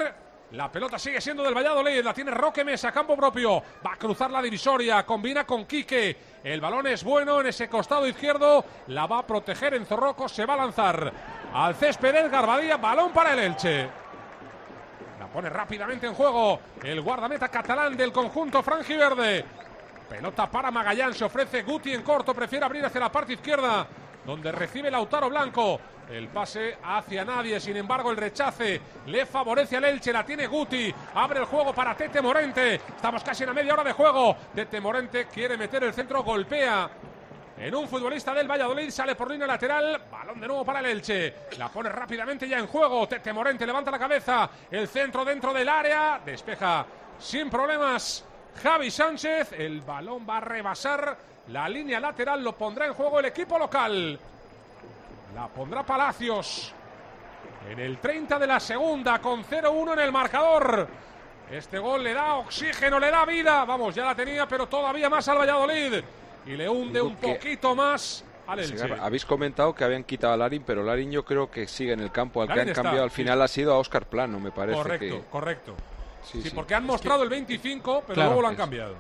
La 0.52 0.70
pelota 0.70 0.96
sigue 0.96 1.20
siendo 1.20 1.42
del 1.42 1.56
Valladolid, 1.56 2.04
la 2.04 2.14
tiene 2.14 2.30
Roque 2.30 2.64
Mesa, 2.64 2.92
campo 2.92 3.16
propio. 3.16 3.60
Va 3.84 3.94
a 3.94 3.96
cruzar 3.96 4.30
la 4.30 4.40
divisoria, 4.40 5.04
combina 5.04 5.44
con 5.44 5.66
Quique. 5.66 6.16
El 6.44 6.60
balón 6.60 6.86
es 6.86 7.02
bueno 7.02 7.40
en 7.40 7.48
ese 7.48 7.68
costado 7.68 8.06
izquierdo. 8.06 8.64
La 8.86 9.06
va 9.06 9.18
a 9.18 9.26
proteger 9.26 9.74
en 9.74 9.84
Zorroco, 9.84 10.28
se 10.28 10.46
va 10.46 10.54
a 10.54 10.58
lanzar 10.58 11.12
al 11.52 11.74
césped 11.74 12.14
Edgar. 12.14 12.80
Balón 12.80 13.10
para 13.12 13.32
el 13.32 13.40
Elche. 13.40 13.88
La 15.18 15.26
pone 15.26 15.50
rápidamente 15.50 16.06
en 16.06 16.14
juego 16.14 16.60
el 16.84 17.00
guardameta 17.00 17.48
catalán 17.48 17.96
del 17.96 18.12
conjunto 18.12 18.62
franjiverde. 18.62 19.44
Pelota 20.08 20.50
para 20.50 20.70
Magallán, 20.70 21.14
se 21.14 21.24
ofrece 21.24 21.62
Guti 21.62 21.92
en 21.92 22.02
corto, 22.02 22.32
prefiere 22.32 22.64
abrir 22.64 22.84
hacia 22.84 23.00
la 23.00 23.10
parte 23.10 23.32
izquierda, 23.32 23.86
donde 24.24 24.52
recibe 24.52 24.90
Lautaro 24.90 25.28
Blanco. 25.28 25.80
El 26.08 26.28
pase 26.28 26.78
hacia 26.84 27.24
nadie, 27.24 27.58
sin 27.58 27.76
embargo 27.76 28.12
el 28.12 28.16
rechace 28.16 28.80
le 29.06 29.26
favorece 29.26 29.76
al 29.76 29.84
Elche, 29.84 30.12
la 30.12 30.24
tiene 30.24 30.46
Guti, 30.46 30.94
abre 31.14 31.40
el 31.40 31.46
juego 31.46 31.74
para 31.74 31.96
Tete 31.96 32.22
Morente. 32.22 32.76
Estamos 32.76 33.24
casi 33.24 33.42
en 33.42 33.48
la 33.48 33.54
media 33.54 33.72
hora 33.72 33.82
de 33.82 33.92
juego. 33.92 34.36
Tete 34.54 34.80
Morente 34.80 35.26
quiere 35.26 35.56
meter 35.56 35.82
el 35.82 35.92
centro, 35.92 36.22
golpea 36.22 36.88
en 37.58 37.74
un 37.74 37.88
futbolista 37.88 38.34
del 38.34 38.48
Valladolid, 38.48 38.90
sale 38.90 39.16
por 39.16 39.30
línea 39.30 39.46
lateral, 39.46 40.02
balón 40.10 40.38
de 40.38 40.46
nuevo 40.46 40.64
para 40.64 40.80
el 40.80 40.86
Elche, 40.86 41.34
la 41.58 41.68
pone 41.70 41.88
rápidamente 41.88 42.46
ya 42.46 42.58
en 42.58 42.66
juego, 42.66 43.08
Tete 43.08 43.32
Morente 43.32 43.66
levanta 43.66 43.90
la 43.90 43.98
cabeza, 43.98 44.50
el 44.70 44.86
centro 44.86 45.24
dentro 45.24 45.54
del 45.54 45.68
área, 45.68 46.20
despeja 46.24 46.84
sin 47.18 47.48
problemas 47.48 48.24
Javi 48.62 48.90
Sánchez, 48.90 49.52
el 49.52 49.80
balón 49.80 50.26
va 50.28 50.38
a 50.38 50.40
rebasar 50.40 51.16
la 51.48 51.68
línea 51.68 52.00
lateral, 52.00 52.42
lo 52.42 52.52
pondrá 52.56 52.86
en 52.86 52.94
juego 52.94 53.20
el 53.20 53.26
equipo 53.26 53.58
local, 53.58 54.18
la 55.34 55.48
pondrá 55.48 55.84
Palacios 55.84 56.72
en 57.70 57.78
el 57.78 57.98
30 57.98 58.38
de 58.38 58.46
la 58.46 58.60
segunda 58.60 59.20
con 59.20 59.44
0-1 59.44 59.92
en 59.94 59.98
el 59.98 60.12
marcador. 60.12 60.88
Este 61.50 61.78
gol 61.78 62.02
le 62.02 62.12
da 62.12 62.34
oxígeno, 62.34 62.98
le 62.98 63.10
da 63.10 63.24
vida. 63.24 63.64
Vamos, 63.64 63.94
ya 63.94 64.04
la 64.04 64.14
tenía, 64.14 64.46
pero 64.48 64.66
todavía 64.66 65.08
más 65.08 65.28
al 65.28 65.38
Valladolid. 65.38 66.02
Y 66.46 66.50
le 66.50 66.68
hunde 66.68 67.00
un 67.00 67.16
poquito 67.16 67.74
más 67.74 68.24
al 68.46 68.60
Elche. 68.60 68.92
Habéis 69.00 69.24
comentado 69.24 69.74
que 69.74 69.84
habían 69.84 70.04
quitado 70.04 70.32
a 70.32 70.36
Larin, 70.36 70.62
pero 70.64 70.82
Larin 70.82 71.10
yo 71.10 71.24
creo 71.24 71.50
que 71.50 71.66
sigue 71.68 71.92
en 71.92 72.00
el 72.00 72.10
campo. 72.10 72.42
Al 72.42 72.48
que 72.48 72.60
han 72.60 72.68
está, 72.68 72.82
cambiado 72.82 73.04
al 73.04 73.10
sí. 73.10 73.16
final 73.16 73.42
ha 73.42 73.48
sido 73.48 73.72
a 73.72 73.78
Óscar 73.78 74.06
Plano, 74.06 74.40
me 74.40 74.50
parece. 74.50 74.76
Correcto, 74.76 75.16
que... 75.16 75.24
correcto. 75.30 75.74
Sí, 76.30 76.42
Sí, 76.42 76.48
sí. 76.50 76.54
porque 76.54 76.74
han 76.74 76.82
Es 76.82 76.88
mostrado 76.88 77.18
que- 77.20 77.24
el 77.24 77.30
25, 77.30 78.02
pero 78.02 78.14
Claro. 78.14 78.28
luego 78.30 78.42
lo 78.42 78.48
han 78.48 78.54
Es- 78.54 78.60
cambiado. 78.60 78.94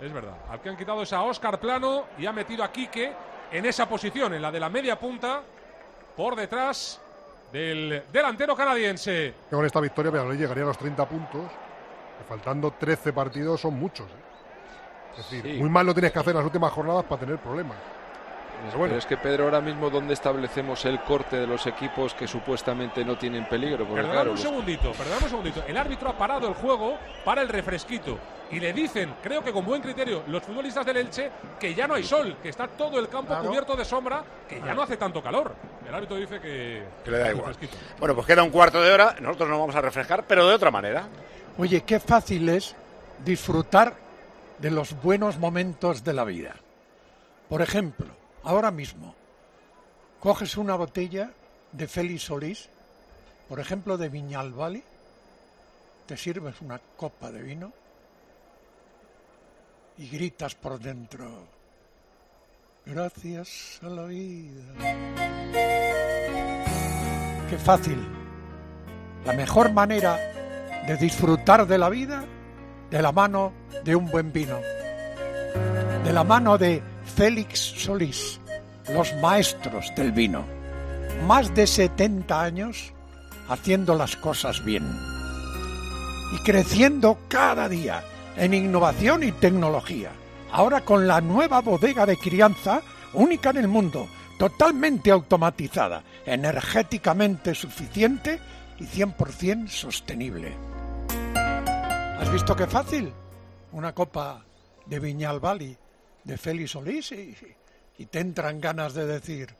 Es 0.00 0.12
verdad. 0.12 0.34
Al 0.50 0.60
que 0.60 0.68
han 0.68 0.76
quitado 0.76 1.02
es 1.02 1.12
a 1.12 1.22
Óscar 1.22 1.58
Plano 1.60 2.04
y 2.18 2.26
ha 2.26 2.32
metido 2.32 2.64
a 2.64 2.72
Quique 2.72 3.12
en 3.50 3.64
esa 3.66 3.88
posición, 3.88 4.34
en 4.34 4.42
la 4.42 4.50
de 4.50 4.58
la 4.60 4.68
media 4.68 4.98
punta, 4.98 5.42
por 6.16 6.34
detrás 6.36 7.00
del 7.52 8.02
delantero 8.12 8.56
canadiense. 8.56 9.34
Que 9.48 9.56
Con 9.56 9.64
esta 9.64 9.80
victoria 9.80 10.10
Valladolid 10.10 10.38
llegaría 10.40 10.64
a 10.64 10.66
los 10.68 10.78
30 10.78 11.06
puntos. 11.06 11.42
que 12.18 12.24
faltando 12.28 12.70
13 12.72 13.12
partidos 13.12 13.60
son 13.60 13.74
muchos. 13.78 14.06
¿eh? 14.06 14.14
Es 15.12 15.16
decir, 15.30 15.42
Sí. 15.42 15.58
muy 15.58 15.68
mal 15.70 15.84
lo 15.86 15.92
tienes 15.94 16.12
que 16.12 16.18
hacer 16.18 16.30
en 16.32 16.36
las 16.36 16.44
últimas 16.46 16.70
jornadas 16.72 17.04
para 17.04 17.20
tener 17.20 17.38
problemas. 17.38 17.76
Pero 18.66 18.78
bueno. 18.78 18.96
es 18.96 19.06
que 19.06 19.16
Pedro, 19.16 19.44
ahora 19.44 19.60
mismo, 19.60 19.90
¿dónde 19.90 20.14
establecemos 20.14 20.84
el 20.84 21.00
corte 21.02 21.36
de 21.36 21.46
los 21.46 21.66
equipos 21.66 22.14
que 22.14 22.26
supuestamente 22.28 23.04
no 23.04 23.16
tienen 23.18 23.46
peligro? 23.48 23.78
Porque 23.86 24.02
Perdonadme 24.02 24.12
claro, 24.14 24.30
un 24.30 24.36
los- 24.36 24.42
segundito, 24.42 24.92
perdonadme 24.92 25.24
un 25.24 25.30
segundito. 25.30 25.64
El 25.66 25.76
árbitro 25.76 26.08
ha 26.10 26.16
parado 26.18 26.48
el 26.48 26.54
juego 26.54 26.96
para 27.24 27.42
el 27.42 27.48
refresquito. 27.48 28.18
Y 28.50 28.60
le 28.60 28.72
dicen, 28.74 29.14
creo 29.22 29.42
que 29.42 29.50
con 29.50 29.64
buen 29.64 29.80
criterio, 29.80 30.24
los 30.26 30.42
futbolistas 30.42 30.84
del 30.84 30.98
Elche, 30.98 31.30
que 31.58 31.74
ya 31.74 31.86
no 31.88 31.94
hay 31.94 32.04
sol, 32.04 32.36
que 32.42 32.50
está 32.50 32.68
todo 32.68 32.98
el 32.98 33.08
campo 33.08 33.28
Claro. 33.28 33.46
cubierto 33.48 33.74
de 33.74 33.84
sombra, 33.84 34.22
que 34.46 34.60
ya 34.60 34.74
no 34.74 34.82
hace 34.82 34.98
tanto 34.98 35.22
calor. 35.22 35.54
El 35.88 35.94
árbitro 35.94 36.16
dice 36.16 36.38
que, 36.38 36.82
Que 37.02 37.10
le 37.10 37.18
da 37.18 37.30
igual. 37.32 37.56
Bueno, 37.98 38.14
pues 38.14 38.26
queda 38.26 38.42
un 38.42 38.50
cuarto 38.50 38.80
de 38.82 38.92
hora. 38.92 39.16
Nosotros 39.20 39.48
nos 39.48 39.58
vamos 39.58 39.74
a 39.74 39.80
refrescar, 39.80 40.24
pero 40.26 40.46
de 40.46 40.54
otra 40.54 40.70
manera. 40.70 41.04
Oye, 41.56 41.80
qué 41.82 41.98
fácil 41.98 42.46
es 42.50 42.76
disfrutar 43.24 43.94
de 44.58 44.70
los 44.70 45.00
buenos 45.02 45.38
momentos 45.38 46.04
de 46.04 46.12
la 46.12 46.24
vida. 46.24 46.54
Por 47.48 47.62
ejemplo, 47.62 48.06
ahora 48.44 48.70
mismo, 48.70 49.14
coges 50.20 50.56
una 50.56 50.76
botella 50.76 51.30
de 51.72 51.88
Félix 51.88 52.22
Solís, 52.24 52.68
por 53.48 53.60
ejemplo, 53.60 53.96
de 53.98 54.08
Viñalbali, 54.08 54.82
te 56.06 56.16
sirves 56.16 56.60
una 56.60 56.80
copa 56.96 57.30
de 57.30 57.42
vino 57.42 57.72
y 59.98 60.08
gritas 60.08 60.54
por 60.54 60.78
dentro, 60.78 61.46
gracias 62.86 63.80
a 63.82 63.88
la 63.88 64.04
vida. 64.04 64.74
Qué 67.48 67.58
fácil. 67.58 67.98
La 69.24 69.34
mejor 69.34 69.72
manera 69.72 70.16
de 70.86 70.96
disfrutar 70.96 71.66
de 71.66 71.78
la 71.78 71.88
vida 71.88 72.24
de 72.92 73.00
la 73.00 73.10
mano 73.10 73.54
de 73.84 73.96
un 73.96 74.06
buen 74.10 74.30
vino. 74.32 74.60
De 76.04 76.12
la 76.12 76.24
mano 76.24 76.58
de 76.58 76.82
Félix 77.04 77.58
Solís, 77.58 78.40
los 78.92 79.14
maestros 79.16 79.92
del 79.96 80.12
vino. 80.12 80.44
Más 81.26 81.54
de 81.54 81.66
70 81.66 82.42
años 82.42 82.92
haciendo 83.48 83.94
las 83.94 84.16
cosas 84.16 84.64
bien. 84.64 84.84
Y 86.32 86.38
creciendo 86.44 87.18
cada 87.28 87.68
día 87.68 88.02
en 88.36 88.54
innovación 88.54 89.22
y 89.22 89.32
tecnología. 89.32 90.10
Ahora 90.50 90.82
con 90.82 91.06
la 91.06 91.20
nueva 91.20 91.60
bodega 91.60 92.06
de 92.06 92.16
crianza 92.16 92.82
única 93.12 93.50
en 93.50 93.58
el 93.58 93.68
mundo, 93.68 94.08
totalmente 94.38 95.10
automatizada, 95.10 96.02
energéticamente 96.24 97.54
suficiente 97.54 98.40
y 98.78 98.84
100% 98.84 99.68
sostenible. 99.68 100.56
¿Has 101.34 102.32
visto 102.32 102.56
qué 102.56 102.66
fácil? 102.66 103.12
Una 103.72 103.92
copa 103.94 104.44
de 104.86 104.98
Viñalbali 105.00 105.76
de 106.24 106.36
Félix 106.36 106.72
Solís 106.72 107.12
y, 107.12 107.36
y 107.98 108.06
te 108.06 108.20
entran 108.20 108.60
ganas 108.60 108.94
de 108.94 109.06
decir 109.06 109.54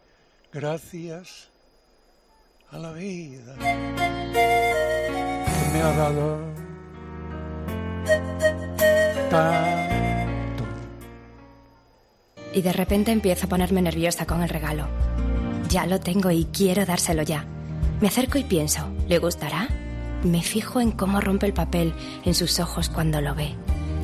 gracias 0.52 1.48
a 2.70 2.78
la 2.78 2.92
vida 2.92 3.54
que 3.58 3.64
me 5.72 5.82
ha 5.82 5.92
dado 5.96 6.38
tanto. 9.30 10.64
Y 12.54 12.62
de 12.62 12.72
repente 12.72 13.12
empiezo 13.12 13.46
a 13.46 13.48
ponerme 13.48 13.82
nerviosa 13.82 14.26
con 14.26 14.42
el 14.42 14.48
regalo. 14.48 14.86
Ya 15.68 15.86
lo 15.86 16.00
tengo 16.00 16.30
y 16.30 16.44
quiero 16.46 16.84
dárselo 16.84 17.22
ya. 17.22 17.46
Me 18.00 18.08
acerco 18.08 18.36
y 18.36 18.44
pienso, 18.44 18.86
¿le 19.08 19.18
gustará? 19.18 19.68
Me 20.22 20.42
fijo 20.42 20.80
en 20.80 20.92
cómo 20.92 21.20
rompe 21.20 21.46
el 21.46 21.54
papel 21.54 21.94
en 22.24 22.34
sus 22.34 22.60
ojos 22.60 22.88
cuando 22.88 23.20
lo 23.20 23.34
ve. 23.34 23.54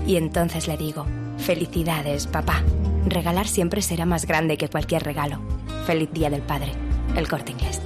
Y 0.06 0.16
entonces 0.16 0.66
le 0.66 0.76
digo, 0.76 1.06
felicidades, 1.39 2.26
papá. 2.26 2.62
Regalar 3.07 3.47
siempre 3.47 3.82
será 3.82 4.05
más 4.05 4.26
grande 4.26 4.57
que 4.59 4.68
cualquier 4.68 5.03
regalo. 5.03 5.41
Feliz 5.86 6.11
Día 6.12 6.30
del 6.30 6.43
Padre. 6.43 6.72
El 7.16 7.28
corte 7.28 7.53
inglés. 7.53 7.80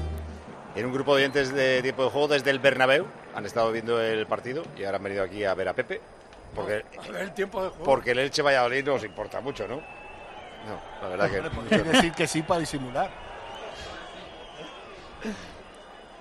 En 0.75 0.87
un 0.87 0.93
grupo 0.93 1.15
de 1.15 1.23
oyentes 1.23 1.53
de 1.55 1.83
tiempo 1.83 2.05
de 2.05 2.11
juego 2.11 2.29
desde 2.29 2.51
el 2.51 2.59
Bernabéu 2.59 3.07
han 3.35 3.45
estado 3.47 3.71
viendo 3.73 4.01
el 4.01 4.27
partido 4.27 4.63
y 4.77 4.85
ahora 4.85 4.97
han 4.97 5.05
venido 5.05 5.23
aquí 5.23 5.45
a 5.45 5.55
ver 5.55 5.69
a 5.69 5.75
Pepe. 5.75 6.01
Porque, 6.55 6.85
A 6.99 7.13
ver 7.13 7.23
el 7.23 7.33
tiempo 7.33 7.63
de 7.63 7.69
juego. 7.71 7.85
porque 7.85 8.11
el 8.11 8.19
Elche 8.19 8.43
Valladolid 8.43 8.85
no 8.85 8.95
os 8.95 9.05
importa 9.05 9.41
mucho, 9.41 9.67
¿no? 9.69 9.77
No, 9.77 10.79
la 11.03 11.09
verdad 11.09 11.31
que. 11.31 11.75
Hay 11.75 11.83
que 11.83 11.91
decir 11.91 12.13
que 12.13 12.27
sí 12.27 12.43
para 12.43 12.61
disimular. 12.61 13.11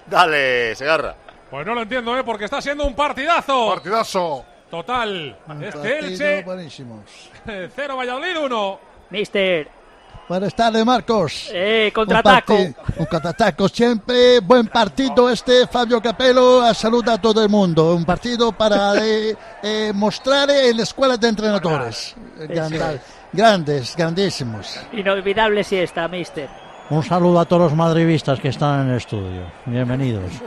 Dale, 0.07 0.75
Segarra. 0.75 1.15
Pues 1.49 1.65
no 1.65 1.73
lo 1.75 1.81
entiendo, 1.81 2.17
¿eh? 2.17 2.23
Porque 2.23 2.45
está 2.45 2.61
siendo 2.61 2.85
un 2.85 2.95
partidazo. 2.95 3.69
Partidazo. 3.69 4.45
Total. 4.71 5.37
Un 5.47 5.63
Este 5.63 5.99
Elche, 5.99 6.43
buenísimos. 6.43 7.01
cero 7.75 7.97
Valladolid, 7.97 8.37
uno. 8.45 8.79
Mister, 9.09 9.67
Buenas 10.29 10.55
tardes, 10.55 10.85
Marcos. 10.85 11.49
Eh, 11.51 11.91
contraataco. 11.93 12.53
Un, 12.55 12.73
un 12.99 13.05
contraataco 13.05 13.67
siempre. 13.67 14.39
Buen 14.39 14.67
partido 14.67 15.29
este, 15.29 15.67
Fabio 15.67 16.01
Capello. 16.01 16.73
Saluda 16.73 17.15
a 17.15 17.21
todo 17.21 17.43
el 17.43 17.49
mundo. 17.49 17.93
Un 17.93 18.05
partido 18.05 18.53
para 18.53 18.95
eh, 19.05 19.35
eh, 19.61 19.91
mostrar 19.93 20.49
en 20.49 20.77
la 20.77 20.83
escuela 20.83 21.17
de 21.17 21.27
entrenadores. 21.27 22.15
Granda- 22.47 22.97
grandes, 23.33 23.93
grandísimos. 23.97 24.79
inolvidable 24.93 25.65
siesta, 25.65 26.07
Mister. 26.07 26.47
Un 26.89 27.03
saludo 27.03 27.41
a 27.41 27.45
todos 27.45 27.63
los 27.63 27.75
madridistas 27.75 28.39
que 28.39 28.47
están 28.49 28.83
en 28.83 28.89
el 28.91 28.97
estudio. 28.97 29.51
Bienvenidos. 29.65 30.31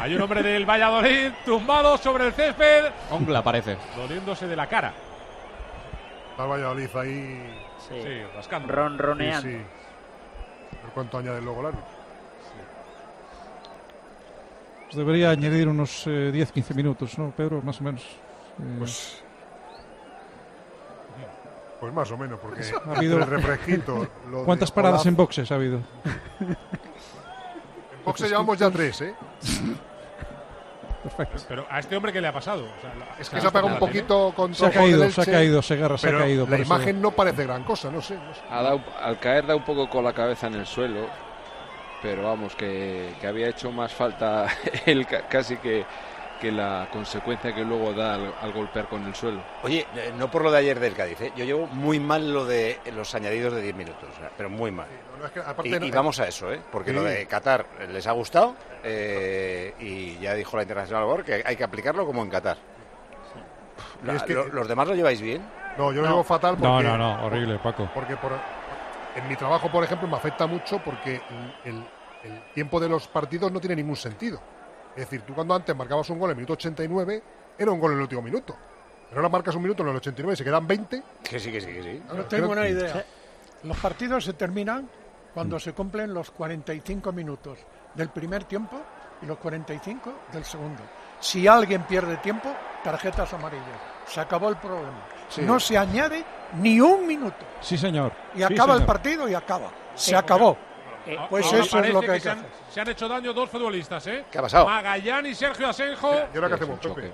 Hay 0.00 0.14
un 0.14 0.22
hombre 0.22 0.42
del 0.42 0.64
Valladolid 0.68 1.30
tumbado 1.44 1.96
sobre 1.98 2.26
el 2.28 2.32
césped, 2.32 2.86
Ongla 3.10 3.42
parece. 3.42 3.76
doliéndose 3.96 4.46
de 4.46 4.56
la 4.56 4.66
cara. 4.66 4.92
Está 6.30 6.44
el 6.44 6.50
Valladolid 6.50 6.96
ahí. 6.96 7.56
Sí, 7.88 7.94
Sí, 8.02 8.22
rascando. 8.34 8.72
ronroneando. 8.72 9.42
Sí, 9.42 9.56
sí. 9.56 10.76
A 10.78 10.82
ver 10.84 10.92
cuánto 10.94 11.18
añade 11.18 11.40
luego 11.42 11.60
el 11.60 11.66
árbitro. 11.66 11.86
Pues 14.86 14.96
debería 14.96 15.30
añadir 15.30 15.68
unos 15.68 16.06
eh, 16.06 16.32
10-15 16.32 16.74
minutos, 16.74 17.16
¿no, 17.18 17.30
Pedro? 17.30 17.60
Más 17.62 17.80
o 17.80 17.84
menos. 17.84 18.02
Eh, 18.02 18.76
Pues. 18.78 19.22
Pues 21.78 21.92
más 21.94 22.10
o 22.10 22.16
menos, 22.18 22.38
porque 22.40 22.62
ha 22.62 22.96
habido- 22.96 23.16
el 23.18 23.26
refresquito. 23.26 24.06
lo 24.30 24.44
¿Cuántas 24.44 24.70
paradas 24.70 25.02
Olaf- 25.04 25.08
en 25.08 25.16
boxes 25.16 25.50
ha 25.50 25.54
habido? 25.54 25.76
En 26.40 26.56
boxe 28.04 28.28
llevamos 28.28 28.58
ya 28.58 28.70
tres, 28.70 29.00
¿eh? 29.02 29.14
Perfecto. 31.02 31.42
Pero 31.48 31.66
a 31.70 31.78
este 31.78 31.96
hombre, 31.96 32.12
¿qué 32.12 32.20
le 32.20 32.28
ha 32.28 32.32
pasado? 32.32 32.64
O 32.64 32.80
sea, 32.80 32.94
la- 32.94 33.06
Es 33.18 33.30
que 33.30 33.40
se 33.40 33.46
ha 33.46 33.50
pegado 33.50 33.68
un 33.72 33.78
poquito 33.78 34.32
con 34.36 34.54
Se 34.54 34.66
ha 34.66 34.70
todo 34.70 34.84
el 34.84 34.90
caído, 34.90 35.10
se 35.10 35.20
ha 35.22 35.24
caído, 35.24 35.62
Segarra, 35.62 35.96
se 35.98 36.08
ha 36.08 36.18
caído, 36.18 36.46
La 36.46 36.56
eso- 36.56 36.64
imagen 36.64 37.00
no 37.00 37.10
parece 37.12 37.44
gran 37.44 37.64
cosa, 37.64 37.90
no 37.90 38.02
sé. 38.02 38.14
no 38.16 38.34
sé. 38.34 38.40
Ha 38.50 38.62
dado- 38.62 38.82
al 39.02 39.18
caer 39.18 39.46
da 39.46 39.56
un 39.56 39.64
poco 39.64 39.88
con 39.88 40.04
la 40.04 40.12
cabeza 40.12 40.48
en 40.48 40.54
el 40.56 40.66
suelo, 40.66 41.06
pero 42.02 42.24
vamos, 42.24 42.54
que, 42.54 43.14
que 43.20 43.26
había 43.26 43.48
hecho 43.48 43.70
más 43.72 43.92
falta 43.92 44.46
él 44.86 45.06
ca- 45.06 45.22
casi 45.28 45.56
que, 45.56 45.84
que 46.40 46.50
la 46.50 46.88
consecuencia 46.90 47.54
que 47.54 47.62
luego 47.64 47.92
da 47.92 48.14
al, 48.14 48.34
al 48.40 48.52
golpear 48.52 48.88
con 48.88 49.04
el 49.04 49.14
suelo. 49.14 49.42
Oye, 49.62 49.86
eh, 49.94 50.12
no 50.16 50.30
por 50.30 50.42
lo 50.42 50.50
de 50.50 50.58
ayer 50.58 50.80
del 50.80 50.94
Cádiz, 50.94 51.20
¿eh? 51.20 51.32
yo 51.36 51.44
llevo 51.44 51.66
muy 51.66 52.00
mal 52.00 52.32
lo 52.32 52.44
de 52.46 52.78
los 52.94 53.14
añadidos 53.14 53.52
de 53.54 53.62
10 53.62 53.74
minutos, 53.76 54.08
pero 54.36 54.48
muy 54.48 54.70
mal. 54.70 54.86
No, 55.18 55.26
es 55.26 55.32
que 55.32 55.40
aparte 55.40 55.68
Y, 55.68 55.72
no- 55.78 55.84
y 55.86 55.90
vamos 55.90 56.18
a 56.18 56.26
eso, 56.26 56.50
¿eh? 56.52 56.60
porque 56.72 56.90
Sí. 56.90 56.96
lo 56.96 57.02
de 57.04 57.26
Qatar 57.26 57.66
les 57.90 58.06
ha 58.06 58.12
gustado 58.12 58.56
eh, 58.82 59.74
y 59.78 60.18
ya 60.18 60.34
dijo 60.34 60.56
la 60.56 60.62
Internacional 60.62 61.04
Board 61.04 61.24
que 61.24 61.42
hay 61.44 61.56
que 61.56 61.64
aplicarlo 61.64 62.06
como 62.06 62.22
en 62.22 62.30
Qatar. 62.30 62.56
La- 64.04 64.14
Y 64.14 64.16
es 64.16 64.22
que- 64.22 64.34
lo- 64.34 64.46
¿Los 64.48 64.66
demás 64.66 64.88
lo 64.88 64.94
lleváis 64.94 65.20
bien? 65.20 65.42
No, 65.76 65.92
yo 65.92 66.00
lo 66.02 66.08
llevo 66.08 66.24
fatal 66.24 66.56
porque. 66.56 66.66
No, 66.66 66.82
no, 66.82 66.96
no, 66.96 67.24
horrible, 67.26 67.58
Paco. 67.58 67.88
Porque 67.94 68.16
por, 68.16 68.32
en 69.14 69.28
mi 69.28 69.36
trabajo, 69.36 69.70
por 69.70 69.84
ejemplo, 69.84 70.08
me 70.08 70.16
afecta 70.16 70.46
mucho 70.46 70.78
porque 70.78 71.20
el, 71.64 71.72
el- 71.72 71.84
el 72.24 72.42
tiempo 72.54 72.78
de 72.80 72.88
los 72.88 73.06
partidos 73.08 73.50
no 73.52 73.60
tiene 73.60 73.76
ningún 73.76 73.96
sentido. 73.96 74.40
Es 74.96 75.04
decir, 75.04 75.22
tú 75.22 75.34
cuando 75.34 75.54
antes 75.54 75.74
marcabas 75.76 76.08
un 76.10 76.18
gol 76.18 76.28
en 76.28 76.32
el 76.32 76.36
minuto 76.36 76.54
89, 76.54 77.22
era 77.58 77.70
un 77.70 77.80
gol 77.80 77.92
en 77.92 77.98
el 77.98 78.02
último 78.02 78.22
minuto. 78.22 78.56
Pero 79.08 79.20
ahora 79.20 79.28
marcas 79.28 79.54
un 79.54 79.62
minuto 79.62 79.82
en 79.82 79.88
el 79.90 79.96
89 79.96 80.34
y 80.34 80.36
se 80.36 80.44
quedan 80.44 80.66
20. 80.66 81.02
Que 81.24 81.40
sí, 81.40 81.50
que 81.50 81.60
sí, 81.60 81.66
que 81.68 81.82
sí. 81.82 82.02
Yo 82.16 82.24
tengo 82.26 82.52
una 82.52 82.68
idea. 82.68 83.04
Los 83.64 83.76
partidos 83.78 84.24
se 84.24 84.32
terminan 84.34 84.88
cuando 85.34 85.58
se 85.58 85.72
cumplen 85.72 86.14
los 86.14 86.30
45 86.30 87.12
minutos 87.12 87.58
del 87.94 88.08
primer 88.10 88.44
tiempo 88.44 88.80
y 89.22 89.26
los 89.26 89.38
45 89.38 90.12
del 90.32 90.44
segundo. 90.44 90.82
Si 91.20 91.46
alguien 91.46 91.82
pierde 91.82 92.16
tiempo, 92.18 92.50
tarjetas 92.82 93.32
amarillas. 93.34 93.66
Se 94.06 94.20
acabó 94.20 94.48
el 94.48 94.56
problema. 94.56 95.06
Sí. 95.28 95.42
No 95.42 95.60
se 95.60 95.76
añade 95.76 96.24
ni 96.54 96.80
un 96.80 97.06
minuto. 97.06 97.44
Sí, 97.60 97.76
señor. 97.76 98.12
Y 98.34 98.38
Sí, 98.38 98.44
acaba 98.44 98.74
el 98.74 98.84
partido 98.84 99.28
y 99.28 99.34
acaba. 99.34 99.70
Se 99.94 100.10
Sí, 100.10 100.14
acabó. 100.14 100.56
Eh, 101.14 101.18
Pues 101.28 101.46
ahora 101.46 101.58
eso 101.64 101.78
es 101.80 101.92
lo 101.92 102.00
que 102.00 102.10
hay 102.10 102.20
se 102.20 102.24
que 102.24 102.30
han, 102.30 102.38
hacer. 102.40 102.50
se 102.72 102.80
han 102.80 102.88
hecho 102.88 103.08
daño 103.08 103.32
dos 103.32 103.50
futbolistas, 103.50 104.06
¿eh? 104.06 104.24
¿Qué 104.30 104.38
ha 104.38 104.42
pasado? 104.42 104.66
Magallán 104.66 105.26
y 105.26 105.34
Sergio 105.34 105.68
Asenjo. 105.68 106.12
¿Y 106.32 106.36
ahora 106.36 106.48
qué 106.48 106.54
hacemos, 106.54 106.78
Pepe? 106.80 107.06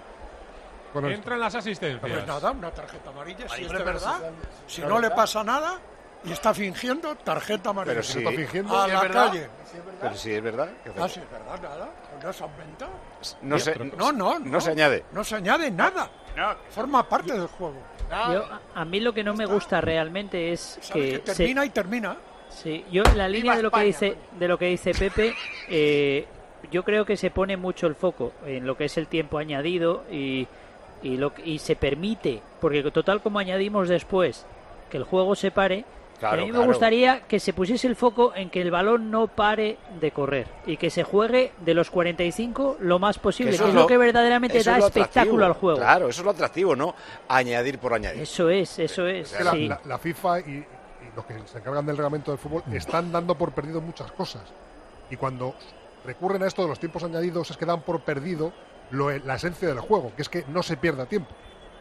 Esto. 0.94 1.08
Entran 1.08 1.40
las 1.40 1.54
asistencias. 1.54 2.00
Pues 2.00 2.26
nada, 2.26 2.50
una 2.52 2.70
tarjeta 2.70 3.10
amarilla, 3.10 3.48
si 3.48 3.64
es 3.64 3.70
de 3.72 3.82
verdad. 3.84 4.18
si- 4.66 4.76
Si 4.76 4.80
no 4.82 4.94
le 4.96 5.02
verdad. 5.02 5.16
pasa 5.16 5.44
nada 5.44 5.78
y 6.24 6.32
está 6.32 6.54
fingiendo, 6.54 7.14
tarjeta 7.16 7.70
amarilla. 7.70 7.94
Pero 7.96 8.02
sí. 8.02 8.18
está 8.18 8.30
fingiendo. 8.30 8.78
A 8.80 8.88
la 8.88 9.00
verdad. 9.02 9.26
calle. 9.28 9.48
Pero 10.00 10.14
sí, 10.16 10.32
es 10.32 10.42
verdad. 10.42 10.68
¿Qué 10.82 10.90
Ah, 10.98 11.08
sí, 11.08 11.20
es 11.20 11.30
verdad, 11.30 11.60
nada. 11.62 11.88
No 12.22 12.32
se 12.32 12.42
aumenta. 12.42 12.88
No 13.42 13.58
se- 13.58 13.74
no, 13.96 14.12
no, 14.12 14.38
no 14.38 14.60
se 14.60 14.70
añade. 14.70 15.04
No 15.12 15.22
se 15.22 15.36
añade 15.36 15.70
nada. 15.70 16.08
Forma 16.70 17.06
parte 17.06 17.32
del 17.34 17.46
juego. 17.46 17.76
Yo, 18.08 18.44
a- 18.44 18.60
a 18.80 18.84
mí 18.84 19.00
lo 19.00 19.12
que 19.12 19.22
no 19.24 19.34
me 19.34 19.44
gusta 19.46 19.80
realmente 19.82 20.52
es 20.52 20.78
que, 20.92 21.20
que 21.22 21.32
se- 21.32 21.34
termina 21.34 21.64
y 21.64 21.70
termina. 21.70 22.16
Sí, 22.62 22.84
yo 22.90 23.02
en 23.04 23.18
la 23.18 23.28
línea 23.28 23.54
de 23.56 23.62
lo 23.62 23.70
que 23.70 23.80
dice 23.80 24.16
de 24.38 24.48
lo 24.48 24.58
que 24.58 24.66
dice 24.66 24.92
Pepe, 24.92 25.34
eh, 25.68 26.24
yo 26.72 26.82
creo 26.84 27.04
que 27.04 27.16
se 27.16 27.30
pone 27.30 27.56
mucho 27.56 27.86
el 27.86 27.94
foco 27.94 28.32
en 28.46 28.66
lo 28.66 28.76
que 28.76 28.86
es 28.86 28.96
el 28.96 29.06
tiempo 29.06 29.38
añadido 29.38 30.04
y 30.10 30.46
y, 31.02 31.18
lo, 31.18 31.34
que- 31.34 31.42
y 31.46 31.58
se 31.58 31.76
permite, 31.76 32.40
porque 32.60 32.82
total 32.90 33.20
como 33.20 33.38
añadimos 33.38 33.86
después 33.88 34.46
que 34.90 34.96
el 34.96 35.04
juego 35.04 35.34
se 35.36 35.50
pare, 35.50 35.84
Claro, 36.18 36.36
a 36.36 36.40
mí 36.40 36.46
me 36.46 36.52
claro. 36.56 36.68
gustaría 36.68 37.20
que 37.28 37.38
se 37.38 37.52
pusiese 37.52 37.86
el 37.86 37.94
foco 37.94 38.32
en 38.34 38.48
que 38.48 38.62
el 38.62 38.70
balón 38.70 39.10
no 39.10 39.26
pare 39.26 39.76
de 40.00 40.10
correr 40.12 40.46
y 40.66 40.78
que 40.78 40.88
se 40.88 41.02
juegue 41.04 41.52
de 41.60 41.74
los 41.74 41.90
45 41.90 42.78
lo 42.80 42.98
más 42.98 43.18
posible, 43.18 43.50
que, 43.50 43.56
eso 43.56 43.68
es 43.68 43.74
lo, 43.74 43.86
que 43.86 43.98
verdaderamente 43.98 44.62
da 44.62 44.78
es 44.78 44.84
espectáculo 44.86 45.44
al 45.44 45.52
juego. 45.52 45.78
Claro, 45.78 46.08
eso 46.08 46.22
es 46.22 46.24
lo 46.24 46.30
atractivo, 46.30 46.74
¿no? 46.74 46.94
Añadir 47.28 47.78
por 47.78 47.92
añadir. 47.92 48.22
Eso 48.22 48.48
es, 48.48 48.78
eso 48.78 49.06
es. 49.06 49.30
Es 49.30 49.36
que 49.36 49.44
la, 49.44 49.50
sí. 49.52 49.68
la- 49.68 49.80
la 49.84 49.98
FIFA 49.98 50.40
y 50.40 50.64
los 51.16 51.24
que 51.24 51.34
se 51.46 51.58
encargan 51.58 51.84
del 51.86 51.96
reglamento 51.96 52.30
del 52.30 52.38
fútbol 52.38 52.62
están 52.72 53.10
dando 53.10 53.34
por 53.34 53.52
perdido 53.52 53.80
muchas 53.80 54.12
cosas. 54.12 54.42
Y 55.10 55.16
cuando 55.16 55.54
recurren 56.04 56.42
a 56.42 56.46
esto 56.46 56.62
de 56.62 56.68
los 56.68 56.78
tiempos 56.78 57.02
añadidos 57.02 57.50
es 57.50 57.56
que 57.56 57.64
dan 57.64 57.80
por 57.80 58.00
perdido 58.00 58.52
lo- 58.90 59.10
la 59.10 59.34
esencia 59.34 59.66
del 59.68 59.80
juego, 59.80 60.12
que 60.14 60.22
es 60.22 60.28
que 60.28 60.44
no 60.48 60.62
se 60.62 60.76
pierda 60.76 61.06
tiempo. 61.06 61.30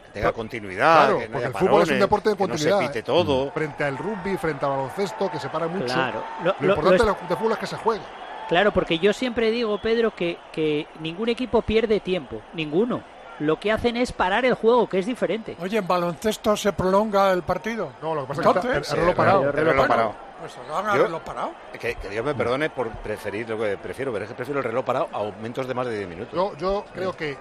Que 0.06 0.12
tenga 0.22 0.32
continuidad, 0.32 0.96
Claro, 1.08 1.20
que 1.20 1.26
no 1.28 1.32
porque 1.34 1.38
haya 1.46 1.48
el 1.48 1.54
fútbol 1.66 1.82
es 1.84 1.90
un 1.90 2.00
deporte 2.00 2.30
de 2.30 2.36
que 2.38 2.48
no 2.48 2.58
se 2.58 2.64
continuidad. 2.70 2.88
pite 2.88 3.00
¿eh? 3.00 3.04
todo. 3.04 3.52
Frente 3.52 3.84
al 3.84 3.98
rugby, 3.98 4.38
frente 4.38 4.66
al 4.66 4.72
baloncesto, 4.72 5.30
que 5.30 5.40
se 5.40 5.50
para 5.50 5.68
mucho. 5.68 5.86
Claro. 5.94 6.24
Lo, 6.44 6.46
Lo- 6.46 6.56
lo- 6.62 6.76
importante 6.76 7.26
de 7.28 7.36
fútbol 7.36 7.52
es 7.52 7.58
que 7.58 7.68
se 7.68 7.76
juegue. 7.76 8.04
Claro, 8.48 8.72
porque 8.72 9.00
yo 9.00 9.12
siempre 9.12 9.52
digo, 9.52 9.80
Pedro, 9.82 10.16
que, 10.16 10.38
que 10.54 10.88
ningún 11.00 11.30
equipo 11.30 11.62
pierde 11.64 12.00
tiempo, 12.00 12.42
ninguno. 12.54 13.04
Lo 13.40 13.60
que 13.60 13.72
hacen 13.72 13.98
es 13.98 14.12
parar 14.14 14.46
el 14.46 14.54
juego, 14.54 14.88
que 14.88 15.00
es 15.00 15.06
diferente. 15.06 15.58
Oye, 15.60 15.78
¿en 15.78 15.88
baloncesto 15.88 16.56
se 16.56 16.72
prolonga 16.74 17.32
el 17.34 17.44
partido? 17.44 17.92
No, 18.02 18.16
lo 18.16 18.22
que 18.22 18.28
pasa 18.34 18.42
es 18.42 18.48
que 18.48 18.78
está 18.78 18.94
el 18.96 19.00
reloj 19.02 19.16
parado. 19.16 19.44
El 19.44 19.54
reloj 19.54 19.88
parado. 19.88 20.16
Pues 20.40 20.58
hagan 20.70 20.98
Yo- 20.98 21.04
reloj 21.04 21.22
parado. 21.22 21.52
Que, 21.80 21.96
que 21.96 22.10
Dios 22.10 22.24
me 22.26 22.34
perdone 22.36 22.70
por 22.70 22.90
preferir 22.92 23.50
lo 23.50 23.58
que 23.58 23.78
prefiero, 23.78 24.12
pero 24.14 24.24
es 24.26 24.30
que 24.30 24.36
prefiero 24.36 24.60
el 24.60 24.64
reloj 24.66 24.86
parado 24.86 25.10
a 25.12 25.18
aumentos 25.18 25.68
de 25.68 25.74
más 25.74 25.88
de 25.88 25.98
10 25.98 26.10
minutos. 26.10 26.34
Yo, 26.34 26.56
yo 26.58 26.86
creo 26.94 27.16
que 27.16 27.38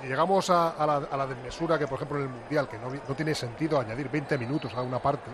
si 0.00 0.06
llegamos 0.06 0.48
a, 0.48 0.70
a 0.70 0.86
la, 0.86 0.94
a 1.10 1.16
la 1.16 1.26
desmesura 1.26 1.78
que, 1.78 1.86
por 1.86 1.96
ejemplo, 1.96 2.18
en 2.18 2.24
el 2.24 2.30
Mundial, 2.30 2.66
que 2.68 2.78
no, 2.78 3.14
tiene 3.14 3.34
sentido 3.34 3.78
añadir 3.78 4.08
20 4.10 4.38
minutos 4.38 4.72
a 4.74 4.80
una 4.80 4.98
parte, 4.98 5.30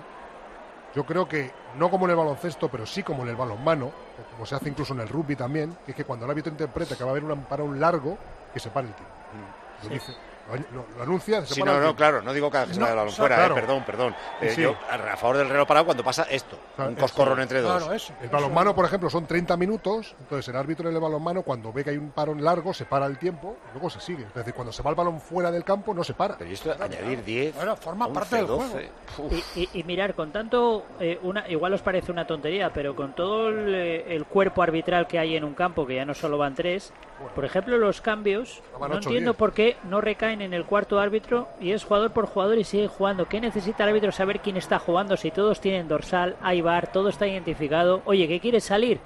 yo 0.95 1.05
creo 1.05 1.29
que, 1.29 1.53
no 1.77 1.89
como 1.89 2.07
en 2.07 2.11
el 2.11 2.17
baloncesto, 2.17 2.69
pero 2.69 2.85
sí 2.85 3.05
como 3.05 3.23
en 3.23 3.29
el 3.29 3.37
balonmano, 3.37 3.87
o 3.87 4.31
como 4.33 4.45
se 4.45 4.57
hace 4.57 4.69
incluso 4.69 4.93
en 4.93 5.01
el 5.01 5.09
rugby 5.09 5.37
también, 5.37 5.77
que 5.85 5.93
es 5.93 5.97
que 5.97 6.05
cuando 6.05 6.25
el 6.25 6.33
árbitro 6.33 6.51
interpreta 6.51 6.97
que 6.97 7.05
va 7.05 7.11
a 7.11 7.13
haber 7.13 7.23
un 7.25 7.45
parón 7.45 7.79
largo, 7.79 8.19
que 8.53 8.59
se 8.59 8.71
pare 8.71 8.89
el 8.89 8.95
tiempo. 8.95 9.15
Lo, 9.35 9.70
Sí. 9.83 10.30
Lo, 10.57 10.85
lo- 10.97 11.03
anuncia, 11.03 11.45
se 11.47 11.55
Sí, 11.55 11.63
no, 11.63 11.79
no, 11.81 11.95
claro, 11.97 12.23
no 12.23 12.33
digo 12.33 12.51
que 12.51 12.59
se 12.67 12.75
No, 12.75 12.81
vaya 12.81 12.91
el 12.91 12.97
balón 12.97 13.09
o 13.09 13.11
sea, 13.11 13.17
fuera, 13.23 13.37
claro. 13.37 13.57
eh, 13.57 13.61
perdón, 13.61 13.85
perdón. 13.85 14.15
Eh, 14.41 14.51
sí. 14.51 14.63
yo 14.63 14.75
a 14.91 15.17
favor 15.17 15.37
del 15.37 15.49
reloj 15.49 15.67
parado 15.67 15.87
cuando 15.87 16.03
pasa 16.05 16.25
esto, 16.31 16.59
Claro, 16.77 16.91
un 16.91 16.97
eso. 16.97 17.03
coscorrón 17.07 17.41
entre 17.41 17.61
dos. 17.61 17.79
Claro, 17.79 17.95
eso. 17.95 18.13
El 18.23 18.29
balonmano, 18.29 18.75
por 18.75 18.85
ejemplo, 18.85 19.11
son 19.11 19.27
30 19.27 19.57
minutos, 19.57 20.15
entonces 20.21 20.49
el 20.49 20.57
árbitro 20.57 20.89
en 20.89 20.95
el 20.95 21.01
balonmano, 21.01 21.43
cuando 21.43 21.73
ve 21.73 21.85
que 21.85 21.91
hay 21.91 21.97
un 21.97 22.11
parón 22.11 22.43
largo, 22.43 22.73
se 22.75 22.85
para 22.85 23.07
el 23.07 23.19
tiempo 23.19 23.57
y 23.71 23.73
luego 23.75 23.91
se 23.91 24.01
sigue. 24.01 24.25
Es 24.25 24.35
decir, 24.35 24.55
cuando 24.55 24.73
se 24.73 24.83
va 24.83 24.91
el 24.91 24.97
balón 24.97 25.21
fuera 25.21 25.51
del 25.51 25.65
campo, 25.65 25.95
no 25.95 26.05
se 26.05 26.15
para. 26.15 26.37
Pero 26.39 26.51
esto 26.51 26.75
añadir 26.81 27.25
10, 27.25 27.55
Bueno, 27.57 27.77
forma 27.77 28.07
11, 28.07 28.19
parte 28.19 28.37
del 28.37 28.47
12. 28.47 28.91
juego. 29.17 29.37
Y, 29.55 29.61
y- 29.61 29.69
y 29.75 29.85
mirar, 29.85 30.15
con 30.15 30.33
tanto, 30.33 30.85
eh, 31.01 31.19
una, 31.23 31.49
igual 31.49 31.75
os 31.75 31.83
parece 31.83 32.11
una 32.13 32.27
tontería, 32.27 32.73
pero 32.73 32.95
con 32.97 33.15
todo 33.15 33.49
el, 33.49 33.75
eh, 33.75 34.15
el 34.17 34.25
cuerpo 34.27 34.63
arbitral 34.63 35.07
que 35.07 35.19
hay 35.19 35.37
en 35.37 35.45
un 35.45 35.55
campo, 35.55 35.87
que 35.87 35.97
ya 35.97 36.05
no 36.05 36.15
solo 36.15 36.39
van 36.39 36.55
tres, 36.55 36.93
por 37.35 37.45
ejemplo, 37.45 37.77
los 37.79 38.01
cambios, 38.01 38.63
Van 38.79 38.91
no 38.91 38.97
ocho, 38.97 39.09
entiendo 39.11 39.33
diez. 39.33 39.39
por 39.39 39.53
qué 39.53 39.77
no 39.85 40.01
recaen 40.01 40.40
en 40.41 40.55
el 40.55 40.65
cuarto 40.65 40.99
árbitro 41.01 41.49
y 41.61 41.73
es 41.73 41.85
jugador 41.85 42.11
por 42.13 42.27
jugador 42.27 42.59
y 42.59 42.65
sigue 42.65 42.87
jugando. 42.89 43.27
¿Qué 43.27 43.41
necesita 43.41 43.83
el 43.85 43.91
árbitro 43.91 44.13
saber 44.13 44.41
quién 44.41 44.57
está 44.57 44.79
jugando? 44.79 45.17
Si 45.17 45.31
todos 45.31 45.61
tienen 45.61 45.89
dorsal, 45.89 46.37
hay 46.43 46.61
bar, 46.61 46.93
todo 46.93 47.09
está 47.09 47.27
identificado. 47.27 48.03
Oye, 48.05 48.27
¿qué 48.29 48.41
quieres 48.41 48.65
salir? 48.65 48.99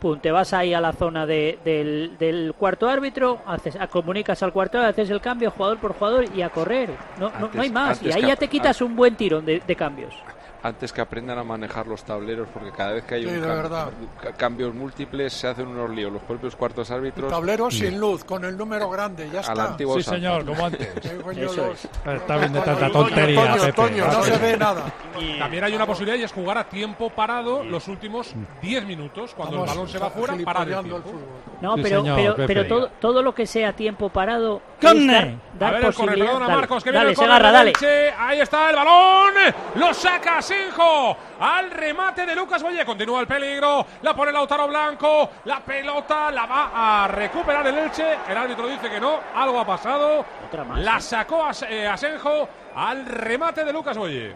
Pum, 0.00 0.20
te 0.20 0.30
vas 0.30 0.52
ahí 0.52 0.74
a 0.74 0.80
la 0.80 0.92
zona 0.92 1.26
de- 1.26 1.58
del, 1.64 2.16
del 2.18 2.54
cuarto 2.56 2.88
árbitro, 2.88 3.38
haces, 3.46 3.76
comunicas 3.90 4.40
al 4.44 4.52
cuarto, 4.52 4.78
haces 4.80 5.10
el 5.10 5.20
cambio 5.20 5.50
jugador 5.50 5.78
por 5.78 5.92
jugador 5.94 6.24
y 6.36 6.42
a 6.42 6.50
correr. 6.50 6.90
No, 7.18 7.30
no, 7.30 7.46
Antes- 7.46 7.54
no 7.56 7.62
hay 7.62 7.70
más. 7.70 8.02
Y 8.02 8.12
ahí 8.12 8.22
ya 8.22 8.36
te 8.36 8.46
quitas 8.48 8.80
un 8.80 8.94
buen 8.94 9.16
tirón 9.16 9.44
de, 9.44 9.60
de 9.66 9.76
cambios. 9.76 10.14
Antes 10.60 10.92
que 10.92 11.00
aprendan 11.00 11.38
a 11.38 11.44
manejar 11.44 11.86
los 11.86 12.02
tableros, 12.02 12.48
porque 12.52 12.72
cada 12.72 12.92
vez 12.92 13.04
que 13.04 13.14
hay 13.14 13.22
Sí, 13.22 13.28
un 13.28 13.40
de 13.40 13.46
cam- 13.46 13.54
verdad. 13.56 13.88
ca- 14.20 14.32
cambios 14.32 14.74
múltiples 14.74 15.32
se 15.32 15.46
hacen 15.46 15.68
unos 15.68 15.88
líos. 15.90 16.12
Los 16.12 16.22
propios 16.22 16.56
cuartos 16.56 16.90
árbitros. 16.90 17.30
Tablero 17.30 17.70
sin 17.70 18.00
luz, 18.00 18.24
con 18.24 18.44
el 18.44 18.56
número 18.56 18.90
grande, 18.90 19.28
ya 19.32 19.38
A 19.38 19.42
está. 19.42 19.76
Sí, 19.78 20.02
señor, 20.02 20.44
como 20.44 20.66
antes. 20.66 20.88
Eso 21.36 21.72
Está 22.12 22.36
bien 22.38 22.52
de 22.52 22.60
tanta 22.60 22.90
tontería, 22.90 23.40
Toño, 23.52 23.60
Pepe. 23.60 23.72
Toño, 23.72 24.06
no 24.08 24.22
se 24.24 24.38
ve 24.38 24.56
nada. 24.56 24.92
También 25.38 25.62
hay 25.64 25.74
una 25.76 25.86
posibilidad 25.86 26.18
y 26.18 26.24
es 26.24 26.32
jugar 26.32 26.58
a 26.58 26.64
tiempo 26.64 27.08
parado 27.10 27.62
los 27.62 27.86
últimos 27.86 28.34
10 28.60 28.84
minutos. 28.84 29.34
Cuando 29.34 29.64
Estamos 29.64 29.70
el 29.70 29.76
balón 29.76 29.88
se 29.88 29.98
va 29.98 30.10
fuera, 30.10 30.44
parar 30.44 30.68
el 30.68 30.74
el 30.74 30.84
tiempo. 30.84 31.12
No, 31.60 31.74
Sí, 31.76 31.82
pero, 31.82 32.00
señor, 32.02 32.16
pero, 32.36 32.46
pero 32.46 32.66
todo, 32.66 32.88
todo 33.00 33.22
lo 33.22 33.34
que 33.34 33.46
sea 33.46 33.72
tiempo 33.72 34.08
parado. 34.10 34.60
¡Conde! 34.80 35.18
es 35.18 35.58
dar, 35.58 35.70
A 35.70 35.72
dar 35.72 35.72
ver 35.74 35.84
el 35.86 35.94
corre, 35.94 36.16
perdona 36.18 36.38
Dale, 36.46 36.54
Marcos, 36.54 36.84
que 36.84 36.90
viene 36.90 36.98
dale, 36.98 37.10
el 37.10 37.16
corre 37.16 37.26
Segarra, 37.26 37.52
del 37.64 37.72
dale. 37.72 38.12
Ahí 38.18 38.40
está 38.40 38.70
el 38.70 38.76
balón. 38.76 39.34
Lo 39.76 39.92
saca 39.94 40.40
Senjo. 40.48 41.16
Al 41.40 41.70
remate 41.70 42.24
de 42.24 42.34
Lucas 42.34 42.62
Valle. 42.64 42.84
Continúa 42.84 43.20
el 43.20 43.26
peligro. 43.26 43.84
La 44.02 44.14
pone 44.14 44.32
Lautaro 44.32 44.66
Blanco. 44.66 45.30
La 45.44 45.60
pelota 45.60 46.30
la 46.30 46.46
va 46.46 47.04
a 47.04 47.08
recuperar 47.08 47.66
el 47.66 47.76
Elche. 47.76 48.16
El 48.28 48.36
árbitro 48.36 48.66
dice 48.66 48.88
que 48.88 48.98
no. 48.98 49.18
Algo 49.34 49.60
ha 49.60 49.66
pasado. 49.66 50.24
Otra 50.46 50.64
más, 50.64 50.80
La 50.80 50.96
¿eh? 50.96 51.00
sacó 51.00 51.44
a, 51.44 51.50
eh, 51.68 51.86
Asenjo 51.86 52.48
al 52.74 53.04
remate 53.04 53.64
de 53.64 53.72
Lucas 53.72 53.98
Boye. 53.98 54.34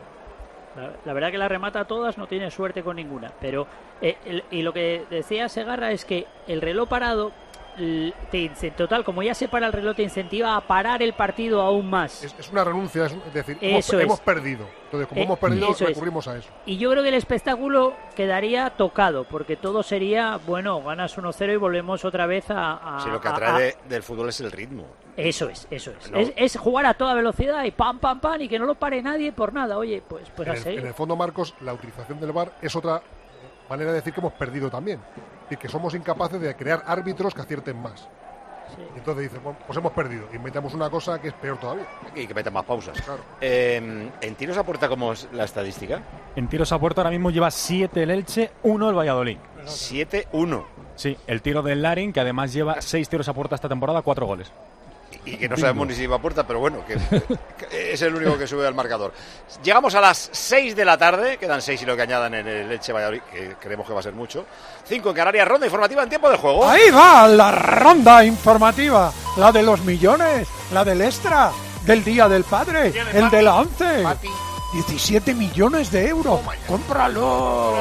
La, 0.76 0.90
la 1.04 1.12
verdad 1.12 1.30
que 1.30 1.38
la 1.38 1.48
remata 1.48 1.84
todas, 1.86 2.16
no 2.18 2.26
tiene 2.26 2.50
suerte 2.50 2.82
con 2.82 2.96
ninguna. 2.96 3.30
Pero 3.40 3.66
eh, 4.00 4.16
el- 4.26 4.44
y 4.50 4.62
lo 4.62 4.72
que 4.72 5.06
decía 5.10 5.48
Segarra 5.48 5.90
es 5.92 6.04
que 6.04 6.26
el 6.46 6.60
reloj 6.60 6.88
parado, 6.88 7.32
te, 7.76 8.50
total, 8.76 9.04
como 9.04 9.22
ya 9.22 9.34
se 9.34 9.48
para 9.48 9.66
el 9.66 9.72
reloj, 9.72 9.96
te 9.96 10.02
incentiva 10.02 10.56
a 10.56 10.60
parar 10.60 11.02
el 11.02 11.12
partido 11.14 11.60
aún 11.60 11.88
más. 11.88 12.22
Es, 12.24 12.34
es 12.38 12.50
una 12.50 12.64
renuncia, 12.64 13.06
es, 13.06 13.12
es 13.12 13.32
decir, 13.34 13.58
hemos, 13.60 13.92
hemos 13.94 14.20
perdido. 14.20 14.66
Entonces, 14.84 15.08
como 15.08 15.20
Eh, 15.20 15.24
hemos 15.24 15.38
perdido, 15.38 15.70
eso 15.70 15.84
es. 15.84 15.90
recurrimos 15.90 16.28
a 16.28 16.36
eso. 16.36 16.50
Y 16.66 16.76
yo 16.76 16.90
creo 16.90 17.02
que 17.02 17.08
el 17.08 17.14
espectáculo 17.14 17.94
quedaría 18.14 18.70
tocado, 18.70 19.24
porque 19.24 19.56
todo 19.56 19.82
sería, 19.82 20.38
bueno, 20.46 20.82
ganas 20.82 21.16
1-0 21.16 21.52
y 21.54 21.56
volvemos 21.56 22.04
otra 22.04 22.26
vez 22.26 22.50
a... 22.50 22.96
a- 22.98 23.00
Si 23.00 23.08
lo 23.08 23.20
que 23.20 23.28
atrae 23.28 23.50
a- 23.50 23.58
de- 23.58 23.76
del 23.88 24.02
fútbol 24.02 24.28
es 24.28 24.40
el 24.40 24.52
ritmo. 24.52 24.84
Eso 25.16 25.48
es, 25.48 25.66
eso 25.70 25.92
es. 25.98 26.10
No. 26.10 26.18
es. 26.18 26.32
es 26.36 26.56
jugar 26.58 26.86
a 26.86 26.94
toda 26.94 27.14
velocidad 27.14 27.64
y 27.64 27.70
pam, 27.70 27.98
pam, 27.98 28.20
pam, 28.20 28.40
y 28.40 28.48
que 28.48 28.58
no 28.58 28.66
lo 28.66 28.74
pare 28.74 29.02
nadie 29.02 29.32
por 29.32 29.52
nada. 29.52 29.76
Oye, 29.78 30.02
pues, 30.06 30.24
pues 30.34 30.46
en, 30.48 30.52
a 30.54 30.56
el, 30.56 30.62
seguir. 30.62 30.80
en 30.80 30.86
el 30.86 30.94
fondo, 30.94 31.16
Marcos, 31.16 31.54
la 31.60 31.72
utilización 31.74 32.18
del 32.20 32.32
VAR 32.32 32.52
es 32.62 32.74
otra 32.76 33.02
manera 33.68 33.90
de 33.90 33.96
decir 33.96 34.12
que 34.12 34.20
hemos 34.20 34.32
perdido 34.34 34.70
también. 34.70 35.00
Y 35.52 35.56
que 35.58 35.68
somos 35.68 35.94
incapaces 35.94 36.40
de 36.40 36.56
crear 36.56 36.82
árbitros 36.86 37.34
que 37.34 37.42
acierten 37.42 37.80
más. 37.80 38.08
Y 38.94 38.98
entonces 38.98 39.24
dices, 39.24 39.42
bueno, 39.42 39.58
pues 39.66 39.76
hemos 39.76 39.92
perdido. 39.92 40.24
Inventamos 40.32 40.72
una 40.72 40.88
cosa 40.88 41.20
que 41.20 41.28
es 41.28 41.34
peor 41.34 41.58
todavía. 41.58 41.86
Y 42.14 42.26
que 42.26 42.32
metan 42.32 42.54
más 42.54 42.64
pausas. 42.64 42.96
Eh, 43.38 44.10
¿En 44.18 44.34
tiros 44.34 44.56
a 44.56 44.64
puerta 44.64 44.88
cómo 44.88 45.12
es 45.12 45.28
la 45.32 45.44
estadística? 45.44 46.00
En 46.36 46.48
tiros 46.48 46.72
a 46.72 46.78
puerta 46.78 47.02
ahora 47.02 47.10
mismo 47.10 47.30
lleva 47.30 47.50
7 47.50 48.02
el 48.02 48.10
Elche, 48.10 48.50
1 48.62 48.88
el 48.88 48.96
Valladolid. 48.96 49.36
7-1. 49.66 50.64
Sí, 50.94 51.18
el 51.26 51.42
tiro 51.42 51.62
del 51.62 51.82
Larin, 51.82 52.14
que 52.14 52.20
además 52.20 52.52
lleva 52.54 52.80
6 52.80 53.08
tiros 53.10 53.28
a 53.28 53.34
puerta 53.34 53.54
esta 53.54 53.68
temporada, 53.68 54.00
4 54.00 54.26
goles. 54.26 54.50
Y 55.24 55.36
que 55.36 55.48
no 55.48 55.56
sabemos 55.56 55.86
ni 55.86 55.94
si 55.94 56.06
va 56.06 56.16
a 56.16 56.20
puerta, 56.20 56.44
pero 56.44 56.58
bueno, 56.58 56.84
que, 56.84 56.96
que 57.56 57.92
es 57.92 58.02
el 58.02 58.14
único 58.14 58.36
que 58.36 58.46
sube 58.46 58.66
al 58.66 58.74
marcador. 58.74 59.12
Llegamos 59.62 59.94
a 59.94 60.00
las 60.00 60.30
6 60.32 60.74
de 60.74 60.84
la 60.84 60.98
tarde, 60.98 61.36
quedan 61.38 61.62
6 61.62 61.80
y 61.82 61.86
lo 61.86 61.94
que 61.94 62.02
añadan 62.02 62.34
en 62.34 62.48
el 62.48 62.68
Leche 62.68 62.92
Valladolid, 62.92 63.22
que 63.30 63.56
creemos 63.60 63.86
que 63.86 63.92
va 63.92 64.00
a 64.00 64.02
ser 64.02 64.14
mucho. 64.14 64.44
5 64.88 65.08
en 65.10 65.14
Canarias, 65.14 65.46
ronda 65.46 65.66
informativa 65.66 66.02
en 66.02 66.08
tiempo 66.08 66.28
de 66.28 66.36
juego. 66.36 66.68
Ahí 66.68 66.90
va 66.90 67.28
la 67.28 67.52
ronda 67.52 68.24
informativa, 68.24 69.12
la 69.36 69.52
de 69.52 69.62
los 69.62 69.80
millones, 69.82 70.48
la 70.72 70.84
del 70.84 71.00
extra, 71.02 71.52
del 71.84 72.02
Día 72.02 72.28
del 72.28 72.42
Padre, 72.42 72.92
el 73.12 73.30
de 73.30 73.42
la 73.42 73.54
11. 73.56 74.04
17 74.72 75.34
millones 75.34 75.90
de 75.92 76.08
euros. 76.08 76.40
¡Cómpralo! 76.66 77.74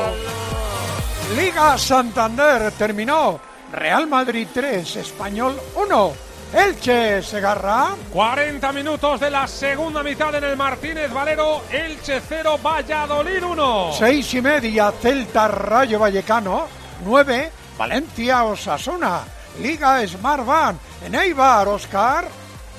Liga 1.36 1.78
Santander 1.78 2.72
terminó. 2.74 3.39
Real 3.72 4.08
Madrid 4.08 4.48
3, 4.54 4.98
Español 4.98 5.58
1. 5.76 6.14
Elche 6.54 7.24
Segarra. 7.24 7.95
40 8.12 8.74
minutos 8.74 9.20
de 9.22 9.32
la 9.32 9.47
segunda 9.47 10.04
mitad 10.04 10.36
en 10.36 10.43
el 10.43 10.58
Martínez 10.58 11.12
Valero. 11.12 11.62
Elche 11.72 12.22
0, 12.28 12.60
Valladolid 12.62 13.41
1. 13.43 13.93
Seis 13.97 14.34
y 14.34 14.41
media, 14.41 14.91
Celta 15.02 15.47
Rayo 15.47 15.99
Vallecano. 15.99 16.68
9, 17.06 17.52
Valencia 17.78 18.43
Osasuna. 18.43 19.22
Liga 19.62 20.06
Smart 20.06 20.45
Van. 20.45 20.80
En 21.06 21.16
Eibar, 21.16 21.68
Oscar. 21.70 22.28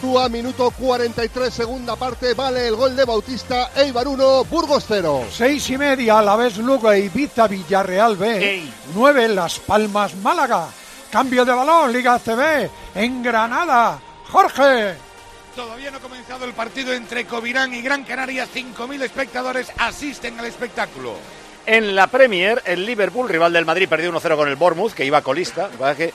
Tua, 0.02 0.28
minuto 0.28 0.70
43, 0.72 1.54
segunda 1.54 1.94
parte, 1.94 2.34
vale 2.34 2.66
el 2.66 2.74
gol 2.74 2.96
de 2.96 3.04
Bautista, 3.04 3.70
Eibar 3.76 4.08
1, 4.08 4.44
Burgos 4.46 4.84
0. 4.88 5.26
Seis 5.30 5.70
y 5.70 5.78
media, 5.78 6.18
a 6.18 6.22
la 6.22 6.34
vez 6.34 6.56
Lugo, 6.56 6.92
Ibiza, 6.92 7.46
Villarreal 7.46 8.16
B. 8.16 8.64
9, 8.96 9.28
Las 9.28 9.60
Palmas, 9.60 10.16
Málaga. 10.16 10.66
Cambio 11.12 11.44
de 11.44 11.52
balón, 11.52 11.92
Liga 11.92 12.18
CB. 12.18 12.70
En 12.94 13.22
Granada, 13.22 14.00
Jorge. 14.30 14.94
Todavía 15.54 15.90
no 15.90 15.98
ha 15.98 16.00
comenzado 16.00 16.46
el 16.46 16.54
partido 16.54 16.94
entre 16.94 17.26
Covirán 17.26 17.74
y 17.74 17.82
Gran 17.82 18.04
Canaria. 18.04 18.46
5.000 18.46 19.02
espectadores 19.02 19.70
asisten 19.78 20.38
al 20.40 20.46
espectáculo. 20.46 21.14
En 21.66 21.94
la 21.94 22.06
Premier, 22.06 22.62
el 22.64 22.86
Liverpool, 22.86 23.28
rival 23.28 23.52
del 23.52 23.66
Madrid, 23.66 23.88
perdió 23.88 24.10
1-0 24.10 24.36
con 24.36 24.48
el 24.48 24.56
Bournemouth, 24.56 24.94
que 24.94 25.04
iba 25.04 25.20
colista. 25.20 25.64
Lo 25.64 25.70
que 25.72 25.76
pasa 25.76 25.90
es 25.92 25.96
que 25.98 26.12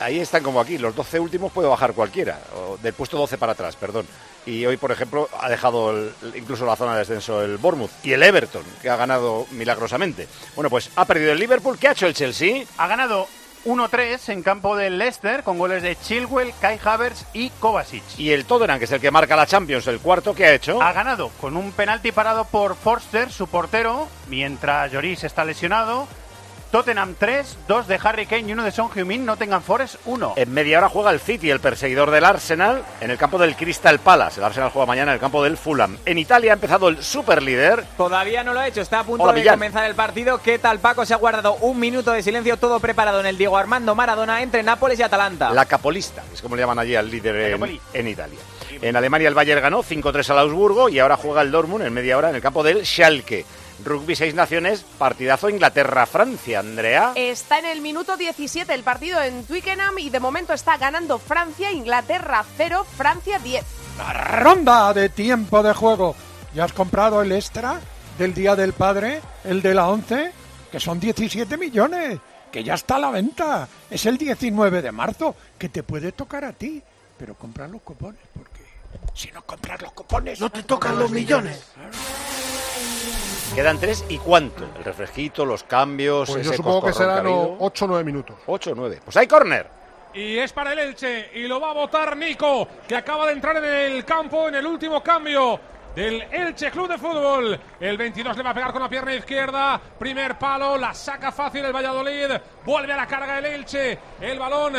ahí 0.00 0.18
están 0.18 0.42
como 0.42 0.60
aquí, 0.60 0.78
los 0.78 0.96
12 0.96 1.20
últimos 1.20 1.52
puede 1.52 1.68
bajar 1.68 1.92
cualquiera, 1.92 2.40
o 2.56 2.78
del 2.78 2.94
puesto 2.94 3.18
12 3.18 3.36
para 3.36 3.52
atrás, 3.52 3.76
perdón. 3.76 4.06
Y 4.46 4.64
hoy, 4.64 4.78
por 4.78 4.90
ejemplo, 4.90 5.28
ha 5.38 5.48
dejado 5.50 5.90
el- 5.92 6.12
incluso 6.34 6.64
la 6.64 6.74
zona 6.74 6.94
de 6.94 7.00
descenso 7.00 7.42
el 7.42 7.58
Bournemouth 7.58 7.90
y 8.02 8.12
el 8.12 8.22
Everton, 8.22 8.64
que 8.80 8.88
ha 8.90 8.96
ganado 8.96 9.46
milagrosamente. 9.50 10.26
Bueno, 10.56 10.70
pues 10.70 10.90
ha 10.96 11.04
perdido 11.04 11.32
el 11.32 11.38
Liverpool. 11.38 11.78
¿Qué 11.78 11.88
ha 11.88 11.92
hecho 11.92 12.06
el 12.06 12.14
Chelsea? 12.14 12.64
Ha 12.78 12.88
ganado 12.88 13.28
1-3 13.64 14.28
en 14.30 14.42
campo 14.42 14.76
del 14.76 14.98
Leicester 14.98 15.42
con 15.42 15.58
goles 15.58 15.82
de 15.82 15.96
Chilwell, 15.96 16.52
Kai 16.60 16.78
Havertz 16.82 17.24
y 17.32 17.50
Kovacic. 17.50 18.02
Y 18.18 18.32
el 18.32 18.44
Tottenham, 18.44 18.78
que 18.78 18.84
es 18.86 18.92
el 18.92 19.00
que 19.00 19.10
marca 19.10 19.36
la 19.36 19.46
Champions, 19.46 19.86
el 19.86 20.00
cuarto, 20.00 20.34
¿qué 20.34 20.46
ha 20.46 20.54
hecho? 20.54 20.82
Ha 20.82 20.92
ganado 20.92 21.30
con 21.40 21.56
un 21.56 21.72
penalti 21.72 22.12
parado 22.12 22.44
por 22.44 22.74
Forster, 22.76 23.30
su 23.30 23.46
portero, 23.46 24.08
mientras 24.28 24.90
Lloris 24.92 25.24
está 25.24 25.44
lesionado. 25.44 26.06
Tottenham 26.72 27.14
3, 27.18 27.58
2 27.68 27.86
de 27.86 28.00
Harry 28.02 28.24
Kane 28.24 28.48
y 28.48 28.52
uno 28.54 28.64
de 28.64 28.70
Son 28.70 28.88
Heung-min, 28.88 29.26
Nottingham 29.26 29.60
Forest 29.60 29.96
1. 30.06 30.32
En 30.36 30.54
media 30.54 30.78
hora 30.78 30.88
juega 30.88 31.10
el 31.10 31.20
City, 31.20 31.50
el 31.50 31.60
perseguidor 31.60 32.10
del 32.10 32.24
Arsenal, 32.24 32.82
en 33.02 33.10
el 33.10 33.18
campo 33.18 33.36
del 33.36 33.54
Crystal 33.56 33.98
Palace. 33.98 34.40
El 34.40 34.44
Arsenal 34.46 34.70
juega 34.70 34.86
mañana 34.86 35.10
en 35.10 35.16
el 35.16 35.20
campo 35.20 35.44
del 35.44 35.58
Fulham. 35.58 35.98
En 36.06 36.16
Italia 36.16 36.52
ha 36.52 36.54
empezado 36.54 36.88
el 36.88 37.02
superlíder. 37.02 37.84
Todavía 37.98 38.42
no 38.42 38.54
lo 38.54 38.60
ha 38.60 38.68
hecho, 38.68 38.80
está 38.80 39.00
a 39.00 39.04
punto 39.04 39.24
Hola, 39.24 39.34
de 39.34 39.40
Millán. 39.40 39.56
comenzar 39.56 39.84
el 39.84 39.94
partido. 39.94 40.38
¿Qué 40.38 40.58
tal, 40.58 40.78
Paco? 40.78 41.04
Se 41.04 41.12
ha 41.12 41.18
guardado 41.18 41.56
un 41.56 41.78
minuto 41.78 42.10
de 42.10 42.22
silencio, 42.22 42.56
todo 42.56 42.80
preparado 42.80 43.20
en 43.20 43.26
el 43.26 43.36
Diego 43.36 43.58
Armando 43.58 43.94
Maradona 43.94 44.40
entre 44.40 44.62
Nápoles 44.62 44.98
y 44.98 45.02
Atalanta. 45.02 45.50
La 45.50 45.66
capolista, 45.66 46.22
es 46.32 46.40
como 46.40 46.56
le 46.56 46.62
llaman 46.62 46.78
allí 46.78 46.96
al 46.96 47.10
líder 47.10 47.60
en 47.92 48.08
Italia. 48.08 48.38
En 48.80 48.96
Alemania 48.96 49.28
el 49.28 49.34
Bayern 49.34 49.60
ganó 49.60 49.82
5-3 49.82 50.30
al 50.30 50.38
Augsburgo 50.38 50.88
y 50.88 50.98
ahora 51.00 51.18
juega 51.18 51.42
el 51.42 51.50
Dortmund 51.50 51.84
en 51.84 51.92
media 51.92 52.16
hora 52.16 52.30
en 52.30 52.36
el 52.36 52.40
campo 52.40 52.62
del 52.62 52.86
Schalke. 52.86 53.44
Rugby 53.84 54.16
Seis 54.16 54.34
Naciones, 54.34 54.84
partidazo 54.98 55.48
Inglaterra-Francia, 55.48 56.60
Andrea. 56.60 57.12
Está 57.14 57.58
en 57.58 57.66
el 57.66 57.80
minuto 57.80 58.16
17 58.16 58.72
el 58.72 58.82
partido 58.82 59.20
en 59.22 59.44
Twickenham 59.44 59.98
y 59.98 60.10
de 60.10 60.20
momento 60.20 60.52
está 60.52 60.76
ganando 60.76 61.18
Francia, 61.18 61.72
Inglaterra 61.72 62.44
0, 62.56 62.86
Francia 62.96 63.38
10. 63.38 63.64
Ronda 64.40 64.92
de 64.94 65.08
tiempo 65.08 65.62
de 65.62 65.72
juego. 65.72 66.14
¿Ya 66.54 66.64
has 66.64 66.72
comprado 66.72 67.22
el 67.22 67.32
extra 67.32 67.80
del 68.18 68.34
Día 68.34 68.56
del 68.56 68.72
Padre? 68.72 69.20
¿El 69.44 69.62
de 69.62 69.74
la 69.74 69.88
11? 69.88 70.32
Que 70.70 70.80
son 70.80 71.00
17 71.00 71.56
millones. 71.56 72.18
Que 72.50 72.62
ya 72.62 72.74
está 72.74 72.96
a 72.96 72.98
la 72.98 73.10
venta. 73.10 73.68
Es 73.90 74.06
el 74.06 74.18
19 74.18 74.82
de 74.82 74.92
marzo. 74.92 75.34
Que 75.58 75.68
te 75.68 75.82
puede 75.82 76.12
tocar 76.12 76.44
a 76.44 76.52
ti. 76.52 76.82
Pero 77.18 77.34
compra 77.34 77.68
los 77.68 77.82
cupones 77.82 78.20
porque 78.34 78.62
si 79.14 79.30
no 79.30 79.42
compras 79.42 79.80
los 79.80 79.92
cupones 79.92 80.40
no 80.40 80.50
te 80.50 80.62
tocan 80.62 80.98
los 80.98 81.10
millones. 81.10 81.62
Quedan 83.54 83.78
tres 83.78 84.02
y 84.08 84.16
cuánto. 84.16 84.64
El 84.78 84.82
refresquito, 84.82 85.44
los 85.44 85.62
cambios. 85.64 86.30
Pues 86.30 86.46
yo 86.46 86.54
supongo 86.54 86.86
que 86.86 86.94
serán 86.94 87.16
ha 87.16 87.18
habido. 87.18 87.56
8 87.58 87.84
o 87.84 87.88
9 87.88 88.04
minutos. 88.04 88.36
8 88.46 88.70
o 88.70 88.74
9. 88.74 89.00
Pues 89.04 89.16
hay 89.18 89.26
córner. 89.26 89.66
Y 90.14 90.38
es 90.38 90.52
para 90.54 90.72
el 90.72 90.78
Elche. 90.78 91.30
Y 91.34 91.46
lo 91.46 91.60
va 91.60 91.70
a 91.70 91.74
votar 91.74 92.16
Nico, 92.16 92.66
que 92.88 92.96
acaba 92.96 93.26
de 93.26 93.32
entrar 93.32 93.58
en 93.58 93.64
el 93.64 94.04
campo 94.06 94.48
en 94.48 94.54
el 94.54 94.66
último 94.66 95.02
cambio 95.02 95.60
del 95.94 96.22
Elche 96.22 96.70
Club 96.70 96.88
de 96.88 96.96
Fútbol. 96.96 97.60
El 97.78 97.98
22 97.98 98.38
le 98.38 98.42
va 98.42 98.50
a 98.50 98.54
pegar 98.54 98.72
con 98.72 98.82
la 98.82 98.88
pierna 98.88 99.14
izquierda. 99.14 99.78
Primer 99.98 100.38
palo, 100.38 100.78
la 100.78 100.94
saca 100.94 101.30
fácil 101.30 101.62
el 101.62 101.74
Valladolid. 101.74 102.30
Vuelve 102.64 102.94
a 102.94 102.96
la 102.96 103.06
carga 103.06 103.38
el 103.38 103.44
Elche. 103.44 103.98
El 104.18 104.38
balón 104.38 104.74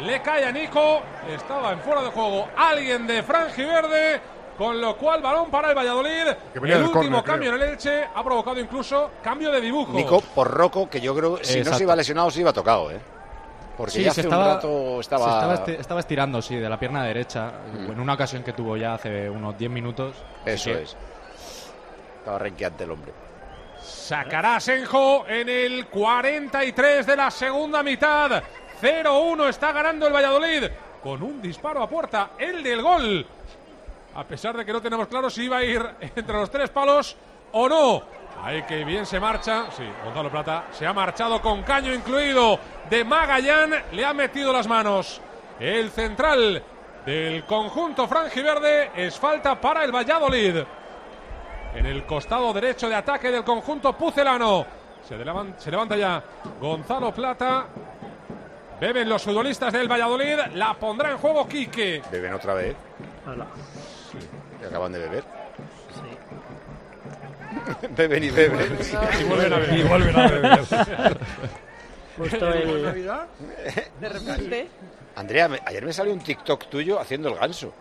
le 0.00 0.22
cae 0.22 0.46
a 0.46 0.52
Nico. 0.52 1.02
Estaba 1.28 1.72
en 1.72 1.80
fuera 1.80 2.02
de 2.02 2.10
juego 2.10 2.48
alguien 2.56 3.06
de 3.06 3.20
Verde. 3.20 4.20
Con 4.58 4.80
lo 4.80 4.96
cual, 4.96 5.20
balón 5.20 5.50
para 5.50 5.70
el 5.70 5.74
Valladolid. 5.76 6.28
El 6.54 6.60
del 6.62 6.82
último 6.84 6.92
córner, 6.92 7.24
cambio 7.24 7.48
en 7.54 7.62
el 7.62 7.68
Elche 7.70 8.04
ha 8.14 8.22
provocado 8.22 8.60
incluso 8.60 9.10
cambio 9.22 9.50
de 9.50 9.60
dibujo. 9.60 9.92
Nico 9.92 10.20
por 10.20 10.48
Roco, 10.50 10.88
que 10.88 11.00
yo 11.00 11.14
creo 11.14 11.38
si 11.42 11.54
no 11.54 11.58
Exacto. 11.58 11.78
se 11.78 11.84
iba 11.84 11.96
lesionado 11.96 12.30
se 12.30 12.40
iba 12.40 12.52
tocado, 12.52 12.90
¿eh? 12.92 13.00
Porque 13.76 13.90
Sí, 13.92 14.02
ya 14.04 14.14
se 14.14 14.20
hace 14.20 14.28
estaba, 14.28 14.44
un 14.46 14.54
rato 14.54 15.00
estaba... 15.00 15.24
se 15.24 15.30
estaba, 15.34 15.54
esti- 15.66 15.80
estaba 15.80 16.00
estirando, 16.00 16.40
sí, 16.40 16.54
de 16.54 16.68
la 16.68 16.78
pierna 16.78 17.02
derecha. 17.02 17.50
Mm. 17.72 17.90
En 17.90 18.00
una 18.00 18.14
ocasión 18.14 18.44
que 18.44 18.52
tuvo 18.52 18.76
ya 18.76 18.94
hace 18.94 19.28
unos 19.28 19.58
10 19.58 19.70
minutos. 19.72 20.14
Eso 20.46 20.70
que- 20.70 20.82
es. 20.82 20.96
Estaba 22.18 22.38
renqueante 22.38 22.84
el 22.84 22.90
hombre. 22.92 23.12
Sacará 23.82 24.60
Senjo 24.60 25.26
en 25.26 25.48
el 25.48 25.86
43 25.88 27.04
de 27.06 27.16
la 27.16 27.30
segunda 27.32 27.82
mitad. 27.82 28.42
0-1 28.80 29.48
está 29.48 29.72
ganando 29.72 30.06
el 30.06 30.12
Valladolid 30.12 30.64
con 31.02 31.22
un 31.22 31.42
disparo 31.42 31.82
a 31.82 31.88
puerta, 31.88 32.30
el 32.38 32.62
del 32.62 32.80
gol. 32.80 33.26
A 34.16 34.24
pesar 34.24 34.56
de 34.56 34.64
que 34.64 34.72
no 34.72 34.80
tenemos 34.80 35.08
claro 35.08 35.28
si 35.28 35.44
iba 35.44 35.58
a 35.58 35.64
ir 35.64 35.82
entre 36.14 36.34
los 36.36 36.50
tres 36.50 36.70
palos 36.70 37.16
o 37.52 37.68
no. 37.68 38.02
Ahí 38.42 38.62
que 38.64 38.84
bien 38.84 39.06
se 39.06 39.18
marcha. 39.18 39.66
Sí, 39.76 39.84
Gonzalo 40.04 40.30
Plata 40.30 40.64
se 40.72 40.86
ha 40.86 40.92
marchado 40.92 41.40
con 41.40 41.62
caño 41.62 41.92
incluido 41.94 42.58
de 42.90 43.04
Magallán. 43.04 43.74
Le 43.92 44.04
ha 44.04 44.12
metido 44.12 44.52
las 44.52 44.66
manos. 44.68 45.20
El 45.58 45.90
central 45.90 46.62
del 47.06 47.44
conjunto 47.44 48.06
franjiverde 48.08 48.90
es 48.96 49.18
falta 49.18 49.60
para 49.60 49.84
el 49.84 49.92
Valladolid 49.94 50.56
en 51.74 51.86
el 51.86 52.06
costado 52.06 52.52
derecho 52.52 52.88
de 52.88 52.94
ataque 52.94 53.30
del 53.30 53.42
conjunto 53.44 53.92
pucelano. 53.94 54.64
Se, 55.08 55.16
levan- 55.18 55.54
se 55.58 55.70
levanta 55.70 55.96
ya 55.96 56.22
Gonzalo 56.60 57.12
Plata. 57.12 57.66
Beben 58.80 59.08
los 59.08 59.22
futbolistas 59.22 59.72
del 59.72 59.90
Valladolid. 59.90 60.38
La 60.54 60.74
pondrá 60.74 61.10
en 61.12 61.18
juego 61.18 61.46
Quique. 61.48 62.02
Beben 62.10 62.34
otra 62.34 62.54
vez. 62.54 62.76
Hala. 63.26 63.46
Que 64.64 64.68
acaban 64.68 64.92
de 64.92 64.98
beber. 64.98 65.24
Beben 67.96 68.24
y 68.24 68.30
beben. 68.30 68.78
Y 69.20 69.24
vuelven 69.24 69.52
a 69.52 69.58
beber. 69.58 69.78
Y 69.78 69.82
vuelven 69.82 70.18
a 70.18 70.26
beber. 70.28 70.58
Justo 72.16 72.48
el- 72.48 72.82
Navidad? 72.82 73.26
De 74.00 74.08
repente. 74.08 74.68
Andrea, 75.16 75.50
ayer 75.66 75.84
me 75.84 75.92
salió 75.92 76.12
un 76.14 76.20
TikTok 76.20 76.66
tuyo 76.70 76.98
haciendo 76.98 77.28
el 77.28 77.34
ganso. 77.36 77.74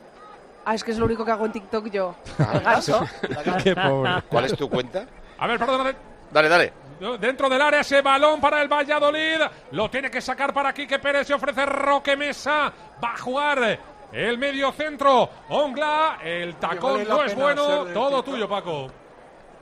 Ah, 0.66 0.76
es 0.76 0.84
que 0.84 0.92
es 0.92 0.98
lo 0.98 1.06
único 1.06 1.24
que 1.24 1.32
hago 1.32 1.46
en 1.46 1.54
TikTok 1.54 1.90
yo. 1.90 2.16
El 2.38 2.60
ganso. 2.60 3.08
Qué 3.64 3.74
pobre. 3.76 4.12
¿Cuál 4.28 4.46
es 4.46 4.56
tu 4.58 4.70
cuenta? 4.70 5.06
A 5.38 5.48
ver, 5.48 5.58
perdóname. 5.58 5.96
Dale, 6.32 6.50
dale. 6.50 6.74
Dentro 7.20 7.48
del 7.50 7.62
área 7.62 7.80
ese 7.82 8.02
balón 8.02 8.40
para 8.42 8.62
el 8.62 8.68
Valladolid. 8.68 9.40
Lo 9.72 9.90
tiene 9.90 10.12
que 10.12 10.20
sacar 10.22 10.54
para 10.54 10.74
Quique 10.74 11.00
Pérez. 11.00 11.28
Se 11.28 11.34
ofrece 11.34 11.66
Roque 11.66 12.16
Mesa. 12.18 12.72
Va 13.04 13.14
a 13.14 13.18
jugar 13.18 13.80
el 14.14 14.38
medio 14.38 14.72
centro. 14.72 15.30
Ongla. 15.50 16.20
El 16.24 16.56
tacón 16.56 16.94
vale 16.94 17.06
no 17.10 17.24
es 17.24 17.36
bueno. 17.36 17.86
Todo 17.94 18.24
tuyo, 18.24 18.48
Paco. 18.48 18.88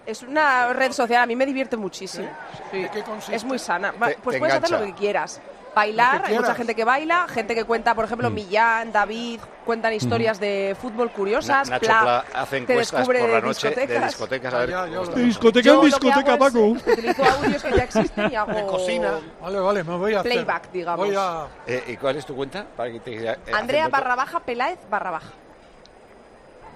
Es 0.06 0.24
una 0.24 0.74
red 0.74 0.92
social, 0.92 1.24
a 1.24 1.26
mí 1.26 1.36
me 1.36 1.46
divierte 1.46 1.78
muchísimo. 1.78 2.28
Sí. 2.72 2.88
Es 3.32 3.44
muy 3.44 3.60
sana. 3.60 3.92
Te- 3.92 3.98
pues 4.22 4.36
te 4.36 4.40
puedes 4.40 4.56
hacer 4.56 4.80
lo 4.80 4.86
que 4.86 4.94
quieras. 4.94 5.40
Bailar, 5.74 6.24
hay 6.26 6.36
mucha 6.36 6.54
gente 6.54 6.76
que 6.76 6.84
baila, 6.84 7.28
gente 7.30 7.56
que 7.56 7.64
cuenta, 7.64 7.96
por 7.96 8.04
ejemplo, 8.04 8.30
Millán, 8.30 8.92
David, 8.92 9.40
cuentan 9.66 9.94
historias 9.94 10.38
de 10.38 10.76
fútbol 10.80 11.12
curiosas. 11.14 11.70
Na- 11.70 11.76
Nacho 11.78 11.86
Pla, 11.86 12.26
hace 12.34 12.62
te 12.62 12.74
encuestas 12.74 13.06
por 13.06 13.16
la 13.16 13.40
noche 13.40 13.70
de 13.70 13.76
discotecas. 13.76 14.06
discotecas. 14.08 14.54
A 14.54 14.58
ver, 14.60 14.70
Ya, 14.70 14.88
ya 14.88 15.02
está. 15.02 15.16
veo. 15.16 15.26
Discoteca 15.26 15.66
Yo 15.66 15.74
en 15.80 15.86
discoteca, 15.86 16.38
Paco. 16.38 16.60
Utilizo 16.60 17.24
audios 17.24 17.64
que 17.64 17.72
ya 17.72 17.84
existen 17.84 18.32
y 18.32 18.36
hago 18.36 18.52
De 18.52 18.66
cocina. 18.66 19.12
Vale, 19.42 19.60
vale, 19.60 19.84
me 19.86 19.96
voy 19.96 20.14
a 20.14 20.20
hacer. 20.20 20.32
playback, 20.34 20.72
digamos. 20.74 21.06
Voy 21.08 21.16
a... 21.18 21.48
Eh, 21.66 21.84
¿Y 21.88 21.96
cuál 21.96 22.18
es 22.18 22.26
tu 22.26 22.36
cuenta? 22.36 22.66
Para 22.76 22.92
que 22.92 23.00
te, 23.00 23.32
eh, 23.32 23.38
Andrea 23.54 23.88
barra 23.88 24.16
baja 24.16 24.42
Peláez 24.42 24.80
barra 24.90 25.12
baja. 25.12 25.30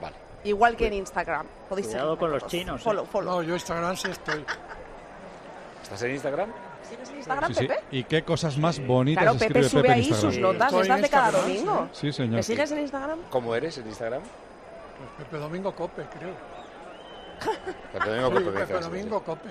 Vale. 0.02 0.16
Igual 0.46 0.78
que 0.78 0.88
en 0.88 0.93
Instagram. 0.93 1.46
Podéis 1.68 1.88
Cuidado 1.88 2.18
con 2.18 2.32
los 2.32 2.48
chinos, 2.48 2.80
eh. 2.80 2.84
Follow, 2.86 3.06
follow. 3.06 3.36
No, 3.36 3.43
yo 3.43 3.56
Instagram 3.56 3.98
sí 3.98 4.10
estoy. 4.10 4.46
¿Estás 5.84 6.02
en 6.04 6.12
Instagram? 6.12 6.50
¿Sigues 6.96 7.10
en 7.10 7.18
Instagram, 7.18 7.48
Sí, 7.50 7.60
sí. 7.60 7.68
Pepe? 7.68 7.84
Y 7.91 8.04
qué 8.06 8.24
cosas 8.24 8.58
más 8.58 8.86
bonitas 8.86 9.24
Claro, 9.24 9.38
Pepe 9.39 9.46
escribe 9.60 9.70
sube 9.70 9.82
Pepe 9.82 9.93
en 9.93 10.00
ahí 10.00 10.08
Instagram. 10.08 10.32
sus 10.34 10.41
notas, 10.41 10.74
Estoy 10.74 10.86
en 10.86 10.91
hace 10.91 11.10
cada 11.10 11.32
domingo. 11.32 11.89
Sí, 11.91 12.12
señor. 12.12 12.36
¿Me 12.36 12.43
sigues 12.43 12.72
en 12.72 12.80
Instagram? 12.80 13.20
¿Cómo 13.30 13.56
eres 13.56 13.78
en 13.78 13.88
Instagram? 13.88 14.22
Pues 14.22 15.10
Pepe 15.28 15.38
Domingo 15.38 15.76
Cope, 15.76 16.04
creo. 16.18 16.34
Pepe 17.93 18.10
Domingo 18.10 18.30
Cope, 18.30 18.39
me 18.46 18.52
Pepe 18.52 18.74
dices. 18.74 18.86
Domingo 18.86 19.24
Cope. 19.24 19.50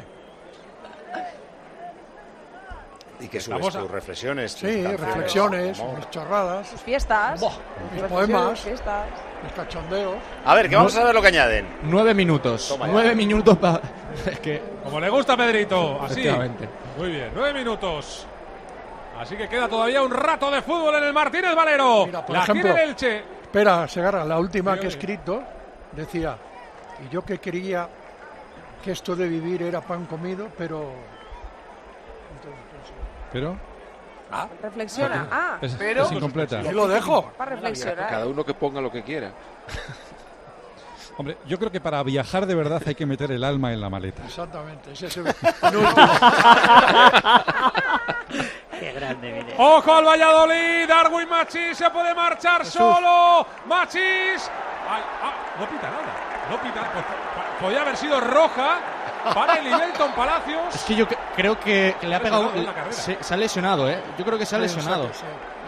¿Y 3.21 3.29
qué 3.29 3.41
subes? 3.41 3.75
¿Tus 3.75 3.91
reflexiones? 3.91 4.53
Sí, 4.53 4.87
reflexiones, 4.87 5.83
mis 5.97 6.11
chorradas, 6.11 6.67
Sus 6.69 6.81
fiestas. 6.81 7.41
mis 7.93 8.03
poemas, 8.03 8.61
fiestas. 8.61 9.07
Mis 9.45 9.53
cachondeos. 9.53 10.17
A 10.45 10.55
ver, 10.55 10.69
que 10.69 10.77
vamos 10.77 10.97
a 10.97 11.05
ver 11.05 11.15
lo 11.15 11.23
que 11.23 11.29
añaden. 11.29 11.67
Nueve 11.85 12.15
minutos. 12.15 12.69
Toma 12.69 12.87
ya. 12.87 12.93
Nueve 12.93 13.15
minutos 13.15 13.57
para. 13.59 13.81
Es 14.27 14.41
que. 14.41 14.63
Como 14.85 15.01
le 15.01 15.09
gusta 15.11 15.35
a 15.35 15.37
Pedrito. 15.37 16.01
Así. 16.03 16.21
Efectivamente. 16.21 16.69
Muy 16.99 17.11
bien, 17.11 17.31
nueve 17.35 17.53
minutos. 17.55 18.27
Así 19.19 19.37
que 19.37 19.49
queda 19.49 19.69
todavía 19.69 20.03
un 20.03 20.11
rato 20.11 20.51
de 20.51 20.61
fútbol 20.63 20.95
en 20.97 21.05
el 21.05 21.13
Martínez 21.13 21.55
Valero. 21.55 22.07
Mira, 22.07 22.27
por 22.27 22.37
La 22.37 22.43
ejemplo, 22.43 22.65
tiene 22.65 22.83
el 22.83 22.91
Elche. 22.91 23.23
Espera, 23.43 23.87
Segarra, 23.87 24.25
la 24.25 24.39
última 24.39 24.77
que 24.77 24.87
he 24.87 24.89
escrito 24.89 25.43
decía, 25.93 26.37
y 27.05 27.13
yo 27.13 27.25
que 27.25 27.39
creía 27.39 27.89
que 28.83 28.91
esto 28.93 29.15
de 29.15 29.29
vivir 29.29 29.63
era 29.63 29.81
pan 29.81 30.07
comido, 30.07 30.49
pero... 30.59 30.91
Entonces, 32.35 32.61
Pero 33.33 33.57
ah, 34.35 34.49
Reflexiona. 34.63 35.29
Ah, 35.31 35.59
es, 35.61 35.75
pero. 35.75 36.05
es 36.05 36.13
incompleta. 36.13 36.63
lo 36.63 36.89
dejo. 36.89 37.33
Para 37.37 37.53
reflexionar. 37.53 38.09
Cada 38.09 38.27
uno 38.27 38.45
que 38.45 38.55
ponga 38.55 38.81
lo 38.81 38.91
que 38.91 39.03
quiera. 39.03 39.33
Hombre, 41.17 41.39
yo 41.47 41.59
creo 41.59 41.71
que 41.71 41.81
para 41.81 42.03
viajar 42.03 42.45
de 42.45 42.57
verdad 42.57 42.83
hay 42.85 42.97
que 42.97 43.07
meter 43.07 43.31
el 43.31 43.45
alma 43.45 43.73
en 43.73 43.81
la 43.81 43.89
maleta. 43.89 44.25
Exactamente, 44.25 44.93
ese 44.93 45.07
es 45.07 45.17
el 45.17 45.25
Qué 48.81 48.93
grande, 48.93 49.33
mire. 49.33 49.55
Ojo 49.57 49.95
al 49.95 50.05
Valladolid. 50.05 50.89
Darwin 50.89 51.29
Machís 51.29 51.79
se 51.79 51.89
puede 51.91 52.13
marchar 52.15 52.67
solo. 52.67 53.47
Machís. 53.67 54.51
Ay, 54.89 55.03
ah, 55.23 55.33
no 55.61 55.69
pita 55.69 55.89
nada. 55.89 56.03
No 56.51 56.61
pita. 56.61 56.91
Pues, 56.93 57.05
podía 57.61 57.83
haber 57.83 57.97
sido 57.97 58.21
roja 58.21 58.81
para 59.35 59.55
el 59.57 59.67
Ibelton 59.67 60.13
Palacios. 60.13 60.75
Es 60.75 60.83
que 60.85 60.95
yo 60.97 61.07
que- 61.09 61.17
creo 61.37 61.59
que, 61.59 61.95
que 62.01 62.07
le 62.07 62.15
ha 62.17 62.21
pegado. 62.21 62.51
la. 62.55 62.93
Se, 62.93 63.23
se 63.23 63.35
ha 63.35 63.37
lesionado, 63.37 63.89
¿eh? 63.89 63.99
Yo 64.19 64.25
creo 64.25 64.39
que 64.39 64.47
se 64.47 64.57
ha 64.57 64.59
lesionado. 64.59 65.09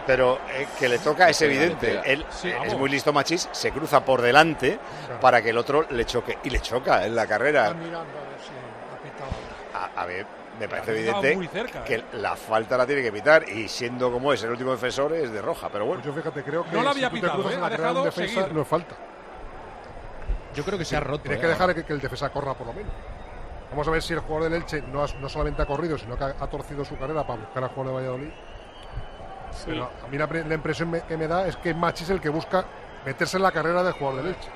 Pero 0.05 0.39
eh, 0.53 0.67
que 0.79 0.87
le 0.87 0.99
toca 0.99 1.27
es 1.29 1.41
evidente. 1.41 2.01
Él 2.05 2.25
Sí, 2.29 2.49
es 2.63 2.77
muy 2.77 2.89
listo 2.89 3.11
Machís, 3.11 3.49
se 3.51 3.71
cruza 3.71 4.05
por 4.05 4.21
delante 4.21 4.79
para 5.19 5.41
que 5.41 5.49
el 5.49 5.57
otro 5.57 5.85
le 5.89 6.05
choque. 6.05 6.37
Y 6.43 6.49
le 6.49 6.61
choca 6.61 7.05
en 7.05 7.15
la 7.15 7.27
carrera. 7.27 7.73
Mirando 7.73 7.99
a 7.99 8.03
ver 8.03 8.39
si 8.39 8.51
ha 8.53 9.03
pitado. 9.11 9.91
A, 9.97 10.01
a 10.01 10.05
ver, 10.05 10.25
me 10.61 10.69
parece 10.69 10.91
evidente 10.91 11.49
cerca, 11.51 11.83
que 11.83 11.95
¿eh? 11.95 12.03
la 12.13 12.37
falta 12.37 12.77
la 12.77 12.85
tiene 12.85 13.01
que 13.01 13.11
pitar. 13.11 13.49
Y 13.49 13.67
siendo 13.67 14.09
como 14.09 14.31
es 14.31 14.41
el 14.43 14.51
último 14.51 14.71
defensor, 14.71 15.11
es 15.13 15.29
de 15.33 15.41
roja. 15.41 15.67
Pero 15.69 15.85
bueno. 15.85 16.01
Pues 16.01 16.15
yo 16.15 16.21
fíjate, 16.21 16.41
creo 16.41 16.63
que 16.63 16.71
No 16.71 16.81
si 16.83 16.87
había 16.87 17.09
te 17.09 17.15
pitado, 17.15 17.49
¿eh? 17.51 17.57
la 17.59 17.65
Ha 17.65 17.69
dejado 17.69 18.03
defensa, 18.05 18.33
seguir. 18.41 18.53
no 18.53 18.61
es 18.61 18.67
falta. 18.67 18.95
Yo 20.55 20.63
creo 20.63 20.77
que 20.79 20.85
se 20.85 20.95
ha 20.95 21.01
roto. 21.01 21.23
Tienes 21.23 21.37
¿eh? 21.39 21.41
que 21.41 21.47
dejar 21.47 21.75
que, 21.75 21.83
que 21.83 21.93
el 21.93 21.99
defensa 21.99 22.29
corra 22.29 22.53
por 22.53 22.67
lo 22.67 22.73
menos. 22.73 22.91
Vamos 23.69 23.87
a 23.87 23.91
ver 23.91 24.01
si 24.01 24.13
el 24.13 24.19
jugador 24.19 24.49
del 24.49 24.61
Elche 24.61 24.81
no, 24.81 25.03
ha- 25.03 25.07
no 25.19 25.27
solamente 25.29 25.61
ha 25.61 25.65
corrido, 25.65 25.97
sino 25.97 26.17
que 26.17 26.23
ha, 26.23 26.35
ha 26.39 26.47
torcido 26.47 26.85
su 26.85 26.97
carrera 26.97 27.25
para 27.27 27.39
buscar 27.41 27.63
al 27.63 27.69
jugador 27.69 27.87
de 28.01 28.07
Valladolid. 28.07 28.31
Pero 29.65 29.89
a 30.05 30.07
mí 30.07 30.17
la, 30.17 30.27
pre- 30.27 30.45
la 30.45 30.53
impresión 30.55 30.89
me- 30.89 31.01
que 31.01 31.17
me 31.17 31.27
da 31.27 31.47
es 31.47 31.55
que 31.57 31.73
Machi 31.73 32.03
es 32.03 32.09
el 32.11 32.21
que 32.21 32.29
busca 32.29 32.63
meterse 33.05 33.37
en 33.37 33.43
la 33.43 33.51
carrera 33.51 33.83
del 33.83 33.93
jugador 33.93 34.21
del 34.23 34.33
Elche. 34.35 34.49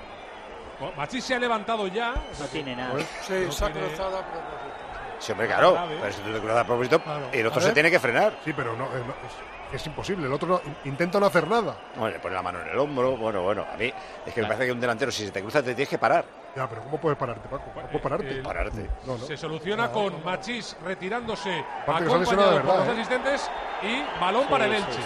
Bueno, 0.79 0.95
Machís 0.97 1.23
se 1.23 1.35
ha 1.35 1.39
levantado 1.39 1.87
ya. 1.87 2.13
No 2.39 2.45
tiene 2.47 2.75
nada. 2.75 2.93
Sí, 3.21 3.43
No 3.45 3.51
se 3.51 3.65
ha 3.65 3.71
tiene- 3.71 3.87
cruzado 3.87 4.17
a 4.17 4.21
propósito. 4.21 4.71
Sí, 5.19 5.31
hombre, 5.33 5.47
claro. 5.47 5.73
Grave. 5.73 5.97
Pero 6.01 6.13
si 6.13 6.21
tú 6.21 6.33
te 6.33 6.39
cruzas 6.39 6.57
a 6.57 6.65
propósito, 6.65 6.99
Claro. 7.03 7.25
el 7.31 7.45
otro 7.47 7.61
se 7.61 7.71
tiene 7.73 7.91
que 7.91 7.99
frenar. 7.99 8.33
Sí, 8.43 8.53
pero 8.53 8.75
no, 8.75 8.85
eh, 8.85 9.03
no, 9.05 9.13
es, 9.73 9.79
es 9.81 9.85
imposible. 9.87 10.25
El 10.25 10.33
otro 10.33 10.47
no- 10.47 10.61
intenta 10.85 11.19
no 11.19 11.27
hacer 11.27 11.47
nada. 11.47 11.75
Bueno, 11.95 12.13
le 12.13 12.19
pone 12.19 12.33
la 12.33 12.41
mano 12.41 12.61
en 12.61 12.69
el 12.69 12.77
hombro. 12.79 13.15
Bueno, 13.17 13.43
bueno, 13.43 13.65
a 13.71 13.77
mí 13.77 13.93
es 14.25 14.33
que 14.33 14.41
me 14.41 14.47
parece 14.47 14.65
que 14.65 14.71
un 14.71 14.79
delantero, 14.79 15.11
si 15.11 15.25
se 15.25 15.31
te 15.31 15.41
cruza, 15.41 15.59
te 15.61 15.75
tienes 15.75 15.89
que 15.89 15.99
parar. 15.99 16.25
Ya, 16.55 16.67
pero 16.67 16.83
¿cómo 16.83 16.97
puedes 16.99 17.17
pararte, 17.17 17.47
Paco? 17.47 17.63
¿Cómo 17.73 17.85
puedes 17.87 18.01
pararte? 18.01 18.41
Pararte. 18.43 18.89
No, 19.05 19.17
no. 19.17 19.25
Se 19.25 19.37
soluciona 19.37 19.89
con 19.91 20.21
Machís 20.23 20.75
retirándose, 20.83 21.63
Aparte 21.83 22.05
acompañado 22.05 22.51
de 22.51 22.59
por 22.59 22.65
verdad, 22.67 22.79
los 22.79 22.87
¿eh? 22.87 22.91
asistentes 22.99 23.41
y 23.83 24.19
balón 24.19 24.47
para 24.47 24.65
el 24.65 24.73
Elche. 24.73 24.99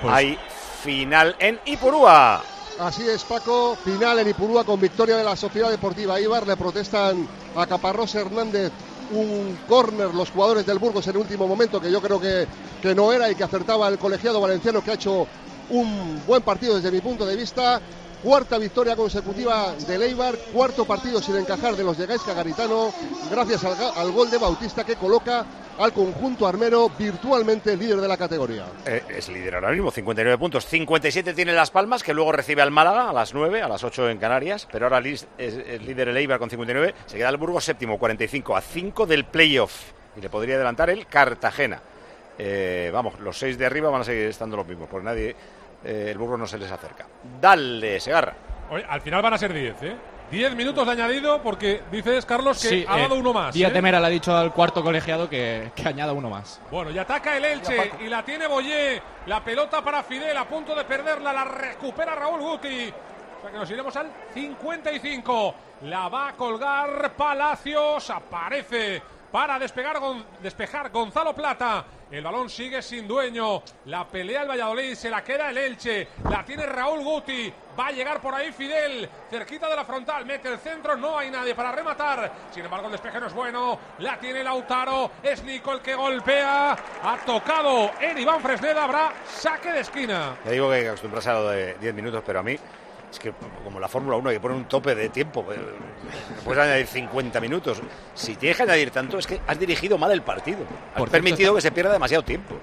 Pues- 0.00 0.14
Hay 0.14 0.38
final 0.82 1.34
en 1.40 1.58
Ipurúa. 1.64 2.42
Así 2.78 3.08
es, 3.08 3.24
Paco. 3.24 3.76
Final 3.76 4.20
en 4.20 4.28
Ipurúa 4.28 4.62
con 4.64 4.80
victoria 4.80 5.16
de 5.16 5.24
la 5.24 5.34
Sociedad 5.34 5.70
Deportiva 5.70 6.20
Ibar. 6.20 6.46
Le 6.46 6.56
protestan 6.56 7.26
a 7.56 7.66
Caparrós 7.66 8.14
Hernández 8.14 8.70
un 9.10 9.58
córner 9.68 10.14
los 10.14 10.30
jugadores 10.30 10.64
del 10.64 10.78
Burgos 10.78 11.06
en 11.08 11.14
el 11.16 11.22
último 11.22 11.46
momento 11.46 11.80
que 11.80 11.90
yo 11.90 12.00
creo 12.00 12.20
que, 12.20 12.46
que 12.80 12.94
no 12.94 13.12
era 13.12 13.28
y 13.30 13.34
que 13.34 13.44
acertaba 13.44 13.88
el 13.88 13.98
colegiado 13.98 14.40
valenciano 14.40 14.82
que 14.82 14.92
ha 14.92 14.94
hecho 14.94 15.26
un 15.70 16.22
buen 16.26 16.42
partido 16.42 16.76
desde 16.76 16.90
mi 16.92 17.00
punto 17.00 17.26
de 17.26 17.36
vista. 17.36 17.80
Cuarta 18.24 18.56
victoria 18.56 18.96
consecutiva 18.96 19.74
del 19.86 20.00
Eibar, 20.00 20.34
cuarto 20.50 20.86
partido 20.86 21.20
sin 21.20 21.36
encajar 21.36 21.76
de 21.76 21.84
los 21.84 21.98
de 21.98 22.06
Gaisca 22.06 22.32
Garitano, 22.32 22.90
gracias 23.30 23.62
al, 23.64 24.12
gol 24.12 24.30
de 24.30 24.38
Bautista 24.38 24.82
que 24.82 24.96
coloca 24.96 25.44
al 25.78 25.92
conjunto 25.92 26.46
armero 26.46 26.88
virtualmente 26.98 27.76
líder 27.76 28.00
de 28.00 28.08
la 28.08 28.16
categoría. 28.16 28.64
Eh, 28.86 29.02
es 29.10 29.28
líder 29.28 29.56
ahora 29.56 29.72
mismo, 29.72 29.90
59 29.90 30.38
puntos. 30.38 30.64
57 30.64 31.34
tiene 31.34 31.52
Las 31.52 31.70
Palmas, 31.70 32.02
que 32.02 32.14
luego 32.14 32.32
recibe 32.32 32.62
al 32.62 32.70
Málaga 32.70 33.10
a 33.10 33.12
las 33.12 33.34
9, 33.34 33.60
a 33.60 33.68
las 33.68 33.84
8 33.84 34.08
en 34.08 34.16
Canarias. 34.16 34.66
Pero 34.72 34.86
ahora 34.86 35.06
es 35.06 35.26
líder 35.82 36.08
el 36.08 36.16
Eibar 36.16 36.38
con 36.38 36.48
59. 36.48 36.94
Se 37.04 37.18
queda 37.18 37.28
el 37.28 37.36
Burgos 37.36 37.64
séptimo, 37.64 37.98
45, 37.98 38.56
a 38.56 38.62
5 38.62 39.04
del 39.04 39.26
playoff. 39.26 39.92
Y 40.16 40.22
le 40.22 40.30
podría 40.30 40.54
adelantar 40.54 40.88
el 40.88 41.06
Cartagena. 41.06 41.82
Eh, 42.38 42.90
vamos, 42.92 43.20
los 43.20 43.38
seis 43.38 43.56
de 43.56 43.66
arriba 43.66 43.90
van 43.90 44.00
a 44.00 44.04
seguir 44.04 44.26
estando 44.26 44.56
los 44.56 44.66
mismos, 44.66 44.88
porque 44.88 45.04
nadie, 45.04 45.36
eh, 45.84 46.08
el 46.10 46.18
Burgos 46.18 46.38
no 46.38 46.46
se 46.46 46.58
les 46.58 46.70
acerca. 46.70 47.06
Dale, 47.40 48.00
Segarra. 48.00 48.34
Oye, 48.70 48.84
al 48.88 49.00
final 49.00 49.22
van 49.22 49.34
a 49.34 49.38
ser 49.38 49.52
10, 49.52 49.82
¿eh? 49.82 49.96
10 50.30 50.56
minutos 50.56 50.86
de 50.86 50.92
añadido 50.92 51.42
porque 51.42 51.82
dices, 51.92 52.24
Carlos, 52.24 52.60
que 52.60 52.68
Sí, 52.68 52.86
ha 52.88 52.98
eh, 52.98 53.02
dado 53.02 53.16
uno 53.16 53.32
más. 53.32 53.54
Díaz 53.54 53.70
¿eh? 53.70 53.74
de 53.74 53.82
Mera 53.82 54.00
le 54.00 54.06
ha 54.06 54.10
dicho 54.10 54.34
al 54.34 54.52
cuarto 54.52 54.82
colegiado 54.82 55.28
que, 55.28 55.70
que 55.76 55.86
añada 55.86 56.12
uno 56.12 56.30
más. 56.30 56.60
Bueno, 56.70 56.90
y 56.90 56.98
ataca 56.98 57.36
el 57.36 57.44
Elche 57.44 57.92
y 58.00 58.08
la 58.08 58.24
tiene 58.24 58.46
Boyé. 58.46 59.00
La 59.26 59.44
pelota 59.44 59.82
para 59.82 60.02
Fidel 60.02 60.36
a 60.36 60.44
punto 60.48 60.74
de 60.74 60.84
perderla. 60.84 61.32
La 61.32 61.44
recupera 61.44 62.14
Raúl 62.14 62.40
Guti. 62.40 62.92
O 63.38 63.40
sea 63.42 63.50
que 63.50 63.58
nos 63.58 63.70
iremos 63.70 63.94
al 63.96 64.10
55. 64.32 65.54
La 65.82 66.08
va 66.08 66.28
a 66.28 66.32
colgar 66.32 67.12
Palacios. 67.14 68.08
Aparece 68.10 69.02
para 69.34 69.58
despegar 69.58 70.00
despejar 70.40 70.92
Gonzalo 70.92 71.34
Plata. 71.34 71.84
El 72.08 72.22
balón 72.22 72.48
sigue 72.48 72.80
sin 72.80 73.08
dueño. 73.08 73.64
La 73.86 74.06
pelea 74.06 74.42
el 74.42 74.48
Valladolid. 74.48 74.94
Se 74.94 75.10
la 75.10 75.24
queda 75.24 75.50
el 75.50 75.58
Elche. 75.58 76.06
La 76.30 76.44
tiene 76.44 76.66
Raúl 76.66 77.02
Guti. 77.02 77.52
Va 77.76 77.88
a 77.88 77.90
llegar 77.90 78.20
por 78.20 78.32
ahí 78.32 78.52
Fidel. 78.52 79.08
Cerquita 79.28 79.68
de 79.68 79.74
la 79.74 79.84
frontal. 79.84 80.24
Mete 80.24 80.52
el 80.52 80.60
centro. 80.60 80.96
No 80.96 81.18
hay 81.18 81.32
nadie 81.32 81.52
para 81.52 81.72
rematar. 81.72 82.30
Sin 82.52 82.64
embargo, 82.64 82.86
el 82.86 82.92
despeje 82.92 83.18
no 83.18 83.26
es 83.26 83.34
bueno. 83.34 83.76
La 83.98 84.20
tiene 84.20 84.44
Lautaro. 84.44 85.10
Es 85.20 85.42
Nico 85.42 85.72
el 85.72 85.80
que 85.80 85.96
golpea. 85.96 86.76
Ha 87.02 87.16
tocado 87.26 87.90
en 88.00 88.16
Iván 88.16 88.40
Fresneda. 88.40 88.84
Habrá 88.84 89.14
saque 89.26 89.72
de 89.72 89.80
esquina. 89.80 90.36
Ya 90.44 90.52
digo 90.52 90.70
que 90.70 90.86
acostumbrarse 90.86 91.30
a 91.30 91.34
lo 91.34 91.48
de 91.48 91.74
10 91.80 91.92
minutos, 91.92 92.22
pero 92.24 92.38
a 92.38 92.42
mí 92.44 92.56
Es 93.14 93.20
que 93.20 93.32
como 93.62 93.78
la 93.78 93.86
Fórmula 93.86 94.16
1 94.16 94.30
hay 94.30 94.36
que 94.36 94.40
poner 94.40 94.56
un 94.56 94.64
tope 94.64 94.92
de 94.96 95.08
tiempo. 95.08 95.44
No 95.48 96.42
puedes 96.44 96.60
añadir 96.64 96.86
50 96.88 97.40
minutos. 97.40 97.80
Si 98.12 98.34
tienes 98.34 98.56
que 98.56 98.64
añadir 98.64 98.90
tanto, 98.90 99.18
es 99.18 99.26
que 99.28 99.40
has 99.46 99.56
dirigido 99.56 99.96
mal 99.96 100.10
el 100.10 100.22
partido. 100.22 100.58
Has 100.92 100.98
Por 100.98 101.10
permitido 101.10 101.54
que 101.54 101.60
se 101.60 101.70
pierda 101.70 101.92
demasiado 101.92 102.24
tiempo. 102.24 102.56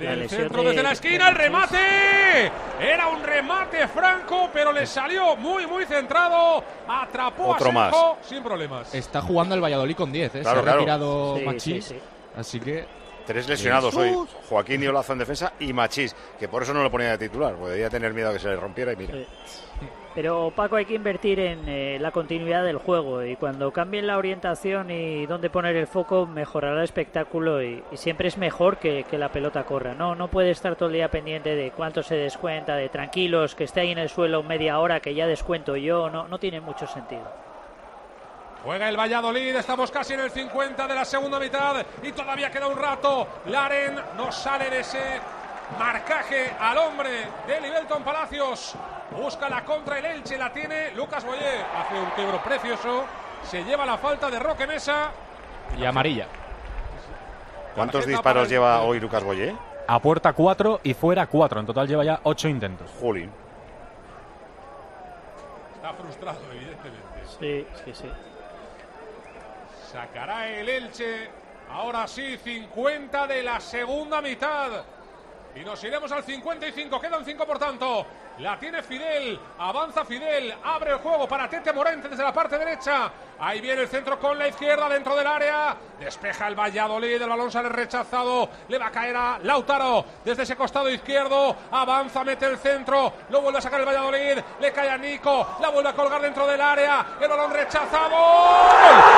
La 0.00 0.12
el 0.14 0.30
centro 0.30 0.62
de- 0.62 0.68
desde 0.70 0.82
la 0.82 0.92
esquina, 0.92 1.28
el 1.28 1.34
remate. 1.34 2.50
Era 2.80 3.08
un 3.08 3.22
remate 3.22 3.86
franco, 3.88 4.48
pero 4.50 4.72
le 4.72 4.86
salió 4.86 5.36
muy, 5.36 5.66
muy 5.66 5.84
centrado. 5.84 6.64
Atrapó 6.88 7.48
Otro 7.48 7.68
a 7.68 7.72
más. 7.72 7.90
Senjo 7.94 8.18
sin 8.22 8.42
problemas. 8.42 8.94
Está 8.94 9.20
jugando 9.20 9.54
el 9.54 9.60
Valladolid 9.62 9.94
con 9.94 10.10
10, 10.10 10.36
¿eh? 10.36 10.40
Claro, 10.40 10.56
Se 10.56 10.60
ha 10.60 10.62
claro. 10.62 10.78
retirado 10.78 11.36
Sí, 11.36 11.44
Machís. 11.44 11.84
sí, 11.84 11.94
sí. 11.94 12.00
Así 12.34 12.60
que. 12.60 12.86
Tres 13.28 13.46
lesionados 13.46 13.94
hoy. 13.94 14.10
Joaquín 14.48 14.82
y 14.82 14.86
Olazo 14.86 15.12
en 15.12 15.18
defensa 15.18 15.52
y 15.60 15.74
Machís, 15.74 16.16
que 16.40 16.48
por 16.48 16.62
eso 16.62 16.72
no 16.72 16.82
lo 16.82 16.90
ponía 16.90 17.10
de 17.10 17.28
titular. 17.28 17.54
Podría 17.56 17.90
tener 17.90 18.14
miedo 18.14 18.30
a 18.30 18.32
que 18.32 18.38
se 18.38 18.48
le 18.48 18.56
rompiera 18.56 18.94
y 18.94 18.96
mira. 18.96 19.12
Pero 20.14 20.50
Paco 20.56 20.76
hay 20.76 20.86
que 20.86 20.94
invertir 20.94 21.38
en 21.38 21.68
eh, 21.68 21.98
la 22.00 22.10
continuidad 22.10 22.64
del 22.64 22.78
juego 22.78 23.22
y 23.22 23.36
cuando 23.36 23.70
cambien 23.70 24.06
la 24.06 24.16
orientación 24.16 24.90
y 24.90 25.26
dónde 25.26 25.50
poner 25.50 25.76
el 25.76 25.86
foco 25.86 26.24
mejorará 26.26 26.78
el 26.78 26.84
espectáculo 26.84 27.62
y, 27.62 27.84
y 27.92 27.96
siempre 27.98 28.28
es 28.28 28.38
mejor 28.38 28.78
que, 28.78 29.04
que 29.04 29.18
la 29.18 29.30
pelota 29.30 29.64
corra. 29.64 29.94
No, 29.94 30.14
no 30.14 30.28
puede 30.28 30.50
estar 30.50 30.74
todo 30.74 30.88
el 30.88 30.94
día 30.94 31.10
pendiente 31.10 31.54
de 31.54 31.70
cuánto 31.70 32.02
se 32.02 32.14
descuenta, 32.16 32.76
de 32.76 32.88
tranquilos, 32.88 33.54
que 33.54 33.64
esté 33.64 33.80
ahí 33.80 33.90
en 33.90 33.98
el 33.98 34.08
suelo 34.08 34.42
media 34.42 34.78
hora 34.78 35.00
que 35.00 35.14
ya 35.14 35.26
descuento 35.26 35.76
yo. 35.76 36.08
No, 36.08 36.26
no 36.28 36.38
tiene 36.38 36.62
mucho 36.62 36.86
sentido. 36.86 37.30
Juega 38.64 38.88
el 38.88 38.98
Valladolid, 38.98 39.54
estamos 39.56 39.90
casi 39.90 40.14
en 40.14 40.20
el 40.20 40.30
50 40.30 40.86
de 40.86 40.94
la 40.94 41.04
segunda 41.04 41.38
mitad 41.38 41.76
y 42.02 42.12
todavía 42.12 42.50
queda 42.50 42.66
un 42.66 42.76
rato. 42.76 43.26
Laren 43.46 43.98
no 44.16 44.32
sale 44.32 44.68
de 44.68 44.80
ese 44.80 45.20
marcaje 45.78 46.52
al 46.58 46.76
hombre 46.78 47.28
de 47.46 47.60
Libelton 47.60 48.02
Palacios. 48.02 48.74
Busca 49.12 49.48
la 49.48 49.64
contra 49.64 49.98
el 49.98 50.04
Elche, 50.04 50.36
la 50.36 50.52
tiene 50.52 50.90
Lucas 50.92 51.24
Boyer. 51.24 51.64
Hace 51.76 51.98
un 51.98 52.10
quebro 52.10 52.42
precioso, 52.42 53.04
se 53.44 53.62
lleva 53.64 53.86
la 53.86 53.96
falta 53.96 54.28
de 54.28 54.38
Roque 54.38 54.66
Mesa. 54.66 55.10
Y 55.76 55.84
amarilla. 55.84 56.26
¿Cuántos 57.74 58.06
disparos 58.06 58.48
lleva 58.48 58.82
hoy 58.82 58.98
Lucas 58.98 59.22
Boyé? 59.22 59.54
A 59.86 60.00
puerta 60.00 60.32
4 60.32 60.80
y 60.82 60.94
fuera 60.94 61.26
4. 61.26 61.60
En 61.60 61.66
total 61.66 61.86
lleva 61.86 62.04
ya 62.04 62.20
8 62.24 62.48
intentos. 62.48 62.90
Jolín. 63.00 63.30
Está 65.76 65.92
frustrado, 65.94 66.40
evidentemente. 66.52 67.08
Sí, 67.38 67.66
sí, 67.84 67.94
sí. 67.94 68.10
Sacará 69.90 70.46
el 70.48 70.68
Elche. 70.68 71.30
Ahora 71.70 72.06
sí, 72.06 72.36
50 72.36 73.26
de 73.26 73.42
la 73.42 73.58
segunda 73.58 74.20
mitad. 74.20 74.84
Y 75.54 75.60
nos 75.60 75.82
iremos 75.82 76.12
al 76.12 76.22
55. 76.22 77.00
Quedan 77.00 77.24
5 77.24 77.46
por 77.46 77.58
tanto. 77.58 78.06
La 78.38 78.58
tiene 78.58 78.82
Fidel. 78.82 79.40
Avanza 79.58 80.04
Fidel. 80.04 80.54
Abre 80.62 80.92
el 80.92 80.98
juego 80.98 81.26
para 81.26 81.48
Tete 81.48 81.72
Morente 81.72 82.08
desde 82.08 82.22
la 82.22 82.32
parte 82.32 82.58
derecha. 82.58 83.10
Ahí 83.40 83.60
viene 83.60 83.82
el 83.82 83.88
centro 83.88 84.18
con 84.20 84.38
la 84.38 84.48
izquierda 84.48 84.88
dentro 84.88 85.16
del 85.16 85.26
área. 85.26 85.74
Despeja 85.98 86.48
el 86.48 86.54
Valladolid. 86.54 87.20
El 87.20 87.28
balón 87.28 87.50
sale 87.50 87.68
rechazado. 87.70 88.48
Le 88.68 88.78
va 88.78 88.88
a 88.88 88.92
caer 88.92 89.16
a 89.16 89.38
Lautaro 89.42 90.04
desde 90.24 90.42
ese 90.42 90.54
costado 90.54 90.90
izquierdo. 90.90 91.56
Avanza, 91.70 92.22
mete 92.24 92.46
el 92.46 92.58
centro. 92.58 93.12
Lo 93.30 93.40
vuelve 93.40 93.58
a 93.58 93.62
sacar 93.62 93.80
el 93.80 93.86
Valladolid. 93.86 94.38
Le 94.60 94.72
cae 94.72 94.90
a 94.90 94.98
Nico. 94.98 95.56
La 95.60 95.70
vuelve 95.70 95.88
a 95.88 95.94
colgar 95.94 96.20
dentro 96.20 96.46
del 96.46 96.60
área. 96.60 97.06
El 97.20 97.28
balón 97.28 97.52
rechazado. 97.52 98.10
¡Gol! 98.10 99.17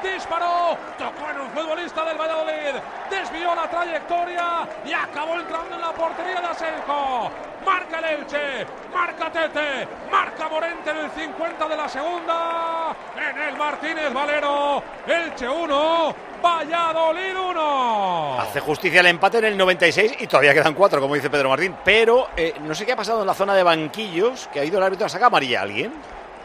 Disparó, 0.02 0.76
tocó 0.96 1.30
en 1.30 1.40
un 1.40 1.50
futbolista 1.50 2.04
del 2.04 2.18
Valladolid. 2.18 2.80
Desvió 3.10 3.54
la 3.54 3.68
trayectoria 3.68 4.68
y 4.84 4.92
acabó 4.92 5.34
entrando 5.34 5.74
en 5.74 5.80
la 5.80 5.92
portería 5.92 6.40
de 6.40 6.46
Asenjo. 6.46 7.30
Marca 7.66 7.98
el 7.98 8.04
Elche, 8.04 8.66
marca 8.94 9.30
Tete, 9.30 9.88
marca 10.10 10.48
Morente 10.48 10.90
en 10.90 10.96
el 10.98 11.10
50 11.10 11.68
de 11.68 11.76
la 11.76 11.88
segunda. 11.88 12.94
En 13.16 13.38
el 13.42 13.56
Martínez 13.56 14.12
Valero, 14.12 14.82
Elche 15.06 15.48
1, 15.48 16.14
Valladolid 16.42 17.36
1. 17.36 18.40
Hace 18.40 18.60
justicia 18.60 19.00
el 19.00 19.06
empate 19.06 19.38
en 19.38 19.46
el 19.46 19.56
96 19.56 20.16
y 20.20 20.26
todavía 20.26 20.54
quedan 20.54 20.74
cuatro, 20.74 21.00
como 21.00 21.14
dice 21.14 21.28
Pedro 21.28 21.48
Martín. 21.48 21.74
Pero 21.84 22.28
eh, 22.36 22.54
no 22.60 22.74
sé 22.74 22.86
qué 22.86 22.92
ha 22.92 22.96
pasado 22.96 23.22
en 23.22 23.26
la 23.26 23.34
zona 23.34 23.54
de 23.54 23.62
banquillos, 23.62 24.48
que 24.52 24.60
ha 24.60 24.64
ido 24.64 24.78
el 24.78 24.84
árbitro 24.84 25.06
a 25.06 25.08
sacar 25.08 25.26
amarilla 25.26 25.60
a 25.60 25.62
alguien. 25.62 25.92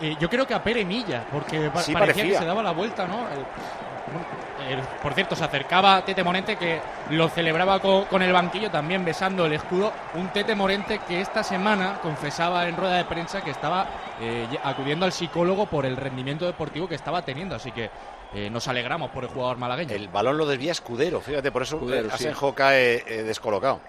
Eh, 0.01 0.15
yo 0.19 0.29
creo 0.29 0.45
que 0.47 0.53
a 0.53 0.63
Pere 0.63 0.83
Milla, 0.85 1.25
porque 1.31 1.69
pa- 1.69 1.81
Sí, 1.81 1.93
parecía 1.93 2.13
parecía. 2.23 2.31
que 2.33 2.37
se 2.39 2.45
daba 2.45 2.63
la 2.63 2.71
vuelta, 2.71 3.07
¿no? 3.07 3.19
El- 3.29 4.73
el- 4.73 4.79
por 5.01 5.13
cierto, 5.13 5.35
se 5.35 5.43
acercaba 5.43 6.03
Tete 6.05 6.23
Morente, 6.23 6.55
que 6.57 6.79
lo 7.09 7.27
celebraba 7.29 7.79
co- 7.79 8.05
con, 8.09 8.21
el 8.21 8.31
banquillo, 8.33 8.69
también 8.71 9.03
besando 9.05 9.45
el 9.45 9.53
escudo. 9.53 9.91
Un 10.15 10.29
Tete 10.29 10.55
Morente 10.55 10.99
que 11.07 11.21
esta 11.21 11.43
semana 11.43 11.99
confesaba 12.01 12.67
en 12.67 12.75
rueda 12.77 12.95
de 12.97 13.05
prensa 13.05 13.41
que 13.41 13.51
estaba 13.51 13.87
eh, 14.21 14.45
acudiendo 14.63 15.05
al 15.05 15.11
psicólogo 15.11 15.65
por 15.65 15.85
el 15.85 15.97
rendimiento 15.97 16.45
deportivo 16.45 16.87
que 16.87 16.95
estaba 16.95 17.21
teniendo. 17.23 17.55
Así 17.55 17.71
que 17.71 17.89
eh, 18.33 18.49
nos 18.49 18.67
alegramos 18.67 19.09
por 19.11 19.23
el 19.23 19.29
jugador 19.29 19.57
malagueño. 19.57 19.93
El 19.93 20.07
balón 20.07 20.37
lo 20.37 20.45
desvía 20.45 20.71
Escudero, 20.71 21.19
fíjate, 21.21 21.51
por 21.51 21.63
eso 21.63 21.75
Escudero, 21.75 22.09
sí. 22.09 22.15
Asenjo 22.15 22.53
cae 22.55 23.03
eh, 23.07 23.23
descolocado. 23.23 23.79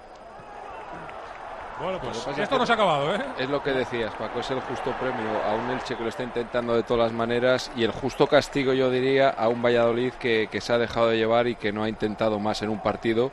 Bueno, 1.80 1.98
pues 1.98 2.16
es 2.18 2.38
esto 2.38 2.54
que 2.54 2.58
no 2.60 2.66
se 2.66 2.72
ha 2.72 2.74
acabado, 2.76 3.14
¿eh? 3.16 3.24
Es 3.38 3.50
lo 3.50 3.60
que 3.62 3.72
decías, 3.72 4.14
Paco, 4.14 4.38
es 4.40 4.50
el 4.50 4.60
justo 4.60 4.92
premio 4.92 5.28
a 5.44 5.54
un 5.54 5.70
Elche 5.70 5.96
que 5.96 6.02
lo 6.04 6.08
está 6.08 6.22
intentando 6.22 6.74
de 6.74 6.84
todas 6.84 7.04
las 7.04 7.12
maneras 7.12 7.70
y 7.74 7.82
el 7.82 7.90
justo 7.90 8.28
castigo, 8.28 8.72
yo 8.72 8.90
diría, 8.90 9.30
a 9.30 9.48
un 9.48 9.60
Valladolid 9.60 10.12
que, 10.14 10.48
que 10.50 10.60
se 10.60 10.72
ha 10.72 10.78
dejado 10.78 11.08
de 11.08 11.16
llevar 11.16 11.48
y 11.48 11.56
que 11.56 11.72
no 11.72 11.82
ha 11.82 11.88
intentado 11.88 12.38
más 12.38 12.62
en 12.62 12.68
un 12.70 12.78
partido 12.80 13.32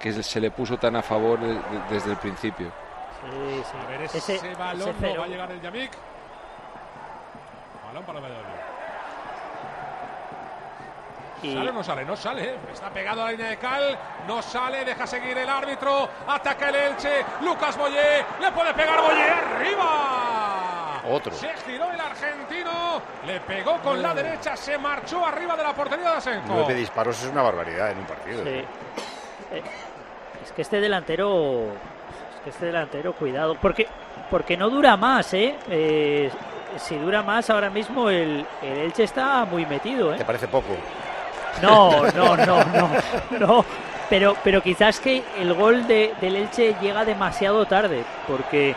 que 0.00 0.10
se 0.22 0.40
le 0.40 0.50
puso 0.50 0.78
tan 0.78 0.96
a 0.96 1.02
favor 1.02 1.38
de- 1.40 1.48
de- 1.54 1.60
desde 1.90 2.10
el 2.12 2.16
principio. 2.16 2.68
Sí, 3.22 3.62
sí. 3.70 3.76
A 3.84 3.88
ver, 3.88 4.02
ese, 4.02 4.18
Ese- 4.36 4.54
balón 4.54 4.80
ese 4.88 4.92
no 4.92 4.96
cero. 5.00 5.20
va 5.20 5.24
a 5.26 5.28
llegar 5.28 5.50
el 5.52 5.60
Yamik. 5.60 5.90
Balón 7.86 8.04
para 8.04 8.18
el 8.18 8.24
Valladolid. 8.24 8.51
Y- 11.42 11.54
¿Sale 11.54 11.70
o 11.70 11.72
no 11.72 11.82
sale? 11.84 12.04
No 12.04 12.16
sale. 12.16 12.44
¿eh? 12.44 12.56
Está 12.72 12.90
pegado 12.90 13.22
a 13.22 13.26
la 13.26 13.30
línea 13.32 13.48
de 13.50 13.56
cal. 13.58 13.98
No 14.26 14.40
sale. 14.42 14.84
Deja 14.84 15.06
seguir 15.06 15.36
el 15.38 15.48
árbitro. 15.48 16.08
Ataca 16.28 16.68
el 16.68 16.74
Elche. 16.76 17.24
Lucas 17.42 17.76
Boyé. 17.76 18.24
Le 18.40 18.52
puede 18.52 18.72
pegar 18.74 19.00
Boyé. 19.00 19.30
¡Arriba! 19.30 21.02
Otro. 21.10 21.34
Se 21.34 21.48
giró 21.66 21.90
el 21.90 22.00
argentino. 22.00 23.02
Le 23.26 23.40
pegó 23.40 23.78
con 23.78 24.00
la 24.00 24.14
derecha. 24.14 24.56
Se 24.56 24.78
marchó 24.78 25.24
arriba 25.26 25.56
de 25.56 25.62
la 25.62 25.72
portería 25.74 26.10
de 26.12 26.16
Asenjo. 26.16 26.46
Nueve 26.48 26.74
disparos 26.74 27.22
es 27.22 27.30
una 27.30 27.42
barbaridad 27.42 27.90
en 27.90 27.98
un 27.98 28.04
partido. 28.06 28.44
Sí. 28.44 28.50
Eh, 28.50 29.62
es 30.44 30.52
que 30.52 30.62
este 30.62 30.80
delantero. 30.80 31.64
Es 32.36 32.40
que 32.44 32.50
este 32.50 32.66
delantero, 32.66 33.12
cuidado. 33.14 33.56
Porque, 33.60 33.88
porque 34.30 34.56
no 34.56 34.70
dura 34.70 34.96
más, 34.96 35.34
¿eh? 35.34 35.56
Eh, 35.68 36.30
si 36.76 36.96
dura 36.96 37.22
más, 37.22 37.50
ahora 37.50 37.68
mismo 37.68 38.08
el, 38.08 38.46
el 38.62 38.78
Elche 38.78 39.04
está 39.04 39.44
muy 39.44 39.66
metido, 39.66 40.14
¿eh? 40.14 40.18
¿Te 40.18 40.24
parece 40.24 40.48
poco? 40.48 40.68
No, 41.60 42.06
no, 42.12 42.36
no, 42.36 42.64
no, 42.64 42.90
no. 43.38 43.64
Pero, 44.08 44.36
pero 44.44 44.62
quizás 44.62 45.00
que 45.00 45.22
el 45.38 45.54
gol 45.54 45.86
de, 45.86 46.12
del 46.20 46.36
Elche 46.36 46.74
llega 46.80 47.04
demasiado 47.04 47.64
tarde, 47.66 48.04
porque 48.26 48.74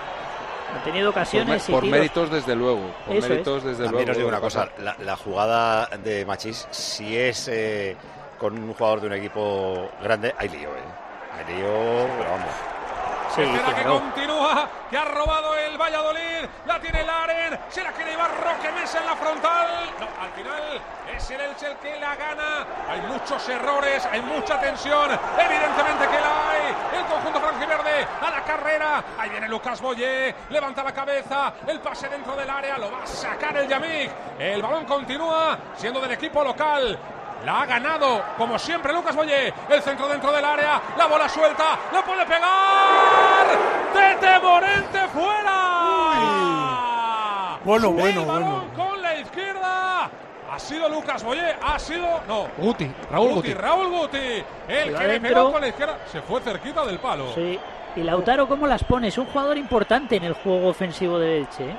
ha 0.79 0.83
tenido 0.83 1.11
Por, 1.11 1.21
ocasiones 1.21 1.67
y 1.67 1.71
por 1.71 1.83
tiros- 1.83 1.97
méritos, 1.97 2.29
desde 2.31 2.55
luego. 2.55 2.81
Por 3.05 3.15
Eso 3.15 3.25
es. 3.25 3.29
méritos, 3.31 3.63
desde 3.63 3.83
También 3.85 4.05
luego. 4.05 4.11
os 4.11 4.17
digo 4.17 4.29
una 4.29 4.39
cosa, 4.39 4.69
la, 4.79 4.95
la 4.99 5.15
jugada 5.17 5.87
de 6.03 6.25
Machís, 6.25 6.67
si 6.71 7.17
es 7.17 7.47
eh, 7.49 7.95
con 8.39 8.57
un 8.57 8.73
jugador 8.73 9.01
de 9.01 9.07
un 9.07 9.13
equipo 9.13 9.89
grande, 10.01 10.33
hay 10.37 10.49
lío, 10.49 10.69
¿eh? 10.69 10.83
Hay 11.37 11.53
lío, 11.53 11.67
pero 12.17 12.29
vamos. 12.31 12.49
Tercera 13.35 13.75
que 13.75 13.83
continúa, 13.83 14.69
que 14.89 14.97
ha 14.97 15.03
robado 15.03 15.55
el 15.55 15.77
Valladolid, 15.77 16.47
la 16.65 16.79
tiene 16.79 17.03
Laren, 17.03 17.59
se 17.67 17.83
la 17.83 17.91
quiere 17.91 18.11
llevar 18.11 18.31
Roque 18.31 18.71
Mesa 18.71 18.99
en 18.99 19.05
la 19.05 19.15
frontal. 19.15 19.89
No, 19.99 20.07
al 20.23 20.31
final 20.31 20.81
es 21.13 21.31
el 21.31 21.41
Elche 21.41 21.67
el 21.67 21.77
que 21.77 21.99
la 21.99 22.15
gana. 22.15 22.65
Hay 22.89 23.01
muchos 23.01 23.49
errores, 23.49 24.07
hay 24.09 24.21
mucha 24.21 24.57
tensión, 24.61 25.11
evidentemente 25.37 26.07
que 26.07 26.21
la 26.21 26.49
hay. 26.49 26.75
El 26.97 27.05
conjunto 27.07 27.41
franjiverde 27.41 28.07
a 28.21 28.29
la 28.29 28.43
carrera. 28.45 29.03
Ahí 29.19 29.29
viene 29.29 29.49
Lucas 29.49 29.81
Boyé, 29.81 30.33
levanta 30.49 30.81
la 30.81 30.93
cabeza, 30.93 31.53
el 31.67 31.81
pase 31.81 32.07
dentro 32.07 32.37
del 32.37 32.49
área, 32.49 32.77
lo 32.77 32.89
va 32.89 33.03
a 33.03 33.07
sacar 33.07 33.57
el 33.57 33.67
Yamik. 33.67 34.11
El 34.39 34.61
balón 34.61 34.85
continúa 34.85 35.57
siendo 35.75 35.99
del 35.99 36.11
equipo 36.11 36.41
local. 36.41 36.97
La 37.43 37.61
ha 37.61 37.65
ganado, 37.67 38.23
como 38.37 38.57
siempre, 38.57 38.91
Lucas 38.91 39.15
Boyé. 39.15 39.53
El 39.69 39.81
centro 39.83 40.07
dentro 40.07 40.31
del 40.31 40.43
área. 40.43 40.81
La 40.97 41.05
bola 41.05 41.29
suelta. 41.29 41.77
¡La 41.91 42.01
puede 42.01 42.25
pegar! 42.25 43.24
¡Tete 43.93 44.39
Morente 44.41 44.99
fuera! 45.13 45.59
Bueno, 47.63 47.89
El 47.89 47.93
bueno, 47.95 48.25
balón 48.25 48.49
bueno. 48.49 48.73
con 48.89 49.01
la 49.01 49.15
izquierda. 49.19 50.09
Ha 50.51 50.59
sido 50.59 50.87
Lucas 50.87 51.23
Boyé, 51.23 51.55
ha 51.61 51.77
sido. 51.79 52.07
No. 52.27 52.47
Guti, 52.57 52.89
Raúl 53.11 53.33
Guti. 53.33 53.53
Raúl 53.53 53.89
Guti. 53.89 54.43
El 54.67 54.93
que 54.95 54.99
le 54.99 55.07
dentro. 55.07 55.29
pegó 55.33 55.51
con 55.51 55.61
la 55.61 55.67
izquierda. 55.67 55.97
Se 56.11 56.21
fue 56.21 56.39
cerquita 56.41 56.85
del 56.85 56.99
palo. 56.99 57.33
Sí. 57.33 57.59
Y 57.95 58.03
Lautaro, 58.03 58.47
¿cómo 58.47 58.67
las 58.67 58.83
pone? 58.83 59.07
Es 59.07 59.17
un 59.17 59.25
jugador 59.25 59.57
importante 59.57 60.17
en 60.17 60.23
el 60.25 60.33
juego 60.33 60.67
ofensivo 60.69 61.17
de 61.17 61.39
Elche. 61.39 61.69
¿eh? 61.71 61.75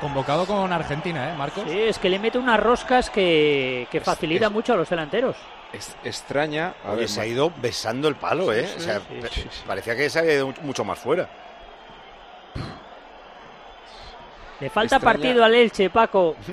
Convocado 0.00 0.46
con 0.46 0.72
Argentina, 0.72 1.32
¿eh, 1.32 1.36
Marcos? 1.36 1.64
Sí, 1.66 1.80
es 1.80 1.98
que 1.98 2.08
le 2.08 2.18
mete 2.18 2.38
unas 2.38 2.60
roscas 2.60 3.08
que, 3.08 3.86
que 3.90 4.00
facilita 4.00 4.50
mucho 4.50 4.74
a 4.74 4.76
los 4.76 4.88
delanteros. 4.90 5.36
Es 5.72 5.96
extraña. 6.04 6.74
A 6.84 6.90
Oye, 6.90 7.00
ver, 7.00 7.08
se 7.08 7.20
ha 7.20 7.26
ido 7.26 7.50
besando 7.62 8.08
el 8.08 8.16
palo, 8.16 8.52
¿eh? 8.52 8.66
Sí, 8.66 8.74
o 8.76 8.80
sea, 8.80 8.98
sí, 9.00 9.04
pe- 9.22 9.28
sí, 9.28 9.44
parecía 9.66 9.96
que 9.96 10.10
se 10.10 10.18
había 10.18 10.34
ido 10.34 10.54
mucho 10.62 10.84
más 10.84 10.98
fuera. 10.98 11.28
Le 14.60 14.70
falta 14.70 14.96
Extraña- 14.96 15.04
partido 15.14 15.44
al 15.44 15.54
Elche, 15.54 15.90
Paco. 15.90 16.36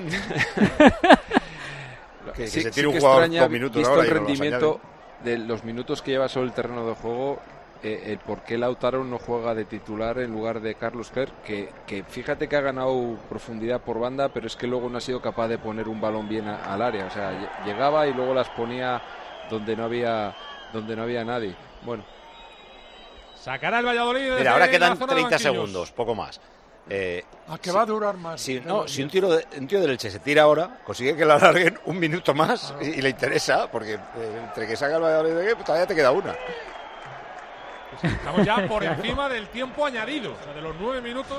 Que- 2.34 2.42
que 2.42 2.46
sí, 2.48 2.60
se 2.62 2.68
sí 2.68 2.74
tire 2.74 2.86
un 2.88 2.98
jugador 2.98 3.22
extraña, 3.24 3.40
dos 3.42 3.50
minutos 3.50 3.76
visto 3.78 3.90
ahora 3.90 4.02
el 4.02 4.08
y 4.08 4.10
no 4.10 4.14
los 4.20 4.26
rendimiento 4.28 4.80
de 5.24 5.38
los 5.38 5.64
minutos 5.64 6.02
que 6.02 6.10
lleva 6.12 6.28
sobre 6.28 6.46
el 6.46 6.52
terreno 6.52 6.86
de 6.86 6.94
juego, 6.94 7.40
eh, 7.82 8.02
el 8.06 8.18
por 8.18 8.42
qué 8.42 8.58
Lautaro 8.58 9.04
no 9.04 9.18
juega 9.18 9.54
de 9.54 9.64
titular 9.64 10.18
en 10.18 10.30
lugar 10.32 10.60
de 10.60 10.74
Carlos 10.74 11.10
Ger, 11.12 11.30
que, 11.44 11.70
que 11.86 12.02
fíjate 12.04 12.48
que 12.48 12.56
ha 12.56 12.60
ganado 12.60 13.16
profundidad 13.28 13.80
por 13.80 13.98
banda, 13.98 14.28
pero 14.28 14.46
es 14.46 14.56
que 14.56 14.66
luego 14.66 14.88
no 14.88 14.98
ha 14.98 15.00
sido 15.00 15.20
capaz 15.22 15.48
de 15.48 15.58
poner 15.58 15.88
un 15.88 16.00
balón 16.00 16.28
bien 16.28 16.46
a- 16.48 16.72
al 16.72 16.82
área. 16.82 17.06
O 17.06 17.10
sea, 17.10 17.32
lle- 17.32 17.64
llegaba 17.66 18.06
y 18.06 18.12
luego 18.14 18.34
las 18.34 18.48
ponía 18.50 19.00
donde 19.50 19.74
no 19.76 19.84
había, 19.84 20.34
donde 20.72 20.94
no 20.96 21.02
había 21.02 21.24
nadie. 21.24 21.54
Bueno, 21.82 22.04
Sacará 23.34 23.78
el 23.78 23.86
Valladolid. 23.86 24.20
desde 24.22 24.38
Mira, 24.38 24.52
ahora 24.52 24.66
la 24.66 24.70
quedan 24.70 24.96
zona 24.98 25.14
de 25.14 25.20
30 25.20 25.30
banquillos. 25.36 25.52
segundos, 25.54 25.92
poco 25.92 26.14
más. 26.14 26.40
Eh, 26.88 27.24
¿A 27.48 27.56
que 27.58 27.70
va 27.72 27.82
a 27.82 27.86
durar 27.86 28.16
más? 28.16 28.40
si, 28.40 28.58
de 28.58 28.66
no, 28.66 28.86
si 28.88 29.02
un, 29.02 29.08
tiro 29.08 29.30
de, 29.30 29.46
un 29.58 29.66
tío 29.66 29.80
del 29.80 29.90
Elche 29.92 30.10
se 30.10 30.18
tira 30.18 30.42
ahora, 30.42 30.80
consigue 30.84 31.16
que 31.16 31.24
lo 31.24 31.34
alarguen 31.34 31.78
un 31.86 31.98
minuto 31.98 32.34
más 32.34 32.74
y, 32.82 32.86
y 32.86 33.00
le 33.02 33.10
interesa, 33.10 33.70
porque 33.70 33.94
eh, 33.94 33.98
entre 34.44 34.66
que 34.66 34.76
salga 34.76 34.96
el 34.96 35.02
Valladolid 35.02 35.32
de 35.34 35.54
pues 35.54 35.64
todavía 35.64 35.86
te 35.86 35.94
queda 35.94 36.10
una. 36.10 36.34
Estamos 38.02 38.44
ya 38.44 38.66
por 38.68 38.82
encima 38.84 39.28
del 39.28 39.48
tiempo 39.48 39.84
añadido. 39.86 40.32
O 40.32 40.44
sea, 40.44 40.52
de 40.52 40.62
los 40.62 40.74
nueve 40.80 41.00
minutos. 41.00 41.38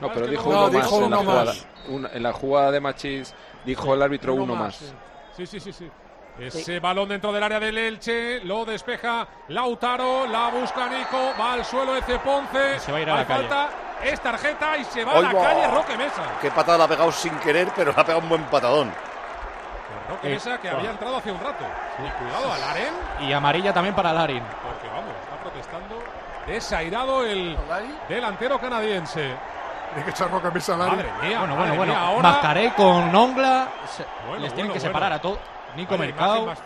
no, 0.00 0.12
pero 0.12 0.26
dijo 0.26 0.44
no- 0.52 0.66
uno 0.66 0.72
más, 0.72 0.72
dijo 0.72 0.96
en, 0.96 1.00
la 1.10 1.18
uno 1.18 1.30
jugada, 1.30 1.52
una- 1.88 2.08
en 2.12 2.22
la 2.22 2.32
jugada 2.32 2.70
de 2.70 2.80
Machís, 2.80 3.34
dijo 3.64 3.94
el 3.94 4.02
árbitro 4.02 4.34
uno, 4.34 4.54
más. 4.54 4.94
Sí, 5.36 5.46
sí, 5.46 5.60
sí, 5.60 5.72
sí. 5.72 5.90
Ese 6.38 6.80
balón 6.80 7.10
dentro 7.10 7.30
del 7.30 7.42
área 7.42 7.60
del 7.60 7.76
Elche, 7.76 8.40
lo 8.44 8.64
despeja 8.64 9.26
Lautaro, 9.48 10.26
la 10.26 10.48
busca 10.48 10.88
Nico, 10.88 11.32
va 11.38 11.52
al 11.52 11.64
suelo 11.64 11.94
Ece 11.94 12.18
Ponce. 12.20 12.78
Se 12.78 12.90
va 12.90 12.98
a 12.98 13.00
ir 13.02 13.10
a 13.10 13.16
la 13.16 13.26
calle. 13.26 13.48
falta, 13.48 13.68
es 14.02 14.18
tarjeta 14.20 14.76
y 14.78 14.84
se 14.84 15.04
va 15.04 15.12
a 15.12 15.20
la 15.20 15.30
calle 15.32 15.68
Roque 15.68 15.96
Mesa. 15.98 16.22
Qué 16.40 16.50
patada 16.50 16.78
la 16.78 16.84
ha 16.84 16.88
pegado 16.88 17.12
sin 17.12 17.34
querer, 17.40 17.68
pero 17.76 17.92
le 17.92 18.00
ha 18.00 18.04
pegado 18.04 18.20
un 18.22 18.30
buen 18.30 18.44
patadón. 18.44 18.90
Roque 20.08 20.28
Eh, 20.28 20.34
Mesa 20.34 20.58
que 20.58 20.70
había 20.70 20.90
entrado 20.90 21.18
hace 21.18 21.30
un 21.30 21.38
rato. 21.38 21.64
Y 21.98 22.10
cuidado 22.22 22.50
al 22.52 22.62
Aren, 22.62 22.94
Y 23.28 23.32
amarilla 23.32 23.72
también 23.74 23.94
para 23.94 24.12
Larin. 24.14 24.42
porque 24.62 24.88
desairado 26.46 27.24
el 27.24 27.56
delantero 28.08 28.58
canadiense. 28.58 29.34
Tiene 29.90 30.04
que 30.04 30.10
echar 30.10 30.30
roca 30.30 30.50
mesa 30.50 30.74
al 30.74 30.82
área. 30.82 30.94
Madre 30.96 31.12
mía, 31.28 31.38
Bueno, 31.40 31.56
madre 31.56 31.76
bueno, 31.76 31.92
bueno. 31.94 32.10
mía, 32.12 32.22
Mascaré 32.22 32.72
con 32.74 33.14
Ongla. 33.14 33.68
se- 33.86 34.04
Bueno, 34.26 34.42
les 34.42 34.54
tienen 34.54 34.68
bueno, 34.68 34.72
que 34.74 34.78
bueno. 34.78 34.80
separar 34.80 35.12
a 35.12 35.20
todos. 35.20 35.38
Nico 35.76 35.96
Mercado. 35.98 36.46
más. 36.46 36.58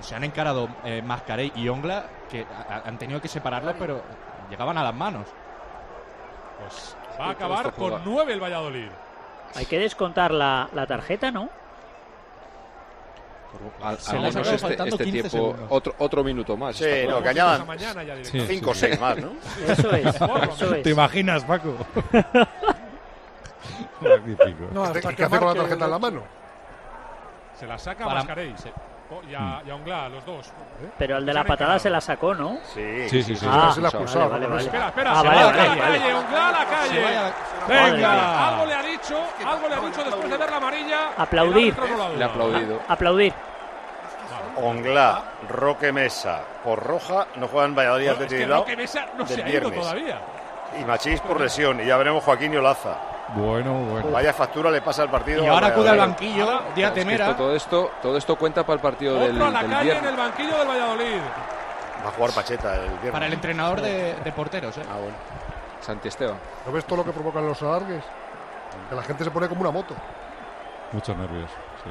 Se 0.00 0.14
han 0.14 0.22
encarado 0.24 0.68
eh, 0.84 1.02
Mascaré 1.02 1.50
y 1.56 1.68
Ongla 1.68 2.04
que 2.30 2.42
a- 2.70 2.74
a- 2.74 2.88
han 2.88 2.98
tenido 2.98 3.20
que 3.20 3.26
separarlos, 3.28 3.74
pero 3.78 4.00
llegaban 4.48 4.78
a 4.78 4.84
las 4.84 4.94
manos. 4.94 5.26
Pues 6.60 6.96
va 7.20 7.26
a 7.26 7.30
acabar 7.30 7.72
con 7.72 8.00
nueve 8.04 8.32
el 8.32 8.40
Valladolid. 8.42 8.88
Hay 9.56 9.66
que 9.66 9.78
descontar 9.78 10.30
la, 10.30 10.68
la 10.72 10.86
tarjeta, 10.86 11.30
¿no? 11.32 11.48
Al, 13.82 13.98
Se 13.98 14.10
al 14.10 14.22
menos 14.22 14.36
este, 14.36 14.72
este 14.74 14.86
15 14.88 15.04
tiempo, 15.04 15.28
segundos. 15.30 15.66
otro, 15.70 15.94
otro 15.98 16.22
minuto 16.24 16.56
más. 16.56 16.76
Sí, 16.76 16.84
no, 17.08 17.22
que 17.22 17.28
añadan 17.30 17.66
mañana 17.66 18.02
ya 18.02 18.14
Sí, 18.16 18.20
directamente. 18.22 18.54
cinco 18.54 18.70
o 18.70 18.74
seis 18.74 19.00
más, 19.00 19.16
¿no? 19.18 19.32
Eso 19.66 19.90
es, 19.92 20.06
eso 20.54 20.74
es. 20.74 20.82
¿Te 20.82 20.90
imaginas, 20.90 21.44
Paco? 21.44 21.74
Magnífico. 24.00 24.64
No, 24.72 24.92
¿Qué, 24.92 24.98
hasta 24.98 25.14
qué 25.14 25.24
hace 25.24 25.38
con 25.38 25.48
la 25.48 25.54
tarjeta 25.54 25.84
en 25.86 25.90
la 25.90 25.98
mano? 25.98 26.22
Se 27.58 27.66
la 27.66 27.78
saca 27.78 28.04
Para- 28.04 28.20
Mascarey. 28.20 28.54
Oh, 28.54 28.58
y 29.30 29.34
a, 29.34 29.62
y 29.66 29.70
a 29.70 29.74
Ongla, 29.74 30.08
los 30.08 30.24
dos. 30.26 30.50
Pero 30.98 31.16
el 31.18 31.26
de 31.26 31.32
la 31.34 31.44
patada 31.44 31.78
se 31.78 31.88
la 31.90 32.00
sacó, 32.00 32.34
¿no? 32.34 32.58
Sí, 32.74 33.08
Sí, 33.08 33.22
sí, 33.22 33.36
sí. 33.36 33.46
Ah, 33.48 33.70
se 33.74 33.80
la 33.80 33.88
vale, 33.90 33.98
acusaba, 33.98 34.28
vale, 34.28 34.44
¿no? 34.46 34.50
vale. 34.54 34.62
Espera, 34.64 34.88
espera, 34.88 35.10
Ah, 35.12 35.20
se 35.22 35.26
vale, 35.28 35.40
va 35.40 35.46
vale, 35.46 35.60
a 35.60 35.64
la 35.64 35.74
vale. 35.82 35.98
calle, 35.98 36.14
Ongla 36.14 36.48
a 36.48 36.52
la 36.52 36.64
calle. 36.66 37.02
Venga, 37.68 38.48
algo 38.48 38.66
le 38.66 38.74
ha 38.74 38.82
dicho, 38.82 39.18
algo 39.46 39.68
le 39.68 39.74
ha 39.74 39.80
dicho 39.80 40.04
después 40.04 40.30
de 40.30 40.36
ver 40.36 40.50
la 40.50 40.56
amarilla. 40.56 40.98
Aplaudir. 41.16 41.74
Le 42.16 42.24
ha 42.24 42.26
aplaudido. 42.26 42.80
Aplaudir. 42.88 43.34
Ongla, 44.56 45.22
Roque 45.48 45.92
Mesa 45.92 46.40
por 46.64 46.82
roja, 46.82 47.26
no 47.36 47.46
juegan 47.48 47.74
Valladolid 47.74 48.06
Bueno, 48.08 48.10
es 48.10 48.16
Athletic 48.16 48.38
que 48.38 48.44
Bilbao 48.44 48.60
Roque 48.60 48.76
Mesa 48.76 49.06
no 49.16 49.24
del 49.24 49.36
se 49.36 49.42
ha 49.42 49.48
ido 49.48 49.60
viernes. 49.60 49.80
todavía. 49.80 50.18
y 50.80 50.84
Machís 50.84 51.20
por 51.20 51.40
lesión 51.40 51.80
y 51.80 51.86
ya 51.86 51.96
veremos 51.96 52.24
Joaquín 52.24 52.52
y 52.52 52.56
Olaza. 52.56 52.96
Bueno, 53.34 53.72
bueno. 53.74 54.10
Vaya 54.10 54.32
factura 54.32 54.70
le 54.70 54.80
pasa 54.80 55.02
al 55.02 55.10
partido. 55.10 55.44
Y 55.44 55.46
ahora 55.46 55.68
acude 55.68 55.88
al 55.90 55.98
Valladolid. 55.98 56.12
banquillo 56.26 56.50
Ahora, 56.50 56.74
Díaz 56.74 56.88
Es 56.90 56.94
que 56.94 57.00
Temera. 57.00 57.24
esto- 57.26 57.36
todo, 57.36 57.54
esto, 57.56 57.90
todo 58.02 58.16
esto 58.16 58.36
cuenta 58.36 58.62
para 58.64 58.74
el 58.74 58.80
partido 58.80 59.14
del, 59.18 59.32
Otro 59.32 59.46
a 59.46 59.50
la 59.50 59.62
del 59.62 59.70
calle 59.70 59.98
en 59.98 60.04
el 60.06 60.16
banquillo 60.16 60.58
del 60.58 60.68
Valladolid. 60.68 61.20
Va 62.04 62.08
a 62.08 62.12
jugar 62.12 62.30
Pacheta 62.32 62.74
el 62.76 62.88
viernes. 62.90 63.12
Para 63.12 63.26
el 63.26 63.32
entrenador 63.34 63.80
de, 63.80 64.14
de 64.14 64.32
porteros, 64.32 64.76
¿eh? 64.78 64.82
Ah, 64.90 64.96
bueno. 64.96 65.14
Santi 65.80 66.08
Esteban. 66.08 66.36
¿No 66.66 66.72
ves 66.72 66.84
todo 66.84 66.98
lo 66.98 67.04
que 67.04 67.12
provocan 67.12 67.46
los 67.46 67.60
alargues? 67.62 68.02
Que 68.88 68.94
la 68.96 69.02
gente 69.02 69.24
se 69.24 69.30
pone 69.30 69.48
como 69.48 69.60
una 69.62 69.70
moto. 69.70 69.94
Muchos 70.92 71.16
nervios. 71.16 71.50
Sí. 71.84 71.90